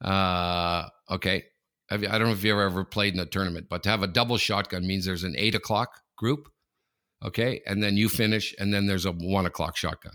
Uh, 0.03 0.87
okay, 1.09 1.43
I 1.89 1.97
don't 1.97 2.23
know 2.23 2.31
if 2.31 2.43
you 2.43 2.59
ever 2.59 2.83
played 2.83 3.13
in 3.13 3.19
a 3.19 3.25
tournament, 3.25 3.67
but 3.69 3.83
to 3.83 3.89
have 3.89 4.03
a 4.03 4.07
double 4.07 4.37
shotgun 4.37 4.87
means 4.87 5.05
there's 5.05 5.23
an 5.23 5.35
eight 5.37 5.55
o'clock 5.55 6.01
group, 6.17 6.49
okay, 7.23 7.61
and 7.65 7.83
then 7.83 7.97
you 7.97 8.09
finish, 8.09 8.55
and 8.59 8.73
then 8.73 8.85
there's 8.85 9.05
a 9.05 9.11
one 9.11 9.45
o'clock 9.45 9.77
shotgun. 9.77 10.13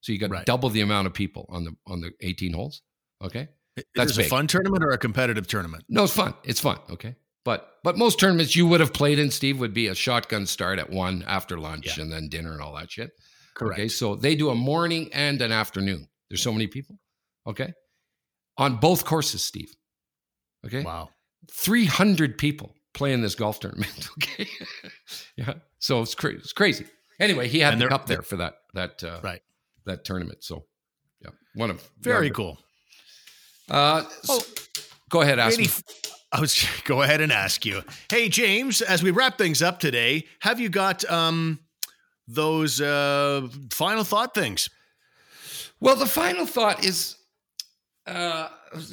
So 0.00 0.12
you 0.12 0.18
got 0.18 0.30
right. 0.30 0.46
double 0.46 0.68
the 0.68 0.82
amount 0.82 1.06
of 1.06 1.14
people 1.14 1.46
on 1.48 1.64
the 1.64 1.72
on 1.86 2.00
the 2.00 2.12
18 2.20 2.52
holes. 2.52 2.82
Okay, 3.22 3.48
that's 3.94 4.18
a 4.18 4.24
fun 4.24 4.46
tournament 4.46 4.84
or 4.84 4.90
a 4.90 4.98
competitive 4.98 5.46
tournament? 5.46 5.84
No, 5.88 6.04
it's 6.04 6.12
fun. 6.12 6.34
It's 6.44 6.60
fun. 6.60 6.78
Okay, 6.90 7.16
but 7.44 7.78
but 7.82 7.96
most 7.96 8.20
tournaments 8.20 8.54
you 8.54 8.66
would 8.66 8.80
have 8.80 8.92
played 8.92 9.18
in, 9.18 9.30
Steve, 9.30 9.60
would 9.60 9.74
be 9.74 9.86
a 9.86 9.94
shotgun 9.94 10.46
start 10.46 10.78
at 10.78 10.90
one 10.90 11.24
after 11.26 11.58
lunch 11.58 11.96
yeah. 11.96 12.02
and 12.02 12.12
then 12.12 12.28
dinner 12.28 12.52
and 12.52 12.60
all 12.60 12.74
that 12.74 12.90
shit. 12.90 13.12
Correct. 13.54 13.78
Okay, 13.78 13.88
so 13.88 14.16
they 14.16 14.34
do 14.34 14.50
a 14.50 14.54
morning 14.54 15.10
and 15.12 15.40
an 15.40 15.52
afternoon. 15.52 16.08
There's 16.28 16.42
so 16.42 16.52
many 16.52 16.66
people. 16.66 16.98
Okay, 17.46 17.72
on 18.58 18.76
both 18.76 19.04
courses, 19.04 19.44
Steve. 19.44 19.74
Okay. 20.66 20.82
Wow. 20.82 21.10
300 21.52 22.38
people 22.38 22.74
playing 22.94 23.20
this 23.20 23.34
golf 23.34 23.60
tournament. 23.60 24.08
Okay. 24.22 24.48
yeah. 25.36 25.54
So 25.78 26.00
it's 26.00 26.14
crazy. 26.14 26.38
It's 26.38 26.52
crazy. 26.52 26.86
Anyway, 27.20 27.48
he 27.48 27.60
had 27.60 27.78
the 27.78 27.88
cup 27.88 28.06
there 28.06 28.22
for 28.22 28.36
that 28.36 28.54
that 28.74 29.04
uh, 29.04 29.20
right 29.22 29.40
that 29.86 30.04
tournament. 30.04 30.42
So 30.42 30.64
yeah, 31.20 31.30
one 31.54 31.70
of 31.70 31.88
very 32.00 32.30
cool. 32.30 32.58
Uh, 33.70 34.04
oh, 34.28 34.42
go 35.10 35.20
ahead, 35.20 35.38
ask 35.38 35.58
me. 35.58 35.68
I 36.32 36.40
was 36.40 36.66
go 36.84 37.02
ahead 37.02 37.20
and 37.20 37.30
ask 37.30 37.64
you. 37.64 37.82
Hey, 38.10 38.28
James, 38.28 38.82
as 38.82 39.02
we 39.02 39.10
wrap 39.10 39.38
things 39.38 39.62
up 39.62 39.78
today, 39.78 40.26
have 40.40 40.58
you 40.58 40.68
got 40.68 41.04
um 41.10 41.60
those 42.26 42.80
uh 42.80 43.48
final 43.70 44.04
thought 44.04 44.34
things? 44.34 44.70
Well, 45.80 45.96
the 45.96 46.06
final 46.06 46.46
thought 46.46 46.84
is 46.84 47.16
uh, 48.06 48.48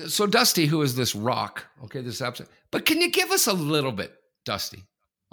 so 0.07 0.25
Dusty, 0.25 0.65
who 0.65 0.81
is 0.81 0.95
this 0.95 1.15
rock? 1.15 1.65
Okay, 1.83 2.01
this 2.01 2.21
episode. 2.21 2.47
But 2.71 2.85
can 2.85 3.01
you 3.01 3.11
give 3.11 3.31
us 3.31 3.47
a 3.47 3.53
little 3.53 3.91
bit, 3.91 4.13
Dusty? 4.45 4.83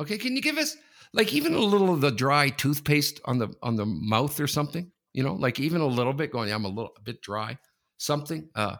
Okay, 0.00 0.18
can 0.18 0.34
you 0.34 0.42
give 0.42 0.58
us 0.58 0.76
like 1.12 1.32
even 1.32 1.54
a 1.54 1.60
little 1.60 1.92
of 1.92 2.00
the 2.00 2.10
dry 2.10 2.48
toothpaste 2.48 3.20
on 3.24 3.38
the 3.38 3.48
on 3.62 3.76
the 3.76 3.86
mouth 3.86 4.40
or 4.40 4.46
something? 4.46 4.90
You 5.12 5.22
know, 5.22 5.34
like 5.34 5.60
even 5.60 5.80
a 5.80 5.86
little 5.86 6.12
bit 6.12 6.32
going. 6.32 6.52
I'm 6.52 6.64
a 6.64 6.68
little 6.68 6.92
a 6.96 7.00
bit 7.00 7.22
dry. 7.22 7.58
Something. 7.98 8.48
Uh, 8.54 8.76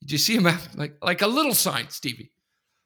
did 0.00 0.12
you 0.12 0.18
see 0.18 0.36
him 0.36 0.44
like 0.74 0.96
like 1.02 1.22
a 1.22 1.26
little 1.26 1.54
sign, 1.54 1.88
Stevie? 1.88 2.32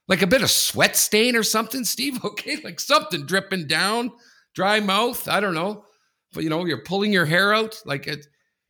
Like 0.08 0.22
a 0.22 0.26
bit 0.26 0.42
of 0.42 0.50
sweat 0.50 0.96
stain 0.96 1.36
or 1.36 1.42
something, 1.42 1.84
Steve? 1.84 2.20
Okay, 2.24 2.58
like 2.62 2.80
something 2.80 3.26
dripping 3.26 3.66
down, 3.66 4.12
dry 4.54 4.80
mouth. 4.80 5.28
I 5.28 5.40
don't 5.40 5.54
know, 5.54 5.84
but 6.32 6.44
you 6.44 6.50
know, 6.50 6.64
you're 6.64 6.82
pulling 6.82 7.12
your 7.12 7.26
hair 7.26 7.54
out. 7.54 7.80
Like 7.84 8.06
it. 8.06 8.26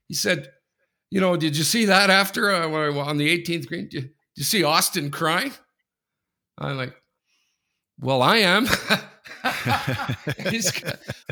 He 0.09 0.14
said 0.14 0.49
you 1.11 1.20
know, 1.20 1.37
did 1.37 1.57
you 1.57 1.64
see 1.64 1.87
that 1.87 2.09
after 2.09 2.51
uh, 2.51 2.68
on 2.68 3.16
the 3.18 3.37
18th 3.37 3.66
green? 3.66 3.89
Did 3.89 3.93
you, 3.93 4.01
did 4.01 4.12
you 4.37 4.45
see 4.45 4.62
Dustin 4.62 5.11
crying? 5.11 5.53
I'm 6.57 6.76
like, 6.76 6.95
well, 7.99 8.22
I 8.22 8.37
am. 8.39 8.66
I 9.43 10.16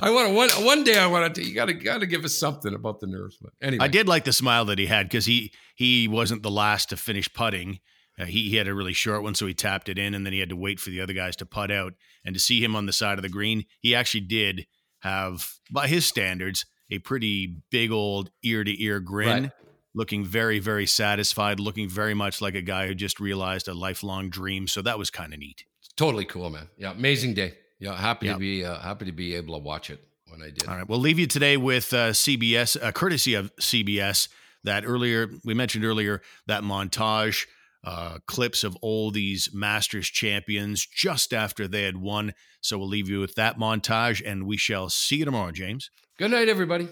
want 0.03 0.29
to 0.29 0.35
one 0.35 0.49
one 0.65 0.85
day. 0.85 0.99
I 0.99 1.07
want 1.07 1.35
to. 1.35 1.45
You 1.45 1.55
got 1.55 1.67
to 1.67 1.75
got 1.75 2.01
to 2.01 2.07
give 2.07 2.25
us 2.25 2.39
something 2.39 2.75
about 2.75 3.01
the 3.01 3.07
nerves. 3.07 3.37
But 3.41 3.53
anyway, 3.63 3.85
I 3.85 3.89
did 3.89 4.09
like 4.09 4.25
the 4.25 4.33
smile 4.33 4.65
that 4.67 4.79
he 4.79 4.87
had 4.87 5.09
because 5.09 5.27
he 5.27 5.53
he 5.75 6.09
wasn't 6.09 6.43
the 6.43 6.51
last 6.51 6.91
to 6.91 6.97
finish 6.97 7.33
putting. 7.33 7.81
Uh, 8.19 8.25
he 8.25 8.51
he 8.51 8.57
had 8.57 8.69
a 8.69 8.75
really 8.75 8.93
short 8.93 9.23
one, 9.23 9.35
so 9.35 9.47
he 9.47 9.55
tapped 9.55 9.89
it 9.89 9.99
in, 9.99 10.15
and 10.15 10.27
then 10.27 10.33
he 10.33 10.41
had 10.41 10.49
to 10.49 10.57
wait 10.57 10.81
for 10.81 10.91
the 10.91 11.01
other 11.01 11.13
guys 11.13 11.37
to 11.37 11.47
putt 11.47 11.71
out. 11.71 11.95
And 12.25 12.35
to 12.35 12.41
see 12.41 12.63
him 12.63 12.75
on 12.75 12.87
the 12.87 12.93
side 12.93 13.19
of 13.19 13.23
the 13.23 13.29
green, 13.29 13.65
he 13.81 13.95
actually 13.95 14.23
did 14.23 14.67
have, 15.01 15.53
by 15.71 15.87
his 15.87 16.05
standards, 16.05 16.67
a 16.91 16.99
pretty 16.99 17.57
big 17.71 17.93
old 17.93 18.31
ear 18.43 18.65
to 18.65 18.83
ear 18.83 19.01
grin. 19.01 19.45
Right 19.45 19.53
looking 19.95 20.25
very, 20.25 20.61
very 20.61 20.87
satisfied, 20.87 21.59
looking 21.59 21.89
very 21.89 22.15
much 22.15 22.41
like 22.41 22.55
a 22.55 22.63
guy 22.63 22.87
who 22.87 22.95
just 22.95 23.19
realized 23.19 23.67
a 23.69 23.75
lifelong 23.75 24.31
dream. 24.31 24.69
So 24.69 24.81
that 24.83 24.99
was 24.99 25.11
kind 25.11 25.35
of 25.35 25.41
neat. 25.41 25.65
Totally 25.97 26.25
cool, 26.25 26.51
man. 26.51 26.69
Yeah, 26.77 26.93
amazing 26.93 27.35
day. 27.35 27.55
Yeah, 27.81 27.97
happy 27.97 28.27
yep. 28.27 28.37
to 28.37 28.39
be 28.39 28.65
uh, 28.65 28.79
happy 28.79 29.07
to 29.07 29.13
be 29.13 29.35
able 29.35 29.55
to 29.59 29.63
watch 29.63 29.91
it 29.91 30.03
when 30.29 30.41
I 30.41 30.51
did. 30.51 30.69
All 30.69 30.77
right, 30.77 30.89
we'll 30.89 31.01
leave 31.01 31.19
you 31.19 31.27
today 31.27 31.57
with 31.57 31.93
uh, 31.93 32.11
CBS, 32.11 32.81
uh, 32.81 32.93
courtesy 32.93 33.35
of 33.35 33.55
CBS. 33.57 34.29
That 34.65 34.85
earlier 34.85 35.31
we 35.45 35.55
mentioned 35.55 35.85
earlier 35.85 36.21
that 36.47 36.63
montage 36.63 37.47
uh, 37.85 38.19
clips 38.27 38.65
of 38.65 38.77
all 38.83 39.11
these 39.11 39.51
Masters 39.53 40.09
champions 40.09 40.87
just 40.87 41.33
after 41.33 41.69
they 41.69 41.85
had 41.85 41.97
won. 41.97 42.35
So 42.61 42.79
we'll 42.79 42.89
leave 42.89 43.09
you 43.09 43.21
with 43.21 43.35
that 43.37 43.59
montage, 43.59 44.23
and 44.25 44.47
we 44.47 44.57
shall 44.57 44.89
see 44.89 45.17
you 45.17 45.25
tomorrow, 45.25 45.53
James. 45.53 45.91
Good 46.19 46.31
night, 46.31 46.49
everybody. 46.49 46.89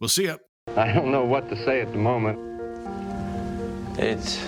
We'll 0.00 0.08
see 0.08 0.24
you. 0.24 0.38
I 0.76 0.92
don't 0.92 1.10
know 1.10 1.24
what 1.24 1.48
to 1.48 1.56
say 1.64 1.80
at 1.80 1.90
the 1.92 1.98
moment. 1.98 2.38
It's, 3.98 4.38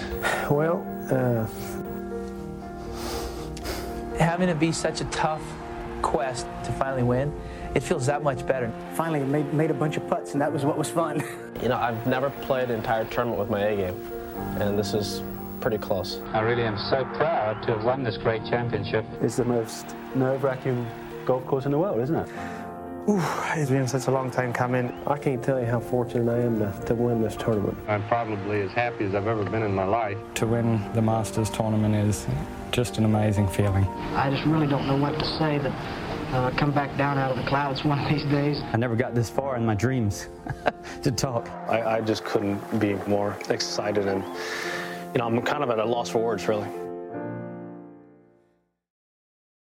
well, 0.50 0.86
uh, 1.10 1.46
having 4.18 4.48
it 4.48 4.60
be 4.60 4.70
such 4.70 5.00
a 5.00 5.04
tough 5.06 5.42
quest 6.02 6.46
to 6.64 6.72
finally 6.72 7.02
win, 7.02 7.34
it 7.74 7.82
feels 7.82 8.06
that 8.06 8.22
much 8.22 8.46
better. 8.46 8.72
Finally 8.94 9.24
made, 9.24 9.52
made 9.54 9.70
a 9.70 9.74
bunch 9.74 9.96
of 9.96 10.06
putts, 10.08 10.32
and 10.32 10.40
that 10.40 10.52
was 10.52 10.64
what 10.64 10.76
was 10.76 10.90
fun. 10.90 11.22
you 11.62 11.68
know, 11.68 11.76
I've 11.76 12.06
never 12.06 12.30
played 12.30 12.68
an 12.70 12.76
entire 12.76 13.04
tournament 13.06 13.40
with 13.40 13.50
my 13.50 13.60
A 13.60 13.76
game, 13.76 14.12
and 14.60 14.78
this 14.78 14.94
is 14.94 15.22
pretty 15.60 15.78
close. 15.78 16.20
I 16.32 16.40
really 16.40 16.64
am 16.64 16.78
so 16.78 17.04
proud 17.14 17.62
to 17.64 17.76
have 17.76 17.84
won 17.84 18.02
this 18.02 18.16
great 18.16 18.44
championship. 18.46 19.04
It's 19.20 19.36
the 19.36 19.44
most 19.44 19.94
nerve-wracking 20.14 20.86
golf 21.24 21.46
course 21.46 21.66
in 21.66 21.72
the 21.72 21.78
world, 21.78 22.00
isn't 22.00 22.16
it? 22.16 22.28
Ooh, 23.08 23.20
it's 23.54 23.70
been 23.70 23.88
such 23.88 24.06
a 24.08 24.10
long 24.10 24.30
time 24.30 24.52
coming. 24.52 24.92
I 25.06 25.16
can't 25.16 25.42
tell 25.42 25.58
you 25.58 25.66
how 25.66 25.80
fortunate 25.80 26.30
I 26.30 26.40
am 26.40 26.58
to, 26.58 26.86
to 26.86 26.94
win 26.94 27.22
this 27.22 27.34
tournament. 27.34 27.76
I'm 27.88 28.06
probably 28.08 28.60
as 28.60 28.70
happy 28.72 29.04
as 29.04 29.14
I've 29.14 29.26
ever 29.26 29.42
been 29.44 29.62
in 29.62 29.74
my 29.74 29.84
life. 29.84 30.18
To 30.34 30.46
win 30.46 30.80
the 30.92 31.02
Masters 31.02 31.50
tournament 31.50 31.94
is 31.94 32.26
just 32.72 32.98
an 32.98 33.04
amazing 33.04 33.48
feeling. 33.48 33.84
I 34.14 34.30
just 34.30 34.44
really 34.46 34.66
don't 34.66 34.86
know 34.86 34.96
what 34.96 35.18
to 35.18 35.24
say 35.24 35.58
that 35.58 35.72
uh, 36.32 36.50
come 36.56 36.70
back 36.70 36.96
down 36.96 37.18
out 37.18 37.30
of 37.30 37.36
the 37.36 37.48
clouds 37.48 37.84
one 37.84 37.98
of 37.98 38.08
these 38.08 38.24
days. 38.24 38.60
I 38.72 38.76
never 38.76 38.96
got 38.96 39.14
this 39.14 39.30
far 39.30 39.56
in 39.56 39.64
my 39.64 39.74
dreams 39.74 40.28
to 41.02 41.10
talk. 41.10 41.48
I, 41.68 41.96
I 41.96 42.00
just 42.02 42.24
couldn't 42.24 42.60
be 42.78 42.94
more 43.08 43.36
excited 43.48 44.06
and 44.06 44.22
you 45.12 45.18
know, 45.18 45.26
I'm 45.26 45.42
kind 45.42 45.62
of 45.62 45.70
at 45.70 45.78
a 45.78 45.84
loss 45.84 46.08
for 46.08 46.18
words, 46.18 46.46
really. 46.46 46.68